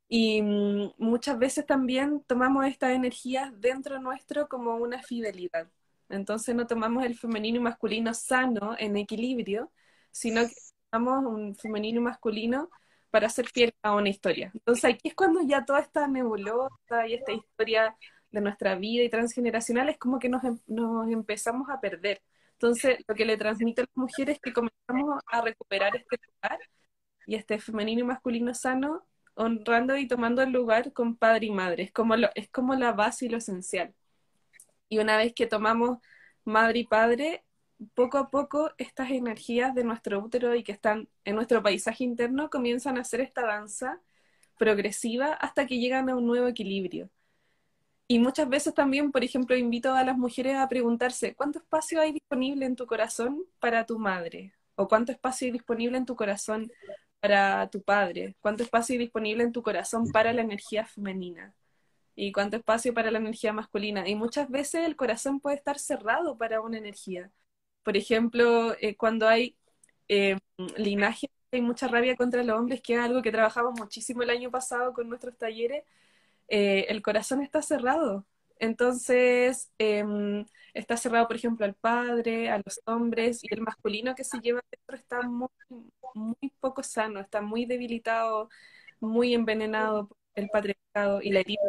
Y 0.08 0.42
mm, 0.42 0.94
muchas 0.98 1.38
veces 1.38 1.66
también 1.66 2.22
tomamos 2.26 2.66
estas 2.66 2.92
energías 2.92 3.52
dentro 3.60 4.00
nuestro 4.00 4.48
como 4.48 4.76
una 4.76 5.02
fidelidad. 5.02 5.68
Entonces 6.08 6.54
no 6.54 6.66
tomamos 6.66 7.04
el 7.04 7.16
femenino 7.18 7.58
y 7.58 7.60
masculino 7.60 8.14
sano 8.14 8.76
en 8.78 8.96
equilibrio, 8.96 9.72
sino 10.12 10.46
que 10.46 10.54
un 10.92 11.54
femenino 11.56 12.00
y 12.00 12.04
masculino 12.04 12.70
para 13.10 13.28
ser 13.28 13.48
fiel 13.48 13.74
a 13.82 13.94
una 13.94 14.08
historia. 14.08 14.50
Entonces 14.54 14.84
aquí 14.84 15.08
es 15.08 15.14
cuando 15.14 15.40
ya 15.42 15.64
toda 15.64 15.80
esta 15.80 16.06
nebulosa 16.08 17.06
y 17.08 17.14
esta 17.14 17.32
historia 17.32 17.96
de 18.30 18.40
nuestra 18.40 18.74
vida 18.76 19.04
y 19.04 19.08
transgeneracional 19.10 19.88
es 19.88 19.98
como 19.98 20.18
que 20.18 20.28
nos, 20.28 20.44
em, 20.44 20.58
nos 20.66 21.08
empezamos 21.10 21.68
a 21.70 21.80
perder. 21.80 22.22
Entonces, 22.52 22.98
lo 23.06 23.14
que 23.14 23.24
le 23.26 23.36
transmito 23.36 23.82
a 23.82 23.84
las 23.84 23.96
mujeres 23.96 24.36
es 24.36 24.40
que 24.42 24.52
comenzamos 24.52 25.22
a 25.26 25.42
recuperar 25.42 25.94
este 25.96 26.18
lugar 26.26 26.58
y 27.26 27.36
este 27.36 27.58
femenino 27.60 28.02
y 28.02 28.04
masculino 28.04 28.54
sano, 28.54 29.06
honrando 29.34 29.96
y 29.96 30.08
tomando 30.08 30.42
el 30.42 30.50
lugar 30.52 30.92
con 30.92 31.16
padre 31.16 31.46
y 31.46 31.50
madre. 31.50 31.84
Es 31.84 31.92
como, 31.92 32.16
lo, 32.16 32.30
es 32.34 32.48
como 32.50 32.74
la 32.74 32.92
base 32.92 33.26
y 33.26 33.28
lo 33.30 33.38
esencial. 33.38 33.94
Y 34.88 34.98
una 34.98 35.16
vez 35.18 35.34
que 35.34 35.46
tomamos 35.46 35.98
madre 36.44 36.80
y 36.80 36.86
padre, 36.86 37.44
poco 37.94 38.18
a 38.18 38.30
poco 38.30 38.72
estas 38.78 39.10
energías 39.10 39.74
de 39.74 39.84
nuestro 39.84 40.18
útero 40.20 40.54
y 40.54 40.62
que 40.62 40.72
están 40.72 41.08
en 41.24 41.36
nuestro 41.36 41.62
paisaje 41.62 42.04
interno 42.04 42.50
comienzan 42.50 42.96
a 42.96 43.02
hacer 43.02 43.20
esta 43.20 43.42
danza 43.42 44.00
progresiva 44.58 45.32
hasta 45.34 45.66
que 45.66 45.78
llegan 45.78 46.08
a 46.08 46.16
un 46.16 46.26
nuevo 46.26 46.46
equilibrio. 46.46 47.10
Y 48.08 48.20
muchas 48.20 48.48
veces 48.48 48.72
también, 48.72 49.10
por 49.10 49.24
ejemplo, 49.24 49.56
invito 49.56 49.92
a 49.94 50.04
las 50.04 50.16
mujeres 50.16 50.56
a 50.56 50.68
preguntarse, 50.68 51.34
¿cuánto 51.34 51.58
espacio 51.58 52.00
hay 52.00 52.12
disponible 52.12 52.64
en 52.64 52.76
tu 52.76 52.86
corazón 52.86 53.44
para 53.58 53.84
tu 53.84 53.98
madre? 53.98 54.54
¿O 54.76 54.86
cuánto 54.86 55.10
espacio 55.10 55.46
hay 55.46 55.52
disponible 55.52 55.98
en 55.98 56.06
tu 56.06 56.14
corazón 56.14 56.70
para 57.20 57.68
tu 57.68 57.82
padre? 57.82 58.36
¿Cuánto 58.40 58.62
espacio 58.62 58.92
hay 58.92 58.98
disponible 58.98 59.42
en 59.42 59.52
tu 59.52 59.62
corazón 59.62 60.12
para 60.12 60.32
la 60.32 60.42
energía 60.42 60.86
femenina? 60.86 61.54
¿Y 62.14 62.30
cuánto 62.30 62.56
espacio 62.56 62.94
para 62.94 63.10
la 63.10 63.18
energía 63.18 63.52
masculina? 63.52 64.08
Y 64.08 64.14
muchas 64.14 64.48
veces 64.48 64.86
el 64.86 64.94
corazón 64.94 65.40
puede 65.40 65.56
estar 65.56 65.78
cerrado 65.78 66.38
para 66.38 66.60
una 66.60 66.78
energía. 66.78 67.32
Por 67.86 67.96
ejemplo, 67.96 68.74
eh, 68.82 68.96
cuando 68.98 69.28
hay 69.28 69.56
eh, 70.08 70.38
linaje, 70.76 71.30
hay 71.52 71.62
mucha 71.62 71.88
rabia 71.88 72.16
contra 72.16 72.42
los 72.44 72.58
hombres, 72.58 72.82
que 72.82 72.94
es 72.94 73.00
algo 73.00 73.22
que 73.22 73.32
trabajamos 73.32 73.78
muchísimo 73.80 74.22
el 74.24 74.30
año 74.30 74.50
pasado 74.50 74.92
con 74.94 75.08
nuestros 75.08 75.38
talleres, 75.38 75.84
eh, 76.48 76.86
el 76.90 77.02
corazón 77.02 77.42
está 77.42 77.62
cerrado. 77.62 78.26
Entonces, 78.58 79.72
em, 79.78 80.46
está 80.74 80.96
cerrado, 80.96 81.26
por 81.28 81.36
ejemplo, 81.36 81.66
al 81.66 81.74
padre, 81.74 82.50
a 82.50 82.58
los 82.64 82.80
hombres, 82.86 83.44
y 83.44 83.48
el 83.54 83.62
masculino 83.62 84.14
que 84.16 84.24
se 84.24 84.40
lleva 84.40 84.62
dentro 84.70 84.96
está 84.96 85.22
muy, 85.22 85.48
muy 86.14 86.52
poco 86.60 86.82
sano, 86.82 87.20
está 87.20 87.42
muy 87.42 87.66
debilitado, 87.66 88.48
muy 89.00 89.34
envenenado 89.34 90.08
por 90.08 90.18
el 90.34 90.48
patriarcado 90.50 91.22
y 91.22 91.30
la 91.32 91.40
herida 91.40 91.60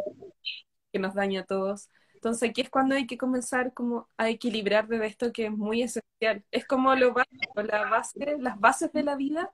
que 0.92 1.00
nos 1.00 1.14
daña 1.16 1.42
a 1.42 1.46
todos. 1.46 1.90
Entonces 2.18 2.50
aquí 2.50 2.62
es 2.62 2.70
cuando 2.70 2.96
hay 2.96 3.06
que 3.08 3.18
comenzar 3.18 3.74
como 3.74 4.10
a 4.18 4.30
equilibrar 4.30 4.88
de 4.88 5.06
esto 5.06 5.32
que 5.32 5.46
es 5.46 5.52
muy 5.52 5.84
esencial. 5.84 6.44
Es 6.52 6.66
como 6.66 6.96
lo 6.96 7.14
básico, 7.14 7.62
la 7.64 7.90
base, 7.90 8.38
las 8.40 8.60
bases 8.60 8.92
de 8.94 9.04
la 9.04 9.16
vida 9.16 9.54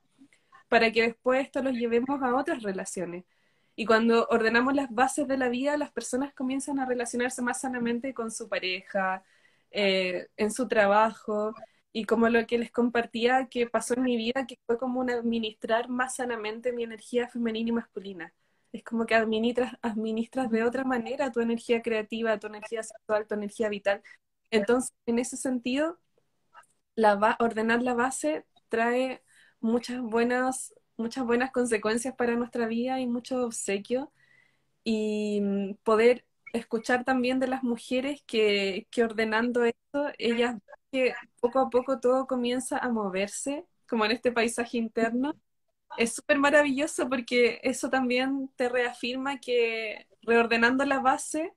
para 0.70 0.92
que 0.92 1.04
después 1.04 1.42
esto 1.46 1.62
lo 1.62 1.72
llevemos 1.72 2.22
a 2.24 2.36
otras 2.36 2.64
relaciones. 2.64 3.26
Y 3.76 3.86
cuando 3.86 4.28
ordenamos 4.30 4.74
las 4.76 4.90
bases 4.92 5.28
de 5.28 5.38
la 5.38 5.50
vida, 5.50 5.78
las 5.78 5.92
personas 5.92 6.34
comienzan 6.34 6.80
a 6.80 6.86
relacionarse 6.86 7.42
más 7.42 7.62
sanamente 7.62 8.14
con 8.14 8.32
su 8.32 8.50
pareja, 8.50 9.24
eh, 9.72 10.28
en 10.38 10.52
su 10.52 10.68
trabajo, 10.68 11.54
y 11.92 12.06
como 12.06 12.30
lo 12.30 12.46
que 12.48 12.58
les 12.58 12.72
compartía 12.72 13.48
que 13.50 13.68
pasó 13.68 13.96
en 13.96 14.04
mi 14.04 14.18
vida, 14.18 14.48
que 14.48 14.58
fue 14.66 14.78
como 14.78 15.00
un 15.02 15.10
administrar 15.12 15.90
más 15.90 16.16
sanamente 16.16 16.72
mi 16.74 16.84
energía 16.84 17.28
femenina 17.30 17.70
y 17.70 17.74
masculina. 17.74 18.34
Es 18.74 18.84
como 18.84 19.06
que 19.06 19.16
administras, 19.16 19.76
administras 19.82 20.50
de 20.52 20.64
otra 20.64 20.84
manera 20.84 21.32
tu 21.32 21.40
energía 21.40 21.82
creativa, 21.82 22.38
tu 22.40 22.48
energía 22.48 22.84
sexual, 22.84 23.28
tu 23.28 23.36
energía 23.36 23.70
vital. 23.70 24.04
Entonces, 24.52 24.92
en 25.06 25.20
ese 25.20 25.38
sentido, 25.38 26.00
la 26.96 27.38
ordenar 27.40 27.82
la 27.82 27.94
base 27.94 28.46
trae 28.70 29.24
muchas 29.62 30.02
buenas 30.02 30.74
muchas 30.98 31.26
buenas 31.26 31.52
consecuencias 31.52 32.16
para 32.16 32.36
nuestra 32.36 32.68
vida 32.68 33.00
y 33.00 33.08
mucho 33.08 33.46
obsequio. 33.46 34.12
Y 34.84 35.42
mm, 35.42 35.76
poder 35.84 36.26
escuchar 36.54 37.04
también 37.06 37.40
de 37.40 37.48
las 37.48 37.64
mujeres 37.64 38.24
que, 38.28 38.88
que 38.92 39.04
ordenando 39.04 39.64
esto, 39.66 40.12
ellas 40.20 40.58
que 40.92 41.14
poco 41.42 41.60
a 41.60 41.70
poco 41.70 42.00
todo 42.00 42.28
comienza 42.28 42.78
a 42.78 42.90
moverse, 42.90 43.66
como 43.88 44.06
en 44.06 44.12
este 44.12 44.32
paisaje 44.32 44.78
interno. 44.78 45.36
Es 45.98 46.14
súper 46.14 46.40
maravilloso 46.40 47.08
porque 47.10 47.60
eso 47.64 47.90
también 47.90 48.50
te 48.56 48.70
reafirma 48.70 49.40
que 49.40 50.08
reordenando 50.22 50.86
la 50.86 51.00
base, 51.00 51.54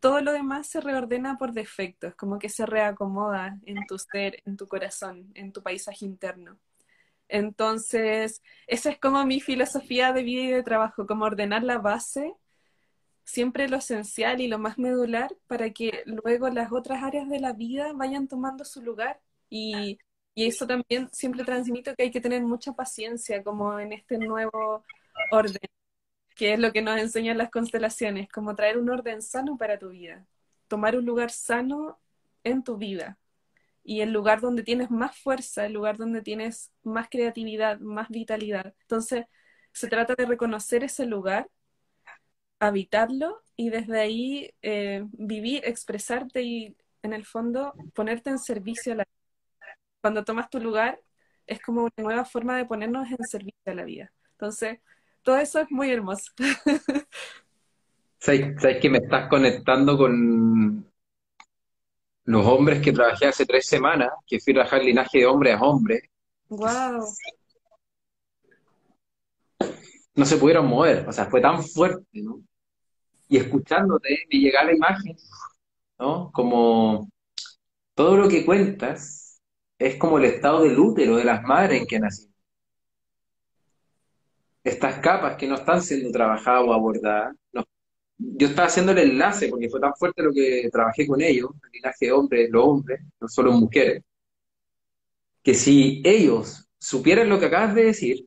todo 0.00 0.20
lo 0.20 0.32
demás 0.32 0.66
se 0.66 0.80
reordena 0.80 1.38
por 1.38 1.52
defecto, 1.52 2.06
es 2.08 2.14
como 2.14 2.38
que 2.38 2.48
se 2.48 2.66
reacomoda 2.66 3.58
en 3.64 3.86
tu 3.86 3.98
ser, 3.98 4.42
en 4.46 4.56
tu 4.56 4.66
corazón, 4.66 5.30
en 5.34 5.52
tu 5.52 5.62
paisaje 5.62 6.04
interno. 6.04 6.58
Entonces, 7.28 8.42
esa 8.66 8.90
es 8.90 8.98
como 8.98 9.24
mi 9.24 9.40
filosofía 9.40 10.12
de 10.12 10.24
vida 10.24 10.42
y 10.42 10.50
de 10.50 10.62
trabajo, 10.62 11.06
como 11.06 11.26
ordenar 11.26 11.62
la 11.62 11.78
base, 11.78 12.34
siempre 13.24 13.68
lo 13.68 13.76
esencial 13.76 14.40
y 14.40 14.48
lo 14.48 14.58
más 14.58 14.78
medular, 14.78 15.34
para 15.46 15.70
que 15.70 16.02
luego 16.06 16.48
las 16.48 16.72
otras 16.72 17.02
áreas 17.04 17.28
de 17.28 17.38
la 17.38 17.52
vida 17.52 17.92
vayan 17.92 18.26
tomando 18.26 18.64
su 18.64 18.82
lugar. 18.82 19.20
Y, 19.48 19.98
y 20.40 20.46
eso 20.46 20.66
también 20.66 21.10
siempre 21.12 21.44
transmito 21.44 21.94
que 21.94 22.04
hay 22.04 22.10
que 22.10 22.20
tener 22.22 22.42
mucha 22.42 22.72
paciencia, 22.72 23.44
como 23.44 23.78
en 23.78 23.92
este 23.92 24.16
nuevo 24.16 24.82
orden, 25.30 25.60
que 26.34 26.54
es 26.54 26.58
lo 26.58 26.72
que 26.72 26.80
nos 26.80 26.98
enseñan 26.98 27.36
las 27.36 27.50
constelaciones, 27.50 28.26
como 28.30 28.56
traer 28.56 28.78
un 28.78 28.88
orden 28.88 29.20
sano 29.20 29.58
para 29.58 29.78
tu 29.78 29.90
vida, 29.90 30.26
tomar 30.66 30.96
un 30.96 31.04
lugar 31.04 31.30
sano 31.30 32.00
en 32.42 32.64
tu 32.64 32.78
vida 32.78 33.18
y 33.84 34.00
el 34.00 34.12
lugar 34.12 34.40
donde 34.40 34.62
tienes 34.62 34.90
más 34.90 35.14
fuerza, 35.14 35.66
el 35.66 35.74
lugar 35.74 35.98
donde 35.98 36.22
tienes 36.22 36.72
más 36.84 37.10
creatividad, 37.10 37.78
más 37.80 38.08
vitalidad. 38.08 38.74
Entonces, 38.80 39.26
se 39.72 39.88
trata 39.88 40.14
de 40.14 40.24
reconocer 40.24 40.84
ese 40.84 41.04
lugar, 41.04 41.50
habitarlo 42.60 43.42
y 43.56 43.68
desde 43.68 44.00
ahí 44.00 44.54
eh, 44.62 45.04
vivir, 45.12 45.62
expresarte 45.66 46.42
y 46.42 46.76
en 47.02 47.12
el 47.12 47.26
fondo 47.26 47.74
ponerte 47.94 48.30
en 48.30 48.38
servicio 48.38 48.94
a 48.94 48.96
la 48.96 49.04
vida. 49.04 49.19
Cuando 50.00 50.24
tomas 50.24 50.48
tu 50.50 50.60
lugar, 50.60 51.00
es 51.46 51.60
como 51.60 51.82
una 51.82 51.92
nueva 51.96 52.24
forma 52.24 52.56
de 52.56 52.64
ponernos 52.64 53.08
en 53.10 53.24
servicio 53.26 53.60
a 53.66 53.74
la 53.74 53.84
vida. 53.84 54.12
Entonces, 54.32 54.78
todo 55.22 55.36
eso 55.36 55.60
es 55.60 55.70
muy 55.70 55.90
hermoso. 55.90 56.32
¿Sabes, 58.18 58.80
que 58.80 58.90
me 58.90 58.98
estás 58.98 59.28
conectando 59.28 59.96
con, 59.96 60.90
los 62.24 62.46
hombres 62.46 62.80
que 62.80 62.92
trabajé 62.92 63.26
hace 63.26 63.44
tres 63.44 63.66
semanas, 63.66 64.10
que 64.26 64.38
fui 64.38 64.52
a 64.52 64.56
trabajar 64.56 64.84
linaje 64.84 65.18
de 65.18 65.26
hombre 65.26 65.52
a 65.52 65.60
hombre, 65.60 66.10
wow. 66.48 67.04
no 70.14 70.24
se 70.24 70.36
pudieron 70.36 70.66
mover, 70.66 71.08
o 71.08 71.12
sea, 71.12 71.26
fue 71.26 71.40
tan 71.40 71.62
fuerte, 71.62 72.22
¿no? 72.22 72.40
Y 73.28 73.36
escuchándote 73.36 74.26
me 74.30 74.38
llega 74.38 74.64
la 74.64 74.74
imagen, 74.74 75.16
¿no? 75.98 76.30
Como 76.32 77.10
todo 77.94 78.16
lo 78.16 78.28
que 78.28 78.44
cuentas 78.44 79.29
es 79.80 79.96
como 79.96 80.18
el 80.18 80.26
estado 80.26 80.62
del 80.62 80.78
útero 80.78 81.16
de 81.16 81.24
las 81.24 81.42
madres 81.42 81.80
en 81.80 81.86
que 81.86 81.98
nací. 81.98 82.28
estas 84.62 84.98
capas 85.00 85.36
que 85.36 85.48
no 85.48 85.54
están 85.54 85.80
siendo 85.82 86.10
trabajadas 86.10 86.62
o 86.66 86.72
abordadas. 86.74 87.34
Yo 88.18 88.48
estaba 88.48 88.68
haciendo 88.68 88.92
el 88.92 88.98
enlace 88.98 89.48
porque 89.48 89.70
fue 89.70 89.80
tan 89.80 89.94
fuerte 89.94 90.22
lo 90.22 90.32
que 90.32 90.68
trabajé 90.70 91.06
con 91.06 91.22
ellos, 91.22 91.50
el 91.64 91.70
linaje 91.72 92.06
de 92.06 92.12
hombres, 92.12 92.50
los 92.50 92.64
hombres, 92.66 93.00
no 93.18 93.28
solo 93.28 93.52
mujeres, 93.52 94.02
que 95.42 95.54
si 95.54 96.02
ellos 96.04 96.68
supieran 96.78 97.30
lo 97.30 97.40
que 97.40 97.46
acabas 97.46 97.74
de 97.74 97.84
decir, 97.84 98.26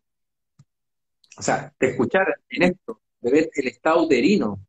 o 1.37 1.41
sea, 1.43 1.71
de 1.79 1.87
escuchar 1.87 2.25
en 2.49 2.63
esto, 2.63 3.01
de 3.21 3.31
ver 3.31 3.49
el 3.53 3.67
estado 3.67 4.03
uterino 4.03 4.59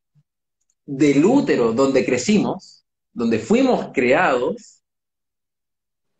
del 0.84 1.24
útero 1.24 1.72
donde 1.72 2.04
crecimos, 2.04 2.84
donde 3.14 3.38
fuimos 3.38 3.90
creados, 3.94 4.73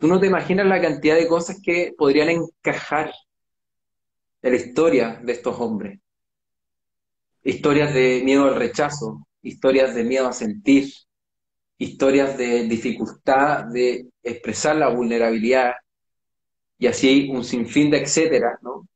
tú 0.05 0.09
no 0.09 0.21
te 0.21 0.27
imaginas 0.27 0.67
la 0.67 0.83
cantidad 0.83 1.17
de 1.17 1.27
cosas 1.27 1.63
que 1.65 1.95
podrían 1.97 2.29
encajar 2.29 3.11
en 4.43 4.53
la 4.53 4.59
historia 4.59 5.19
de 5.25 5.33
estos 5.33 5.59
hombres. 5.59 5.99
Historias 7.43 7.95
de 7.95 8.21
miedo 8.23 8.45
al 8.45 8.57
rechazo, 8.57 9.27
historias 9.41 9.95
de 9.95 10.05
miedo 10.05 10.29
a 10.29 10.35
sentir, 10.35 10.93
historias 11.79 12.37
de 12.37 12.65
dificultad 12.65 13.65
de 13.65 14.11
expresar 14.23 14.77
la 14.77 14.91
vulnerabilidad, 14.91 15.73
y 16.79 16.87
así 16.87 17.31
un 17.31 17.43
sinfín 17.43 17.91
de 17.91 18.03
etcétera, 18.03 18.59
¿no? 18.61 18.87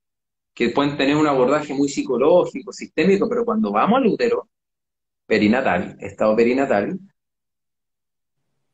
Que 0.52 0.68
pueden 0.68 0.98
tener 0.98 1.16
un 1.16 1.26
abordaje 1.26 1.72
muy 1.72 1.88
psicológico, 1.88 2.70
sistémico, 2.70 3.26
pero 3.30 3.46
cuando 3.46 3.72
vamos 3.72 3.96
al 3.96 4.08
útero, 4.08 4.50
perinatal, 5.24 5.96
estado 6.00 6.36
perinatal, 6.36 6.98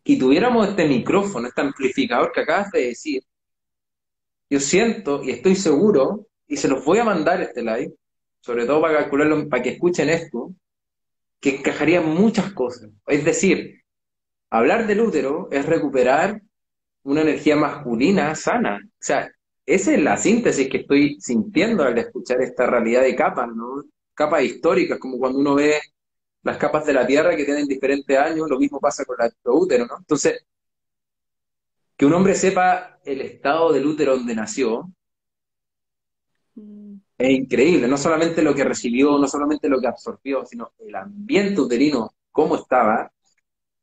y 0.05 0.19
tuviéramos 0.19 0.69
este 0.69 0.87
micrófono, 0.87 1.49
este 1.49 1.63
amplificador 1.63 2.31
que 2.31 2.43
acabas 2.43 2.71
de 2.71 2.89
decir, 2.89 3.23
yo 4.51 4.61
siento 4.61 5.25
y 5.25 5.31
estoy 5.31 5.57
seguro, 5.57 6.27
y 6.47 6.59
se 6.59 6.69
los 6.69 6.85
voy 6.85 6.99
a 6.99 7.05
mandar 7.05 7.41
este 7.41 7.63
live, 7.63 7.95
sobre 8.41 8.67
todo 8.67 8.83
para 8.83 8.99
calcularlo, 8.99 9.49
para 9.49 9.63
que 9.63 9.71
escuchen 9.71 10.11
esto, 10.11 10.53
que 11.41 11.57
encajarían 11.57 12.07
muchas 12.07 12.53
cosas. 12.53 12.91
Es 13.07 13.25
decir, 13.25 13.83
hablar 14.51 14.87
del 14.87 15.01
útero 15.01 15.49
es 15.51 15.65
recuperar 15.65 16.43
una 17.03 17.23
energía 17.23 17.57
masculina 17.57 18.35
sana. 18.35 18.81
O 18.85 18.89
sea, 19.01 19.31
esa 19.67 19.95
es 19.95 20.03
la 20.03 20.19
síntesis 20.19 20.69
que 20.69 20.79
estoy 20.79 21.19
sintiendo 21.21 21.83
al 21.83 21.97
escuchar 21.97 22.43
esta 22.43 22.67
realidad 22.67 23.03
de 23.03 23.17
capas, 23.17 23.49
¿no? 23.49 23.85
Capas 24.13 24.43
históricas, 24.43 24.99
como 24.99 25.19
cuando 25.19 25.39
uno 25.39 25.55
ve 25.55 25.81
las 26.45 26.59
capas 26.59 26.87
de 26.87 26.93
la 26.93 27.07
Tierra 27.07 27.37
que 27.37 27.45
tienen 27.45 27.67
diferentes 27.67 28.17
años, 28.17 28.49
lo 28.49 28.59
mismo 28.59 28.79
pasa 28.81 29.05
con 29.05 29.17
el 29.21 29.33
útero, 29.45 29.87
¿no? 29.87 29.97
Entonces, 29.99 30.45
que 31.97 32.07
un 32.07 32.13
hombre 32.15 32.35
sepa 32.35 33.01
el 33.05 33.21
estado 33.21 33.73
del 33.73 33.87
útero 33.87 34.17
donde 34.17 34.35
nació, 34.35 34.91
mm. 36.55 36.95
es 37.19 37.31
increíble, 37.31 37.89
no 37.89 37.97
solamente 37.97 38.43
lo 38.43 38.55
que 38.55 38.65
recibió, 38.65 39.19
no 39.19 39.27
solamente 39.27 39.69
lo 39.69 39.81
que 39.81 39.89
absorbió, 39.89 40.45
sino 40.45 40.73
el 40.79 40.95
ambiente 40.95 41.61
uterino, 41.61 42.15
cómo 42.31 42.57
estaba, 42.57 43.11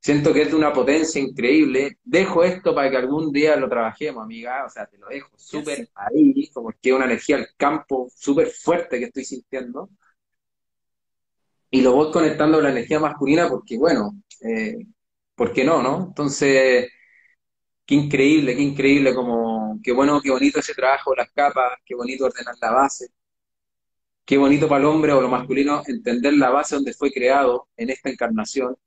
Siento 0.01 0.33
que 0.33 0.41
es 0.41 0.49
de 0.49 0.55
una 0.55 0.73
potencia 0.73 1.21
increíble. 1.21 1.99
Dejo 2.03 2.43
esto 2.43 2.73
para 2.73 2.89
que 2.89 2.97
algún 2.97 3.31
día 3.31 3.55
lo 3.55 3.69
trabajemos, 3.69 4.23
amiga. 4.23 4.65
O 4.65 4.69
sea, 4.69 4.87
te 4.87 4.97
lo 4.97 5.07
dejo 5.07 5.29
súper 5.37 5.89
ahí, 5.93 6.49
como 6.51 6.73
que 6.81 6.91
una 6.91 7.05
energía 7.05 7.35
al 7.35 7.49
campo 7.55 8.09
súper 8.15 8.47
fuerte 8.47 8.97
que 8.97 9.05
estoy 9.05 9.25
sintiendo. 9.25 9.89
Y 11.71 11.81
lo 11.81 11.93
voy 11.93 12.11
conectando 12.11 12.59
a 12.59 12.61
la 12.61 12.71
energía 12.71 12.99
masculina 12.99 13.49
porque, 13.49 13.77
bueno, 13.77 14.21
eh, 14.41 14.77
¿por 15.35 15.53
qué 15.53 15.63
no, 15.63 15.81
no? 15.81 16.07
Entonces, 16.09 16.89
qué 17.85 17.95
increíble, 17.95 18.55
qué 18.55 18.61
increíble, 18.61 19.15
como, 19.15 19.79
qué 19.83 19.91
bueno, 19.93 20.21
qué 20.21 20.31
bonito 20.31 20.59
ese 20.59 20.73
trabajo, 20.75 21.15
las 21.15 21.31
capas, 21.31 21.79
qué 21.85 21.95
bonito 21.95 22.25
ordenar 22.25 22.55
la 22.61 22.71
base. 22.71 23.09
Qué 24.25 24.37
bonito 24.37 24.67
para 24.69 24.81
el 24.81 24.87
hombre 24.87 25.11
o 25.13 25.21
lo 25.21 25.29
masculino 25.29 25.81
entender 25.87 26.33
la 26.33 26.49
base 26.51 26.75
donde 26.75 26.93
fue 26.93 27.11
creado 27.11 27.67
en 27.77 27.89
esta 27.89 28.09
encarnación 28.09 28.77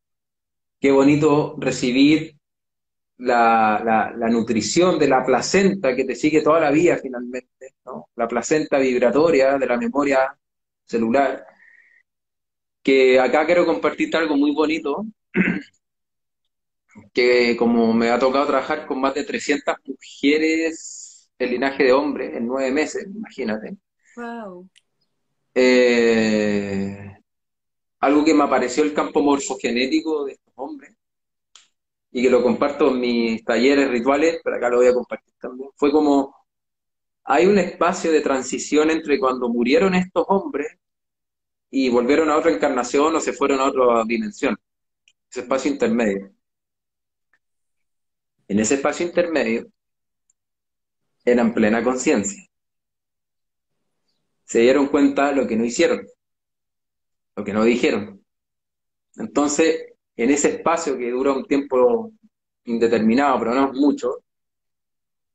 Qué 0.85 0.93
bonito 0.93 1.57
recibir 1.59 2.37
la, 3.16 4.12
nutrición 4.30 4.99
de 4.99 5.09
la 5.09 5.24
placenta 5.24 5.97
que 5.97 6.05
te 6.05 6.14
sigue 6.14 6.43
toda 6.43 6.61
la 6.61 6.70
vida 6.70 6.99
finalmente, 6.99 7.76
¿no? 7.87 8.11
La 8.16 8.28
placenta 8.28 8.78
vibratoria 8.78 9.57
de 9.57 9.66
la 9.66 9.78
memoria 9.78 10.37
celular. 10.85 11.47
Que 12.85 13.18
acá 13.18 13.45
quiero 13.47 13.66
compartirte 13.66 14.16
algo 14.16 14.37
muy 14.37 14.53
bonito, 14.53 15.05
que 17.12 17.57
como 17.57 17.93
me 17.93 18.11
ha 18.11 18.18
tocado 18.18 18.47
trabajar 18.47 18.87
con 18.87 19.01
más 19.01 19.14
de 19.14 19.24
300 19.24 19.74
mujeres 19.87 21.30
el 21.39 21.51
linaje 21.51 21.85
de 21.85 21.93
hombres 21.93 22.37
en 22.37 22.47
nueve 22.47 22.70
meses, 22.70 23.07
imagínate. 23.07 23.76
Wow. 24.16 24.68
Eh, 25.55 27.16
algo 28.01 28.24
que 28.24 28.35
me 28.35 28.45
apareció 28.45 28.85
el 28.85 28.95
campo 28.95 29.22
morfogenético 29.22 30.24
de 30.26 30.39
hombre, 30.57 30.95
y 32.12 32.22
que 32.22 32.30
lo 32.30 32.43
comparto 32.43 32.91
en 32.91 33.01
mis 33.01 33.45
talleres 33.45 33.91
rituales, 33.91 34.41
pero 34.45 34.57
acá 34.57 34.68
lo 34.68 34.76
voy 34.76 34.87
a 34.87 34.95
compartir 34.95 35.35
también, 35.41 35.70
fue 35.74 35.91
como 35.91 36.35
hay 37.24 37.47
un 37.47 37.59
espacio 37.59 38.12
de 38.12 38.20
transición 38.20 38.91
entre 38.91 39.18
cuando 39.18 39.49
murieron 39.49 39.95
estos 39.95 40.24
hombres 40.28 40.78
y 41.77 41.89
volvieron 41.89 42.31
a 42.31 42.37
otra 42.37 42.53
encarnación 42.53 43.16
o 43.16 43.20
se 43.20 43.33
fueron 43.33 43.59
a 43.59 43.64
otra 43.64 44.05
dimensión, 44.07 44.57
ese 45.29 45.41
espacio 45.41 45.72
intermedio. 45.72 46.33
En 48.47 48.61
ese 48.61 48.75
espacio 48.77 49.05
intermedio 49.05 49.66
eran 51.25 51.53
plena 51.53 51.83
conciencia. 51.83 52.47
Se 54.45 54.61
dieron 54.61 54.87
cuenta 54.87 55.31
de 55.31 55.35
lo 55.35 55.49
que 55.49 55.57
no 55.57 55.64
hicieron, 55.64 56.07
lo 57.35 57.43
que 57.43 57.53
no 57.53 57.64
dijeron. 57.64 58.25
Entonces, 59.16 59.95
en 60.14 60.31
ese 60.31 60.51
espacio 60.51 60.97
que 60.97 61.11
dura 61.11 61.33
un 61.33 61.45
tiempo 61.45 62.12
indeterminado, 62.66 63.41
pero 63.41 63.53
no 63.53 63.72
mucho, 63.72 64.22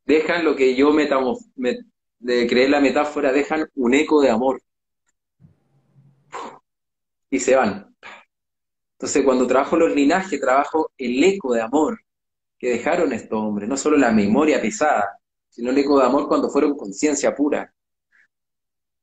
dejan 0.05 0.45
lo 0.45 0.55
que 0.55 0.73
yo 0.73 0.93
metamos, 0.93 1.49
de 1.55 2.47
creer 2.47 2.69
la 2.69 2.79
metáfora, 2.79 3.33
dejan 3.33 3.69
un 3.75 3.93
eco 3.93 4.21
de 4.21 4.29
amor. 4.29 4.61
Y 7.29 7.39
se 7.39 7.55
van. 7.55 7.95
Entonces, 8.93 9.23
cuando 9.23 9.47
trabajo 9.47 9.77
los 9.77 9.95
linajes, 9.95 10.39
trabajo 10.39 10.91
el 10.97 11.23
eco 11.23 11.53
de 11.53 11.61
amor 11.61 11.99
que 12.57 12.69
dejaron 12.71 13.13
estos 13.13 13.39
hombres, 13.39 13.69
no 13.69 13.77
solo 13.77 13.97
la 13.97 14.11
memoria 14.11 14.61
pesada, 14.61 15.17
sino 15.49 15.71
el 15.71 15.77
eco 15.77 15.97
de 15.99 16.05
amor 16.05 16.27
cuando 16.27 16.49
fueron 16.49 16.75
conciencia 16.75 17.33
pura. 17.33 17.73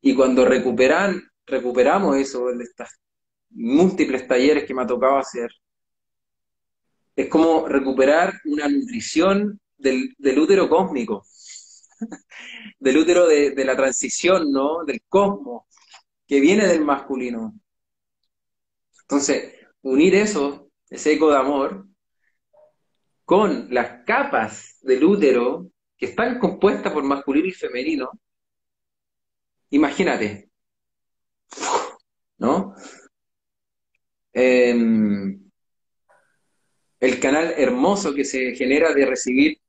Y 0.02 0.14
cuando 0.14 0.44
recuperan, 0.44 1.22
recuperamos 1.46 2.16
eso 2.16 2.50
en 2.50 2.60
estas 2.60 2.90
múltiples 3.50 4.28
talleres 4.28 4.64
que 4.64 4.74
me 4.74 4.82
ha 4.82 4.86
tocado 4.86 5.16
hacer, 5.16 5.50
es 7.16 7.28
como 7.28 7.66
recuperar 7.66 8.34
una 8.44 8.68
nutrición 8.68 9.58
del, 9.78 10.14
útero 10.38 10.68
cósmico, 10.68 11.24
del 12.78 12.98
útero 12.98 13.26
de, 13.26 13.52
de, 13.52 13.64
la 13.64 13.74
transición, 13.74 14.52
¿no? 14.52 14.84
Del 14.84 15.00
cosmos, 15.08 15.64
que 16.26 16.40
viene 16.40 16.66
del 16.66 16.84
masculino. 16.84 17.54
Entonces, 19.08 19.54
unir 19.82 20.16
eso, 20.16 20.70
ese 20.90 21.12
eco 21.12 21.30
de 21.30 21.38
amor, 21.38 21.86
con 23.24 23.72
las 23.72 24.04
capas 24.04 24.78
del 24.82 25.04
útero 25.04 25.70
que 25.96 26.06
están 26.06 26.38
compuestas 26.38 26.92
por 26.92 27.04
masculino 27.04 27.46
y 27.46 27.52
femenino, 27.52 28.10
imagínate, 29.70 30.50
¿no? 32.38 32.74
Eh, 34.32 34.74
el 37.00 37.20
canal 37.20 37.54
hermoso 37.56 38.14
que 38.14 38.24
se 38.24 38.54
genera 38.54 38.92
de 38.92 39.06
recibir 39.06 39.60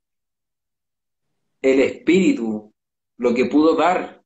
el 1.62 1.80
espíritu, 1.82 2.74
lo 3.18 3.34
que 3.34 3.46
pudo 3.46 3.76
dar 3.76 4.24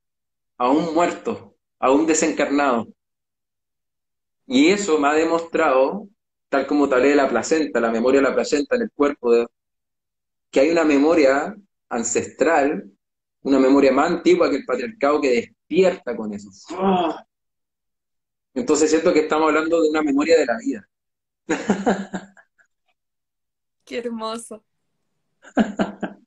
a 0.57 0.69
un 0.69 0.93
muerto, 0.93 1.57
a 1.79 1.91
un 1.91 2.05
desencarnado. 2.05 2.87
Y 4.53 4.67
eso 4.67 4.99
me 4.99 5.07
ha 5.07 5.13
demostrado, 5.13 6.09
tal 6.49 6.67
como 6.67 6.89
tal 6.89 7.05
es 7.05 7.15
la 7.15 7.29
placenta, 7.29 7.79
la 7.79 7.89
memoria 7.89 8.19
de 8.19 8.27
la 8.27 8.35
placenta 8.35 8.75
en 8.75 8.81
el 8.81 8.91
cuerpo, 8.91 9.47
que 10.49 10.59
hay 10.59 10.71
una 10.71 10.83
memoria 10.83 11.55
ancestral, 11.87 12.91
una 13.43 13.59
memoria 13.59 13.93
más 13.93 14.11
antigua 14.11 14.49
que 14.49 14.57
el 14.57 14.65
patriarcado 14.65 15.21
que 15.21 15.29
despierta 15.29 16.17
con 16.17 16.33
eso. 16.33 16.49
Entonces 18.53 18.89
siento 18.89 19.13
que 19.13 19.21
estamos 19.21 19.47
hablando 19.47 19.81
de 19.81 19.89
una 19.89 20.01
memoria 20.01 20.37
de 20.37 20.45
la 20.45 20.57
vida. 20.57 20.85
Qué 23.85 23.99
hermoso. 23.99 24.65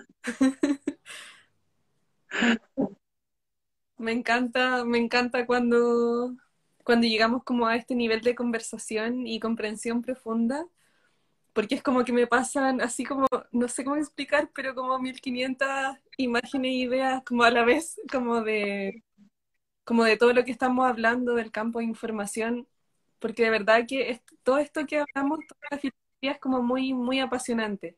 me 3.99 4.13
encanta, 4.13 4.83
me 4.87 4.97
encanta 4.97 5.45
cuando, 5.47 6.35
cuando 6.85 7.07
llegamos 7.07 7.45
como 7.45 7.67
a 7.67 7.77
este 7.77 7.95
nivel 7.95 8.23
de 8.23 8.35
conversación 8.35 9.27
y 9.27 9.41
comprensión 9.41 10.03
profunda, 10.03 10.67
porque 11.53 11.77
es 11.77 11.83
como 11.83 12.05
que 12.05 12.13
me 12.13 12.27
pasan 12.27 12.81
así 12.83 13.05
como, 13.05 13.27
no 13.53 13.69
sé 13.69 13.85
cómo 13.85 13.97
explicar, 13.97 14.51
pero 14.55 14.75
como 14.75 14.99
1500 14.99 15.69
imágenes 16.19 16.71
e 16.73 16.75
ideas 16.75 17.23
como 17.25 17.45
a 17.45 17.51
la 17.51 17.65
vez, 17.65 18.01
como 18.13 18.43
de, 18.43 19.05
como 19.85 20.05
de 20.05 20.17
todo 20.17 20.33
lo 20.33 20.45
que 20.45 20.53
estamos 20.53 20.87
hablando 20.89 21.35
del 21.35 21.51
campo 21.53 21.79
de 21.81 21.87
información, 21.87 22.69
porque 23.19 23.45
de 23.45 23.51
verdad 23.51 23.87
que 23.89 24.23
todo 24.43 24.59
esto 24.59 24.87
que 24.87 24.99
hablamos, 25.01 25.41
toda 25.49 25.61
la 25.71 25.79
filosofía 25.79 26.33
es 26.33 26.39
como 26.41 26.63
muy, 26.63 26.95
muy 26.95 27.21
apasionante. 27.21 27.97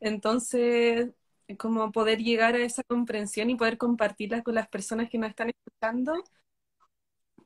Entonces, 0.00 1.10
como 1.58 1.92
poder 1.92 2.20
llegar 2.22 2.54
a 2.56 2.58
esa 2.64 2.82
comprensión 2.84 3.50
y 3.50 3.56
poder 3.56 3.78
compartirla 3.78 4.42
con 4.42 4.54
las 4.54 4.68
personas 4.68 5.10
que 5.10 5.18
nos 5.18 5.30
están 5.30 5.50
escuchando, 5.50 6.14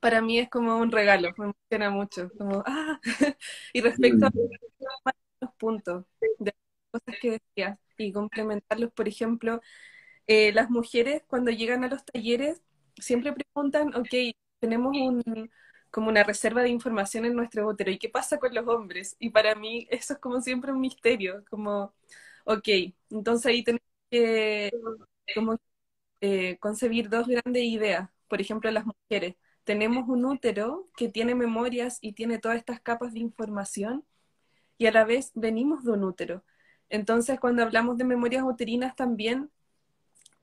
para 0.00 0.22
mí 0.22 0.38
es 0.38 0.48
como 0.50 0.78
un 0.78 0.90
regalo, 0.92 1.30
me 1.38 1.46
emociona 1.46 1.90
mucho. 1.90 2.30
Como, 2.38 2.62
ah. 2.66 3.00
y 3.72 3.80
respecto 3.80 4.26
a 4.26 4.30
los 5.40 5.54
puntos 5.58 6.04
de 6.38 6.54
las 6.92 7.00
cosas 7.02 7.20
que 7.20 7.30
decías 7.32 7.78
y 7.96 8.12
complementarlos, 8.12 8.92
por 8.92 9.08
ejemplo, 9.08 9.60
eh, 10.26 10.52
las 10.52 10.70
mujeres 10.70 11.22
cuando 11.26 11.50
llegan 11.50 11.84
a 11.84 11.88
los 11.88 12.04
talleres 12.04 12.62
siempre 12.98 13.32
preguntan, 13.32 13.94
ok, 13.96 14.34
tenemos 14.60 14.96
un, 14.96 15.50
como 15.90 16.08
una 16.10 16.24
reserva 16.24 16.62
de 16.62 16.70
información 16.70 17.24
en 17.24 17.34
nuestro 17.34 17.66
útero, 17.68 17.90
¿y 17.90 17.98
qué 17.98 18.08
pasa 18.08 18.38
con 18.38 18.54
los 18.54 18.66
hombres? 18.68 19.16
Y 19.18 19.30
para 19.30 19.54
mí 19.54 19.86
eso 19.90 20.14
es 20.14 20.18
como 20.20 20.40
siempre 20.40 20.72
un 20.72 20.80
misterio, 20.80 21.44
como, 21.50 21.94
ok, 22.44 22.68
entonces 23.10 23.46
ahí 23.46 23.64
tenemos 23.64 23.82
que 24.10 24.70
como, 25.34 25.58
eh, 26.20 26.58
concebir 26.60 27.08
dos 27.08 27.26
grandes 27.28 27.62
ideas, 27.64 28.10
por 28.28 28.40
ejemplo, 28.40 28.70
las 28.70 28.84
mujeres. 28.86 29.36
Tenemos 29.68 30.08
un 30.08 30.24
útero 30.24 30.88
que 30.96 31.10
tiene 31.10 31.34
memorias 31.34 31.98
y 32.00 32.14
tiene 32.14 32.38
todas 32.38 32.56
estas 32.56 32.80
capas 32.80 33.12
de 33.12 33.18
información 33.18 34.02
y 34.78 34.86
a 34.86 34.92
la 34.92 35.04
vez 35.04 35.30
venimos 35.34 35.84
de 35.84 35.90
un 35.90 36.04
útero. 36.04 36.42
Entonces, 36.88 37.38
cuando 37.38 37.64
hablamos 37.64 37.98
de 37.98 38.04
memorias 38.04 38.44
uterinas 38.44 38.96
también 38.96 39.50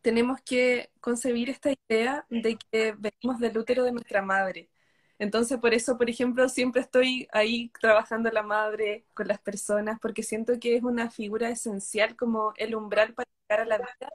tenemos 0.04 0.42
que 0.42 0.92
concebir 1.02 1.50
esta 1.50 1.72
idea 1.90 2.28
de 2.30 2.60
que 2.70 2.94
venimos 3.00 3.40
del 3.40 3.58
útero 3.58 3.84
de 3.84 3.94
nuestra 3.94 4.22
madre. 4.22 4.70
Entonces, 5.18 5.58
por 5.58 5.74
eso, 5.74 5.98
por 5.98 6.08
ejemplo, 6.08 6.48
siempre 6.48 6.82
estoy 6.82 7.28
ahí 7.32 7.72
trabajando 7.82 8.30
la 8.30 8.44
madre 8.44 9.08
con 9.16 9.28
las 9.28 9.40
personas, 9.40 9.98
porque 10.00 10.22
siento 10.22 10.60
que 10.60 10.76
es 10.76 10.84
una 10.84 11.10
figura 11.10 11.50
esencial 11.50 12.16
como 12.16 12.54
el 12.58 12.76
umbral 12.76 13.16
para 13.16 13.28
llegar 13.50 13.62
a 13.62 13.66
la 13.66 13.78
vida. 13.80 14.10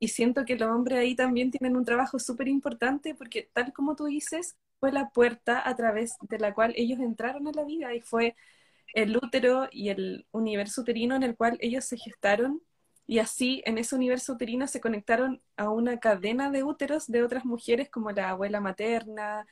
Y 0.00 0.08
siento 0.08 0.44
que 0.44 0.56
los 0.56 0.70
hombres 0.70 0.98
ahí 0.98 1.14
también 1.14 1.50
tienen 1.50 1.76
un 1.76 1.84
trabajo 1.84 2.18
súper 2.18 2.48
importante, 2.48 3.14
porque 3.14 3.48
tal 3.52 3.72
como 3.72 3.96
tú 3.96 4.06
dices, 4.06 4.56
fue 4.80 4.92
la 4.92 5.10
puerta 5.10 5.66
a 5.68 5.76
través 5.76 6.16
de 6.22 6.38
la 6.38 6.54
cual 6.54 6.72
ellos 6.76 7.00
entraron 7.00 7.46
a 7.48 7.52
la 7.52 7.64
vida 7.64 7.94
y 7.94 8.00
fue 8.00 8.36
el 8.94 9.16
útero 9.16 9.68
y 9.72 9.90
el 9.90 10.26
universo 10.32 10.82
uterino 10.82 11.16
en 11.16 11.22
el 11.24 11.36
cual 11.36 11.58
ellos 11.60 11.84
se 11.84 11.96
gestaron 11.98 12.62
y 13.06 13.18
así 13.18 13.62
en 13.66 13.78
ese 13.78 13.94
universo 13.96 14.32
uterino 14.34 14.66
se 14.66 14.80
conectaron 14.80 15.42
a 15.56 15.70
una 15.70 15.98
cadena 16.00 16.50
de 16.50 16.62
úteros 16.64 17.06
de 17.08 17.22
otras 17.22 17.44
mujeres 17.44 17.90
como 17.90 18.10
la 18.12 18.30
abuela 18.30 18.60
materna, 18.60 19.46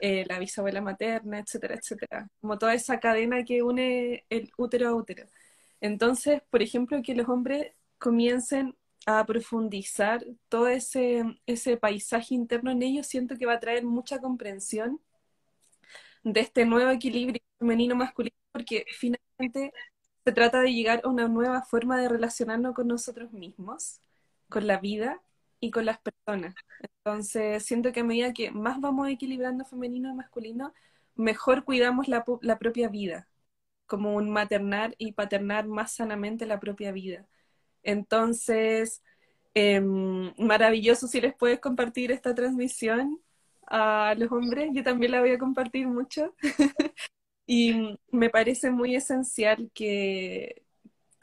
eh, 0.00 0.24
la 0.28 0.38
bisabuela 0.38 0.80
materna, 0.80 1.38
etcétera, 1.40 1.76
etcétera. 1.76 2.28
Como 2.40 2.58
toda 2.58 2.74
esa 2.74 3.00
cadena 3.00 3.44
que 3.44 3.62
une 3.62 4.24
el 4.30 4.50
útero 4.58 4.88
a 4.88 4.94
útero. 4.94 5.26
Entonces, 5.80 6.42
por 6.50 6.62
ejemplo, 6.62 7.02
que 7.02 7.14
los 7.14 7.28
hombres 7.28 7.72
comiencen 7.98 8.76
a 9.18 9.26
profundizar 9.26 10.24
todo 10.48 10.68
ese, 10.68 11.24
ese 11.46 11.76
paisaje 11.76 12.34
interno 12.34 12.70
en 12.70 12.82
ellos, 12.82 13.06
siento 13.06 13.36
que 13.36 13.46
va 13.46 13.54
a 13.54 13.60
traer 13.60 13.84
mucha 13.84 14.20
comprensión 14.20 15.00
de 16.22 16.40
este 16.40 16.64
nuevo 16.66 16.90
equilibrio 16.90 17.42
femenino-masculino, 17.58 18.36
porque 18.52 18.84
finalmente 18.92 19.72
se 20.24 20.32
trata 20.32 20.60
de 20.60 20.72
llegar 20.72 21.00
a 21.04 21.08
una 21.08 21.28
nueva 21.28 21.62
forma 21.62 22.00
de 22.00 22.08
relacionarnos 22.08 22.74
con 22.74 22.88
nosotros 22.88 23.32
mismos, 23.32 24.00
con 24.48 24.66
la 24.66 24.78
vida 24.78 25.22
y 25.60 25.70
con 25.70 25.86
las 25.86 25.98
personas. 26.00 26.54
Entonces, 26.98 27.64
siento 27.64 27.92
que 27.92 28.00
a 28.00 28.04
medida 28.04 28.32
que 28.32 28.50
más 28.50 28.80
vamos 28.80 29.08
equilibrando 29.08 29.64
femenino 29.64 30.10
y 30.10 30.14
masculino, 30.14 30.74
mejor 31.14 31.64
cuidamos 31.64 32.08
la, 32.08 32.24
propia 32.58 32.88
vida, 32.88 33.28
como 33.86 34.14
un 34.14 34.30
maternar 34.30 34.94
y 34.98 35.12
paternar 35.12 35.66
más 35.68 35.92
sanamente 35.92 36.46
la 36.46 36.60
propia 36.60 36.92
vida. 36.92 37.26
Entonces, 37.82 39.02
em, 39.54 40.32
maravilloso 40.38 41.06
si 41.08 41.20
les 41.20 41.34
puedes 41.34 41.60
compartir 41.60 42.12
esta 42.12 42.34
transmisión 42.34 43.20
a 43.66 44.14
los 44.18 44.30
hombres. 44.32 44.70
Yo 44.74 44.82
también 44.82 45.12
la 45.12 45.20
voy 45.20 45.32
a 45.32 45.38
compartir 45.38 45.86
mucho. 45.88 46.34
Y 47.46 47.98
me 48.12 48.30
parece 48.30 48.70
muy 48.70 48.94
esencial 48.94 49.70
que, 49.74 50.62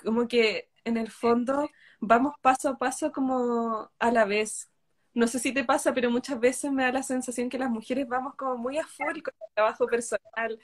como 0.03 0.27
que 0.27 0.69
en 0.83 0.97
el 0.97 1.09
fondo 1.09 1.69
vamos 1.99 2.33
paso 2.41 2.69
a 2.69 2.77
paso 2.77 3.11
como 3.11 3.89
a 3.99 4.11
la 4.11 4.25
vez. 4.25 4.69
No 5.13 5.27
sé 5.27 5.39
si 5.39 5.53
te 5.53 5.63
pasa, 5.63 5.93
pero 5.93 6.11
muchas 6.11 6.39
veces 6.39 6.71
me 6.71 6.83
da 6.83 6.91
la 6.91 7.03
sensación 7.03 7.49
que 7.49 7.57
las 7.57 7.69
mujeres 7.69 8.07
vamos 8.07 8.35
como 8.35 8.57
muy 8.57 8.77
a 8.77 8.85
con 8.97 9.15
el 9.15 9.23
trabajo 9.55 9.87
personal, 9.87 10.59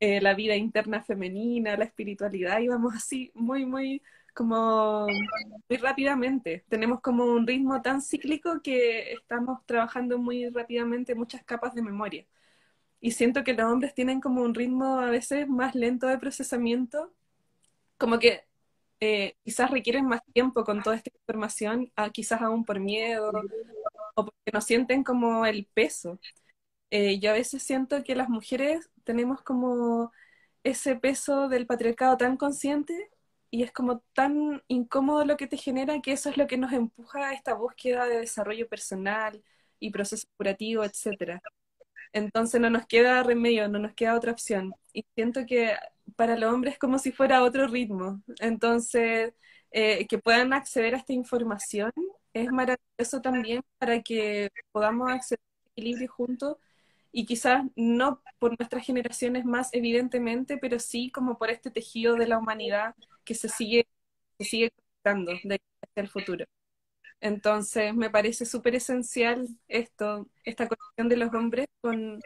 eh, 0.00 0.20
la 0.20 0.34
vida 0.34 0.56
interna 0.56 1.02
femenina, 1.02 1.76
la 1.76 1.84
espiritualidad, 1.84 2.60
y 2.60 2.68
vamos 2.68 2.94
así 2.96 3.30
muy, 3.34 3.66
muy, 3.66 4.02
como 4.34 5.06
muy 5.68 5.78
rápidamente. 5.78 6.64
Tenemos 6.68 7.00
como 7.00 7.24
un 7.24 7.46
ritmo 7.46 7.82
tan 7.82 8.02
cíclico 8.02 8.60
que 8.62 9.12
estamos 9.12 9.64
trabajando 9.66 10.18
muy 10.18 10.48
rápidamente 10.50 11.14
muchas 11.14 11.44
capas 11.44 11.74
de 11.74 11.82
memoria. 11.82 12.26
Y 13.00 13.12
siento 13.12 13.44
que 13.44 13.54
los 13.54 13.70
hombres 13.72 13.94
tienen 13.94 14.20
como 14.20 14.42
un 14.42 14.54
ritmo 14.54 15.00
a 15.00 15.10
veces 15.10 15.48
más 15.48 15.74
lento 15.74 16.06
de 16.08 16.18
procesamiento, 16.18 17.12
como 17.98 18.18
que 18.18 18.44
eh, 19.00 19.36
quizás 19.44 19.70
requieren 19.70 20.06
más 20.06 20.22
tiempo 20.32 20.64
con 20.64 20.82
toda 20.82 20.96
esta 20.96 21.10
información, 21.14 21.92
ah, 21.96 22.10
quizás 22.10 22.42
aún 22.42 22.64
por 22.64 22.80
miedo 22.80 23.32
o 24.14 24.24
porque 24.26 24.50
no 24.52 24.60
sienten 24.60 25.04
como 25.04 25.46
el 25.46 25.66
peso. 25.74 26.18
Eh, 26.90 27.18
yo 27.20 27.30
a 27.30 27.34
veces 27.34 27.62
siento 27.62 28.02
que 28.04 28.14
las 28.16 28.28
mujeres 28.28 28.90
tenemos 29.04 29.42
como 29.42 30.12
ese 30.64 30.96
peso 30.96 31.48
del 31.48 31.66
patriarcado 31.66 32.16
tan 32.16 32.36
consciente 32.36 33.10
y 33.54 33.62
es 33.62 33.70
como 33.70 34.00
tan 34.14 34.64
incómodo 34.66 35.24
lo 35.24 35.36
que 35.36 35.46
te 35.46 35.56
genera 35.56 36.00
que 36.02 36.10
eso 36.10 36.28
es 36.28 36.36
lo 36.36 36.48
que 36.48 36.58
nos 36.58 36.72
empuja 36.72 37.28
a 37.28 37.34
esta 37.34 37.54
búsqueda 37.54 38.04
de 38.06 38.18
desarrollo 38.18 38.68
personal 38.68 39.44
y 39.78 39.90
proceso 39.92 40.26
curativo, 40.36 40.82
etcétera. 40.82 41.40
Entonces 42.12 42.60
no 42.60 42.68
nos 42.68 42.84
queda 42.86 43.22
remedio, 43.22 43.68
no 43.68 43.78
nos 43.78 43.94
queda 43.94 44.16
otra 44.16 44.32
opción. 44.32 44.74
Y 44.92 45.04
siento 45.14 45.46
que 45.46 45.76
para 46.16 46.36
los 46.36 46.52
hombres 46.52 46.74
es 46.74 46.80
como 46.80 46.98
si 46.98 47.12
fuera 47.12 47.44
otro 47.44 47.68
ritmo. 47.68 48.24
Entonces, 48.40 49.34
eh, 49.70 50.06
que 50.08 50.18
puedan 50.18 50.52
acceder 50.52 50.96
a 50.96 50.98
esta 50.98 51.12
información 51.12 51.92
es 52.32 52.50
maravilloso 52.50 53.20
también 53.22 53.62
para 53.78 54.02
que 54.02 54.50
podamos 54.72 55.12
acceder 55.12 55.40
al 55.66 55.72
equilibrio 55.72 56.10
juntos 56.10 56.56
y 57.14 57.26
quizás 57.26 57.64
no 57.76 58.20
por 58.40 58.58
nuestras 58.58 58.84
generaciones 58.84 59.44
más 59.44 59.70
evidentemente, 59.72 60.58
pero 60.58 60.80
sí 60.80 61.12
como 61.12 61.38
por 61.38 61.48
este 61.48 61.70
tejido 61.70 62.16
de 62.16 62.26
la 62.26 62.38
humanidad 62.38 62.96
que 63.24 63.34
se 63.34 63.48
sigue, 63.48 63.86
se 64.38 64.44
sigue 64.44 64.70
conectando 64.72 65.32
de 65.44 65.60
hacia 65.80 66.02
el 66.02 66.08
futuro. 66.08 66.44
Entonces, 67.20 67.94
me 67.94 68.10
parece 68.10 68.44
súper 68.44 68.74
esencial 68.74 69.48
esto, 69.68 70.28
esta 70.44 70.68
conexión 70.68 71.08
de 71.08 71.16
los 71.16 71.32
hombres 71.34 71.68
con, 71.80 72.20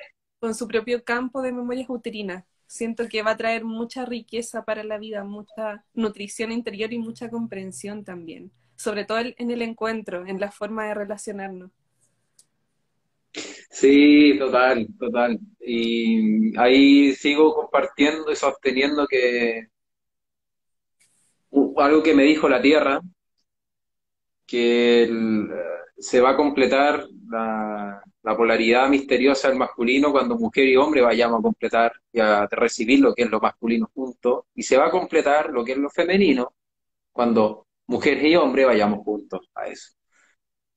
su 0.54 0.68
propio 0.68 1.04
campo 1.04 1.42
de 1.42 1.52
memorias 1.52 1.90
uterinas. 1.90 2.44
Siento 2.66 3.08
que 3.08 3.22
va 3.22 3.32
a 3.32 3.36
traer 3.36 3.64
mucha 3.64 4.06
riqueza 4.06 4.64
para 4.64 4.84
la 4.84 4.98
vida, 4.98 5.22
mucha 5.24 5.84
nutrición 5.94 6.50
interior 6.50 6.92
y 6.92 6.98
mucha 6.98 7.28
comprensión 7.30 8.04
también, 8.04 8.52
sobre 8.76 9.04
todo 9.04 9.18
en 9.20 9.50
el 9.50 9.62
encuentro, 9.62 10.26
en 10.26 10.40
la 10.40 10.50
forma 10.50 10.86
de 10.86 10.94
relacionarnos. 10.94 11.70
Sí, 13.70 14.38
total, 14.38 14.86
total. 14.98 15.38
Y 15.60 16.58
ahí 16.58 17.14
sigo 17.14 17.54
compartiendo 17.54 18.30
y 18.32 18.36
sosteniendo 18.36 19.06
que 19.06 19.68
algo 21.76 22.02
que 22.02 22.14
me 22.14 22.24
dijo 22.24 22.48
la 22.48 22.60
Tierra, 22.60 23.00
que 24.46 25.08
se 25.98 26.20
va 26.20 26.30
a 26.30 26.36
completar 26.36 27.06
la, 27.30 28.02
polaridad 28.36 28.88
misteriosa 28.90 29.48
del 29.48 29.58
masculino 29.58 30.12
cuando 30.12 30.36
mujer 30.36 30.66
y 30.68 30.76
hombre 30.76 31.00
vayamos 31.00 31.40
a 31.40 31.42
completar 31.42 31.92
y 32.12 32.20
a 32.20 32.46
recibir 32.46 33.00
lo 33.00 33.14
que 33.14 33.22
es 33.22 33.30
lo 33.30 33.40
masculino 33.40 33.90
juntos, 33.94 34.44
y 34.54 34.62
se 34.62 34.76
va 34.76 34.86
a 34.86 34.90
completar 34.90 35.50
lo 35.50 35.64
que 35.64 35.72
es 35.72 35.78
lo 35.78 35.88
femenino 35.90 36.52
cuando 37.10 37.66
mujer 37.86 38.24
y 38.24 38.36
hombre 38.36 38.66
vayamos 38.66 39.00
juntos 39.04 39.48
a 39.54 39.66
eso. 39.66 39.92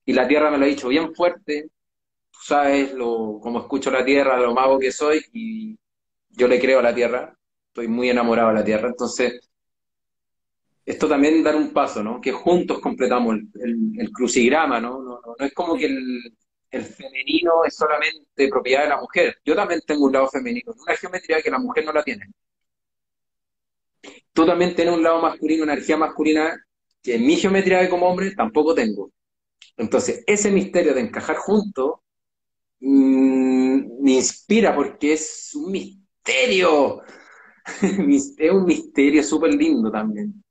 Y 0.05 0.13
la 0.13 0.27
tierra 0.27 0.49
me 0.49 0.57
lo 0.57 0.65
ha 0.65 0.67
dicho 0.67 0.87
bien 0.87 1.13
fuerte, 1.13 1.69
tú 2.31 2.39
sabes 2.43 2.93
lo, 2.93 3.39
como 3.41 3.59
escucho 3.59 3.91
la 3.91 4.05
tierra, 4.05 4.39
lo 4.39 4.53
mago 4.53 4.79
que 4.79 4.91
soy, 4.91 5.23
y 5.33 5.77
yo 6.29 6.47
le 6.47 6.59
creo 6.59 6.79
a 6.79 6.83
la 6.83 6.95
tierra, 6.95 7.37
estoy 7.67 7.87
muy 7.87 8.09
enamorado 8.09 8.49
de 8.49 8.55
la 8.55 8.63
tierra, 8.65 8.87
entonces 8.87 9.51
esto 10.85 11.07
también 11.07 11.43
dar 11.43 11.55
un 11.55 11.71
paso, 11.71 12.03
¿no? 12.03 12.19
Que 12.19 12.31
juntos 12.31 12.79
completamos 12.79 13.37
el, 13.55 14.11
crucigrama, 14.11 14.79
¿no? 14.79 15.01
¿no? 15.01 15.21
No, 15.21 15.45
es 15.45 15.53
como 15.53 15.77
que 15.77 15.85
el, 15.85 16.83
femenino 16.85 17.65
es 17.65 17.75
solamente 17.75 18.47
propiedad 18.49 18.83
de 18.83 18.89
la 18.89 19.01
mujer. 19.01 19.37
Yo 19.45 19.55
también 19.55 19.81
tengo 19.85 20.05
un 20.05 20.13
lado 20.13 20.27
femenino, 20.29 20.73
una 20.75 20.95
geometría 20.95 21.41
que 21.41 21.51
la 21.51 21.59
mujer 21.59 21.85
no 21.85 21.93
la 21.93 22.03
tiene. 22.03 22.25
Tú 24.33 24.45
también 24.45 24.75
tienes 24.75 24.93
un 24.95 25.03
lado 25.03 25.21
masculino, 25.21 25.63
una 25.63 25.73
energía 25.73 25.97
masculina 25.97 26.65
que 27.03 27.15
en 27.15 27.25
mi 27.25 27.35
geometría 27.35 27.89
como 27.89 28.07
hombre 28.07 28.31
tampoco 28.35 28.73
tengo. 28.73 29.11
Entonces, 29.77 30.23
ese 30.27 30.51
misterio 30.51 30.93
de 30.93 31.01
encajar 31.01 31.35
juntos 31.37 31.95
mm, 32.81 34.01
me 34.03 34.11
inspira 34.13 34.75
porque 34.75 35.13
es 35.13 35.51
un 35.55 35.71
misterio. 35.71 37.01
Es 38.37 38.51
un 38.51 38.65
misterio 38.65 39.23
súper 39.23 39.53
lindo 39.53 39.91
también. 39.91 40.43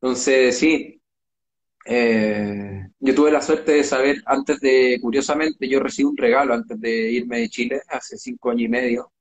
Entonces, 0.00 0.58
sí, 0.58 1.00
eh, 1.86 2.88
yo 3.00 3.14
tuve 3.14 3.30
la 3.32 3.42
suerte 3.42 3.72
de 3.72 3.84
saber 3.84 4.22
antes 4.26 4.60
de, 4.60 4.98
curiosamente, 5.02 5.68
yo 5.68 5.80
recibí 5.80 6.06
un 6.08 6.16
regalo 6.16 6.54
antes 6.54 6.80
de 6.80 7.12
irme 7.12 7.40
de 7.40 7.48
Chile, 7.50 7.82
hace 7.88 8.18
cinco 8.18 8.50
años 8.50 8.62
y 8.64 8.68
medio, 8.68 9.12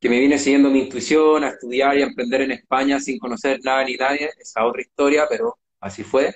que 0.00 0.08
me 0.08 0.20
vine 0.20 0.38
siguiendo 0.38 0.70
mi 0.70 0.80
intuición 0.80 1.44
a 1.44 1.48
estudiar 1.50 1.96
y 1.96 2.02
a 2.02 2.06
emprender 2.06 2.42
en 2.42 2.52
España 2.52 3.00
sin 3.00 3.18
conocer 3.18 3.60
nada 3.64 3.84
ni 3.84 3.96
nadie, 3.96 4.30
esa 4.38 4.64
otra 4.66 4.82
historia, 4.82 5.26
pero 5.28 5.58
así 5.80 6.02
fue. 6.04 6.34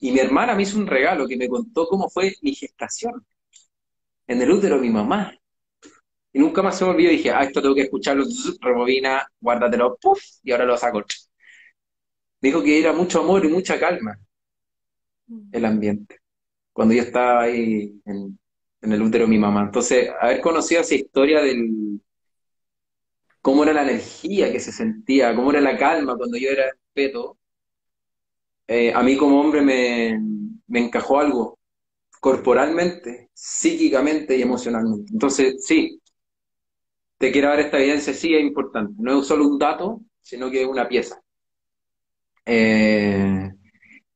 Y 0.00 0.12
mi 0.12 0.20
hermana 0.20 0.54
me 0.56 0.62
hizo 0.64 0.78
un 0.78 0.86
regalo 0.88 1.28
que 1.28 1.36
me 1.36 1.48
contó 1.48 1.86
cómo 1.88 2.10
fue 2.10 2.34
mi 2.42 2.54
gestación 2.54 3.26
en 4.32 4.42
el 4.42 4.50
útero 4.50 4.76
de 4.76 4.82
mi 4.82 4.90
mamá. 4.90 5.34
Y 6.32 6.38
nunca 6.38 6.62
más 6.62 6.78
se 6.78 6.84
me 6.84 6.92
olvidó. 6.92 7.10
Dije, 7.10 7.30
ah, 7.30 7.42
esto 7.42 7.60
tengo 7.60 7.74
que 7.74 7.82
escucharlo, 7.82 8.24
rebobina, 8.60 9.26
guárdatelo, 9.40 9.96
puff, 10.00 10.20
y 10.42 10.52
ahora 10.52 10.64
lo 10.64 10.76
saco. 10.76 11.04
Me 12.40 12.48
dijo 12.48 12.62
que 12.62 12.80
era 12.80 12.92
mucho 12.92 13.20
amor 13.20 13.44
y 13.44 13.48
mucha 13.48 13.78
calma 13.78 14.18
mm. 15.26 15.50
el 15.52 15.64
ambiente. 15.64 16.18
Cuando 16.72 16.94
yo 16.94 17.02
estaba 17.02 17.42
ahí 17.42 18.00
en, 18.06 18.38
en 18.82 18.92
el 18.92 19.02
útero 19.02 19.24
de 19.24 19.30
mi 19.30 19.38
mamá. 19.38 19.62
Entonces, 19.62 20.10
haber 20.20 20.40
conocido 20.40 20.80
esa 20.80 20.94
historia 20.94 21.42
del, 21.42 22.00
cómo 23.42 23.64
era 23.64 23.72
la 23.74 23.82
energía 23.82 24.52
que 24.52 24.60
se 24.60 24.72
sentía, 24.72 25.34
cómo 25.34 25.50
era 25.50 25.60
la 25.60 25.76
calma 25.76 26.16
cuando 26.16 26.38
yo 26.38 26.48
era 26.50 26.64
peto, 26.94 27.38
eh, 28.68 28.92
a 28.94 29.02
mí 29.02 29.16
como 29.16 29.40
hombre 29.40 29.60
me, 29.62 30.80
encajó 30.80 31.20
algo 31.20 31.58
corporalmente, 32.22 33.30
psíquicamente 33.34 34.36
y 34.36 34.42
emocionalmente. 34.42 35.10
Entonces, 35.12 35.66
sí, 35.66 36.00
te 37.18 37.32
quiero 37.32 37.48
dar 37.48 37.58
esta 37.58 37.80
evidencia, 37.80 38.14
sí 38.14 38.32
es 38.32 38.40
importante. 38.40 38.94
No 38.98 39.18
es 39.18 39.26
solo 39.26 39.44
un 39.48 39.58
dato, 39.58 40.02
sino 40.20 40.48
que 40.48 40.62
es 40.62 40.68
una 40.68 40.86
pieza. 40.86 41.20
Eh, 42.46 43.50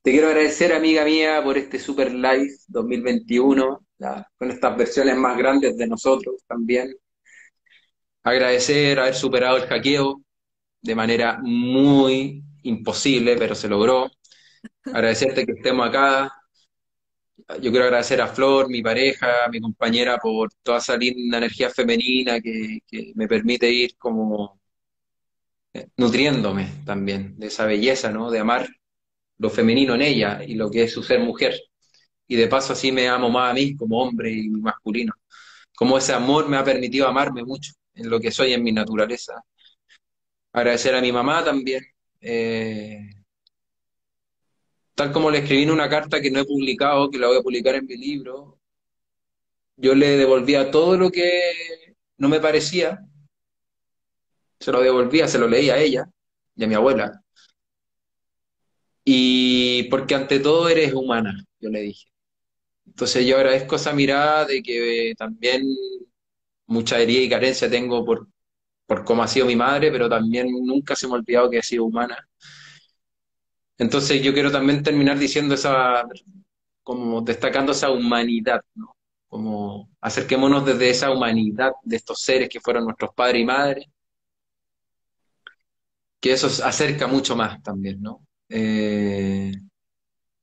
te 0.02 0.10
quiero 0.12 0.28
agradecer, 0.28 0.72
amiga 0.72 1.04
mía, 1.04 1.42
por 1.42 1.58
este 1.58 1.80
Super 1.80 2.12
Live 2.12 2.52
2021, 2.68 3.84
con 4.38 4.50
estas 4.52 4.76
versiones 4.76 5.16
más 5.16 5.36
grandes 5.36 5.76
de 5.76 5.88
nosotros 5.88 6.44
también. 6.46 6.94
Agradecer 8.22 9.00
haber 9.00 9.16
superado 9.16 9.56
el 9.56 9.66
hackeo 9.66 10.22
de 10.80 10.94
manera 10.94 11.40
muy 11.42 12.44
imposible, 12.62 13.34
pero 13.36 13.56
se 13.56 13.66
logró. 13.66 14.08
Agradecerte 14.84 15.44
que 15.44 15.52
estemos 15.54 15.88
acá. 15.88 16.32
Yo 17.60 17.70
quiero 17.70 17.84
agradecer 17.84 18.20
a 18.20 18.28
Flor, 18.28 18.68
mi 18.68 18.82
pareja, 18.82 19.48
mi 19.50 19.60
compañera, 19.60 20.18
por 20.18 20.50
toda 20.62 20.78
esa 20.78 20.96
linda 20.96 21.38
energía 21.38 21.70
femenina 21.70 22.40
que, 22.40 22.80
me 23.14 23.28
permite 23.28 23.70
ir 23.70 23.96
como 23.96 24.60
eh, 25.72 25.88
nutriéndome 25.96 26.82
también 26.84 27.38
de 27.38 27.48
esa 27.48 27.66
belleza, 27.66 28.10
¿no? 28.10 28.30
De 28.30 28.38
amar 28.40 28.68
lo 29.38 29.50
femenino 29.50 29.94
en 29.94 30.02
ella 30.02 30.42
y 30.44 30.54
lo 30.54 30.70
que 30.70 30.84
es 30.84 30.92
su 30.92 31.02
ser 31.02 31.20
mujer. 31.20 31.54
Y 32.28 32.36
de 32.36 32.48
paso 32.48 32.72
así 32.72 32.92
me 32.92 33.08
amo 33.08 33.30
más 33.30 33.50
a 33.52 33.54
mí 33.54 33.76
como 33.76 34.02
hombre 34.02 34.32
y 34.32 34.48
masculino. 34.48 35.14
Como 35.76 35.98
ese 35.98 36.12
amor 36.14 36.48
me 36.48 36.56
ha 36.56 36.64
permitido 36.64 37.06
amarme 37.08 37.44
mucho 37.44 37.72
en 37.94 38.10
lo 38.10 38.20
que 38.20 38.30
soy, 38.30 38.54
en 38.54 38.62
mi 38.62 38.72
naturaleza. 38.72 39.34
Agradecer 40.52 40.94
a 40.94 41.00
mi 41.00 41.12
mamá 41.12 41.44
también. 41.44 41.82
Eh, 42.20 43.10
tal 44.96 45.12
como 45.12 45.30
le 45.30 45.38
escribí 45.38 45.62
en 45.62 45.70
una 45.70 45.88
carta 45.88 46.20
que 46.20 46.30
no 46.30 46.40
he 46.40 46.44
publicado, 46.46 47.10
que 47.10 47.18
la 47.18 47.28
voy 47.28 47.38
a 47.38 47.42
publicar 47.42 47.74
en 47.76 47.86
mi 47.86 47.96
libro, 47.96 48.58
yo 49.76 49.94
le 49.94 50.16
devolvía 50.16 50.70
todo 50.70 50.96
lo 50.96 51.10
que 51.10 51.94
no 52.18 52.28
me 52.28 52.40
parecía, 52.40 53.00
se 54.58 54.72
lo 54.72 54.80
devolvía, 54.80 55.28
se 55.28 55.38
lo 55.38 55.48
leía 55.48 55.74
a 55.74 55.78
ella 55.80 56.08
y 56.56 56.64
a 56.64 56.66
mi 56.66 56.74
abuela. 56.74 57.22
Y 59.04 59.84
porque 59.84 60.14
ante 60.14 60.40
todo 60.40 60.68
eres 60.68 60.94
humana, 60.94 61.44
yo 61.60 61.70
le 61.70 61.80
dije. 61.82 62.08
Entonces 62.86 63.26
yo 63.26 63.36
agradezco 63.36 63.76
esa 63.76 63.92
mirada 63.92 64.46
de 64.46 64.62
que 64.62 65.14
también 65.18 65.62
mucha 66.66 66.98
herida 66.98 67.20
y 67.20 67.28
carencia 67.28 67.70
tengo 67.70 68.04
por, 68.04 68.28
por 68.86 69.04
cómo 69.04 69.22
ha 69.22 69.28
sido 69.28 69.46
mi 69.46 69.56
madre, 69.56 69.92
pero 69.92 70.08
también 70.08 70.48
nunca 70.50 70.96
se 70.96 71.06
me 71.06 71.14
ha 71.14 71.16
olvidado 71.16 71.50
que 71.50 71.58
ha 71.58 71.62
sido 71.62 71.84
humana. 71.84 72.16
Entonces 73.78 74.22
yo 74.22 74.32
quiero 74.32 74.50
también 74.50 74.82
terminar 74.82 75.18
diciendo 75.18 75.54
esa, 75.54 76.04
como 76.82 77.20
destacando 77.22 77.72
esa 77.72 77.90
humanidad, 77.90 78.60
¿no? 78.74 78.96
Como 79.28 79.90
acerquémonos 80.00 80.64
desde 80.64 80.90
esa 80.90 81.10
humanidad 81.10 81.72
de 81.82 81.96
estos 81.96 82.20
seres 82.20 82.48
que 82.48 82.60
fueron 82.60 82.84
nuestros 82.84 83.10
padres 83.14 83.42
y 83.42 83.44
madres, 83.44 83.86
que 86.20 86.32
eso 86.32 86.48
acerca 86.64 87.06
mucho 87.06 87.36
más 87.36 87.62
también, 87.62 88.00
¿no? 88.00 88.26
Eh, 88.48 89.52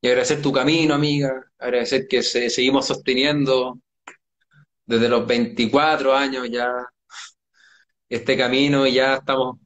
y 0.02 0.08
agradecer 0.08 0.42
tu 0.42 0.52
camino, 0.52 0.94
amiga, 0.94 1.32
agradecer 1.58 2.08
que 2.08 2.22
se, 2.24 2.50
seguimos 2.50 2.88
sosteniendo 2.88 3.80
desde 4.86 5.10
los 5.10 5.26
24 5.26 6.14
años 6.14 6.50
ya 6.50 6.70
este 8.10 8.38
camino 8.38 8.86
y 8.86 8.94
ya 8.94 9.16
estamos. 9.16 9.58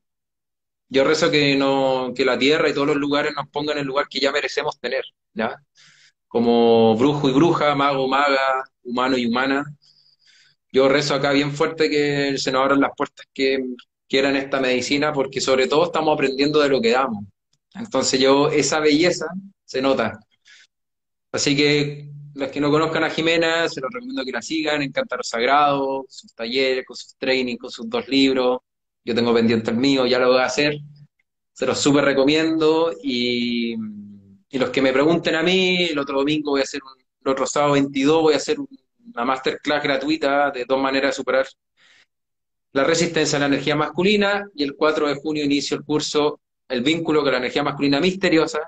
Yo 0.89 1.03
rezo 1.03 1.29
que, 1.29 1.55
no, 1.55 2.13
que 2.15 2.25
la 2.25 2.37
tierra 2.37 2.69
y 2.69 2.73
todos 2.73 2.87
los 2.87 2.97
lugares 2.97 3.33
nos 3.35 3.47
pongan 3.49 3.77
en 3.77 3.81
el 3.81 3.87
lugar 3.87 4.07
que 4.09 4.19
ya 4.19 4.31
merecemos 4.31 4.79
tener. 4.79 5.03
Como 6.27 6.95
brujo 6.95 7.29
y 7.29 7.33
bruja, 7.33 7.75
mago, 7.75 8.07
maga, 8.07 8.63
humano 8.83 9.17
y 9.17 9.25
humana. 9.25 9.65
Yo 10.71 10.87
rezo 10.89 11.15
acá 11.15 11.31
bien 11.31 11.53
fuerte 11.53 11.89
que 11.89 12.37
se 12.37 12.51
nos 12.51 12.61
abran 12.61 12.81
las 12.81 12.91
puertas 12.95 13.25
que 13.33 13.59
quieran 14.07 14.35
esta 14.35 14.59
medicina, 14.59 15.13
porque 15.13 15.41
sobre 15.41 15.67
todo 15.67 15.85
estamos 15.85 16.13
aprendiendo 16.13 16.59
de 16.59 16.69
lo 16.69 16.81
que 16.81 16.91
damos. 16.91 17.25
Entonces 17.75 18.19
yo, 18.19 18.49
esa 18.49 18.79
belleza 18.79 19.27
se 19.65 19.81
nota. 19.81 20.19
Así 21.31 21.55
que 21.55 22.09
los 22.35 22.49
que 22.51 22.61
no 22.61 22.69
conozcan 22.71 23.03
a 23.03 23.09
Jimena, 23.09 23.67
se 23.67 23.81
los 23.81 23.91
recomiendo 23.91 24.23
que 24.23 24.31
la 24.31 24.41
sigan 24.41 24.81
en 24.81 24.91
Cántaro 24.91 25.23
Sagrado, 25.23 26.05
sus 26.07 26.33
talleres, 26.33 26.85
con 26.85 26.95
sus 26.95 27.15
trainings, 27.17 27.59
con 27.59 27.71
sus 27.71 27.89
dos 27.89 28.07
libros. 28.07 28.59
Yo 29.07 29.15
tengo 29.15 29.33
pendiente 29.33 29.71
el 29.71 29.77
mío, 29.77 30.05
ya 30.05 30.19
lo 30.19 30.33
voy 30.33 30.41
a 30.41 30.47
hacer. 30.47 30.79
Se 31.53 31.65
los 31.65 31.79
súper 31.79 32.03
recomiendo. 32.03 32.91
Y, 33.01 33.73
los 34.51 34.69
que 34.69 34.81
me 34.81 34.91
pregunten 34.91 35.35
a 35.35 35.43
mí, 35.43 35.85
el 35.85 35.97
otro 35.97 36.17
domingo 36.17 36.51
voy 36.51 36.59
a 36.59 36.63
hacer 36.63 36.81
un, 36.83 37.01
el 37.23 37.31
otro 37.31 37.47
sábado 37.47 37.73
22 37.73 38.21
voy 38.21 38.33
a 38.33 38.37
hacer 38.37 38.57
una 38.59 39.23
masterclass 39.23 39.81
gratuita 39.81 40.51
de 40.51 40.65
dos 40.67 40.81
maneras 40.81 41.11
de 41.11 41.13
superar 41.13 41.47
la 42.73 42.83
resistencia 42.83 43.37
a 43.37 43.39
la 43.39 43.45
energía 43.45 43.77
masculina. 43.77 44.45
Y 44.53 44.63
el 44.63 44.75
4 44.75 45.07
de 45.07 45.15
junio 45.15 45.45
inicio 45.45 45.77
el 45.77 45.85
curso 45.85 46.41
El 46.67 46.81
vínculo 46.81 47.21
con 47.21 47.31
la 47.31 47.37
energía 47.37 47.63
masculina 47.63 48.01
misteriosa 48.01 48.59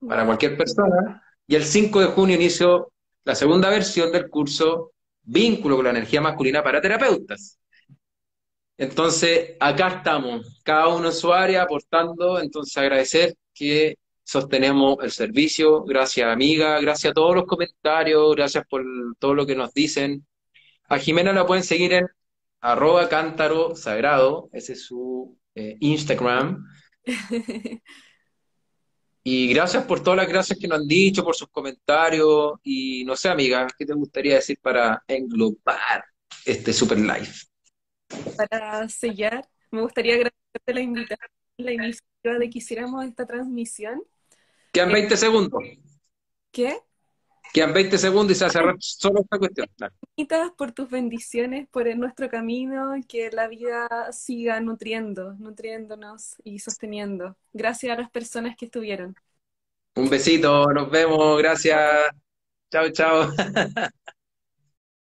para 0.00 0.26
cualquier 0.26 0.56
persona. 0.56 1.22
Y 1.46 1.54
el 1.54 1.64
5 1.64 2.00
de 2.00 2.06
junio 2.06 2.34
inicio 2.34 2.90
la 3.22 3.36
segunda 3.36 3.70
versión 3.70 4.10
del 4.10 4.28
curso 4.28 4.90
Vínculo 5.22 5.76
con 5.76 5.84
la 5.84 5.90
energía 5.90 6.20
masculina 6.20 6.60
para 6.60 6.80
terapeutas. 6.80 7.60
Entonces, 8.78 9.56
acá 9.58 9.88
estamos, 9.88 10.60
cada 10.62 10.88
uno 10.88 11.08
en 11.08 11.14
su 11.14 11.32
área 11.32 11.62
aportando, 11.62 12.40
entonces 12.40 12.76
agradecer 12.76 13.34
que 13.54 13.96
sostenemos 14.22 14.98
el 15.02 15.10
servicio, 15.10 15.82
gracias 15.84 16.30
amiga, 16.30 16.78
gracias 16.80 17.12
a 17.12 17.14
todos 17.14 17.34
los 17.34 17.46
comentarios, 17.46 18.34
gracias 18.36 18.64
por 18.68 18.84
todo 19.18 19.34
lo 19.34 19.46
que 19.46 19.54
nos 19.56 19.72
dicen. 19.72 20.26
A 20.88 20.98
Jimena 20.98 21.32
la 21.32 21.46
pueden 21.46 21.64
seguir 21.64 21.92
en 21.94 22.06
arroba 22.60 23.08
cántaro 23.08 23.76
sagrado, 23.76 24.50
ese 24.52 24.74
es 24.74 24.84
su 24.84 25.38
eh, 25.54 25.76
Instagram. 25.80 26.64
Y 29.28 29.48
gracias 29.48 29.84
por 29.86 30.04
todas 30.04 30.18
las 30.18 30.28
gracias 30.28 30.56
que 30.56 30.68
nos 30.68 30.78
han 30.78 30.86
dicho, 30.86 31.24
por 31.24 31.34
sus 31.34 31.48
comentarios. 31.48 32.52
Y 32.62 33.02
no 33.04 33.16
sé, 33.16 33.28
amiga, 33.28 33.66
¿qué 33.76 33.84
te 33.84 33.92
gustaría 33.92 34.36
decir 34.36 34.56
para 34.62 35.02
englobar 35.08 36.04
este 36.44 36.72
super 36.72 36.96
live? 36.96 37.26
Para 38.36 38.88
sellar, 38.88 39.48
me 39.70 39.82
gustaría 39.82 40.14
agradecerte 40.14 40.74
la 40.74 40.80
invitación, 40.80 41.30
la 41.58 41.72
iniciativa 41.72 42.38
de 42.38 42.50
que 42.50 42.58
hiciéramos 42.58 43.04
esta 43.04 43.26
transmisión. 43.26 44.02
Quedan 44.72 44.92
20 44.92 45.14
eh, 45.14 45.16
segundos. 45.16 45.62
¿Qué? 46.50 46.78
Quedan 47.52 47.72
20 47.72 47.98
segundos 47.98 48.36
y 48.36 48.38
se 48.38 48.50
cerrar 48.50 48.76
solo 48.78 49.20
esta 49.20 49.38
cuestión. 49.38 49.66
Gracias 49.78 50.52
por 50.56 50.72
tus 50.72 50.90
bendiciones, 50.90 51.68
por 51.68 51.94
nuestro 51.96 52.28
camino, 52.28 52.94
que 53.08 53.30
la 53.30 53.48
vida 53.48 54.12
siga 54.12 54.60
nutriendo, 54.60 55.34
nutriéndonos 55.34 56.36
y 56.44 56.58
sosteniendo. 56.58 57.36
Gracias 57.52 57.96
a 57.96 58.00
las 58.00 58.10
personas 58.10 58.56
que 58.56 58.66
estuvieron. 58.66 59.16
Un 59.94 60.10
besito, 60.10 60.66
nos 60.66 60.90
vemos, 60.90 61.38
gracias. 61.38 62.10
Chao, 62.70 62.90
chao. 62.90 63.30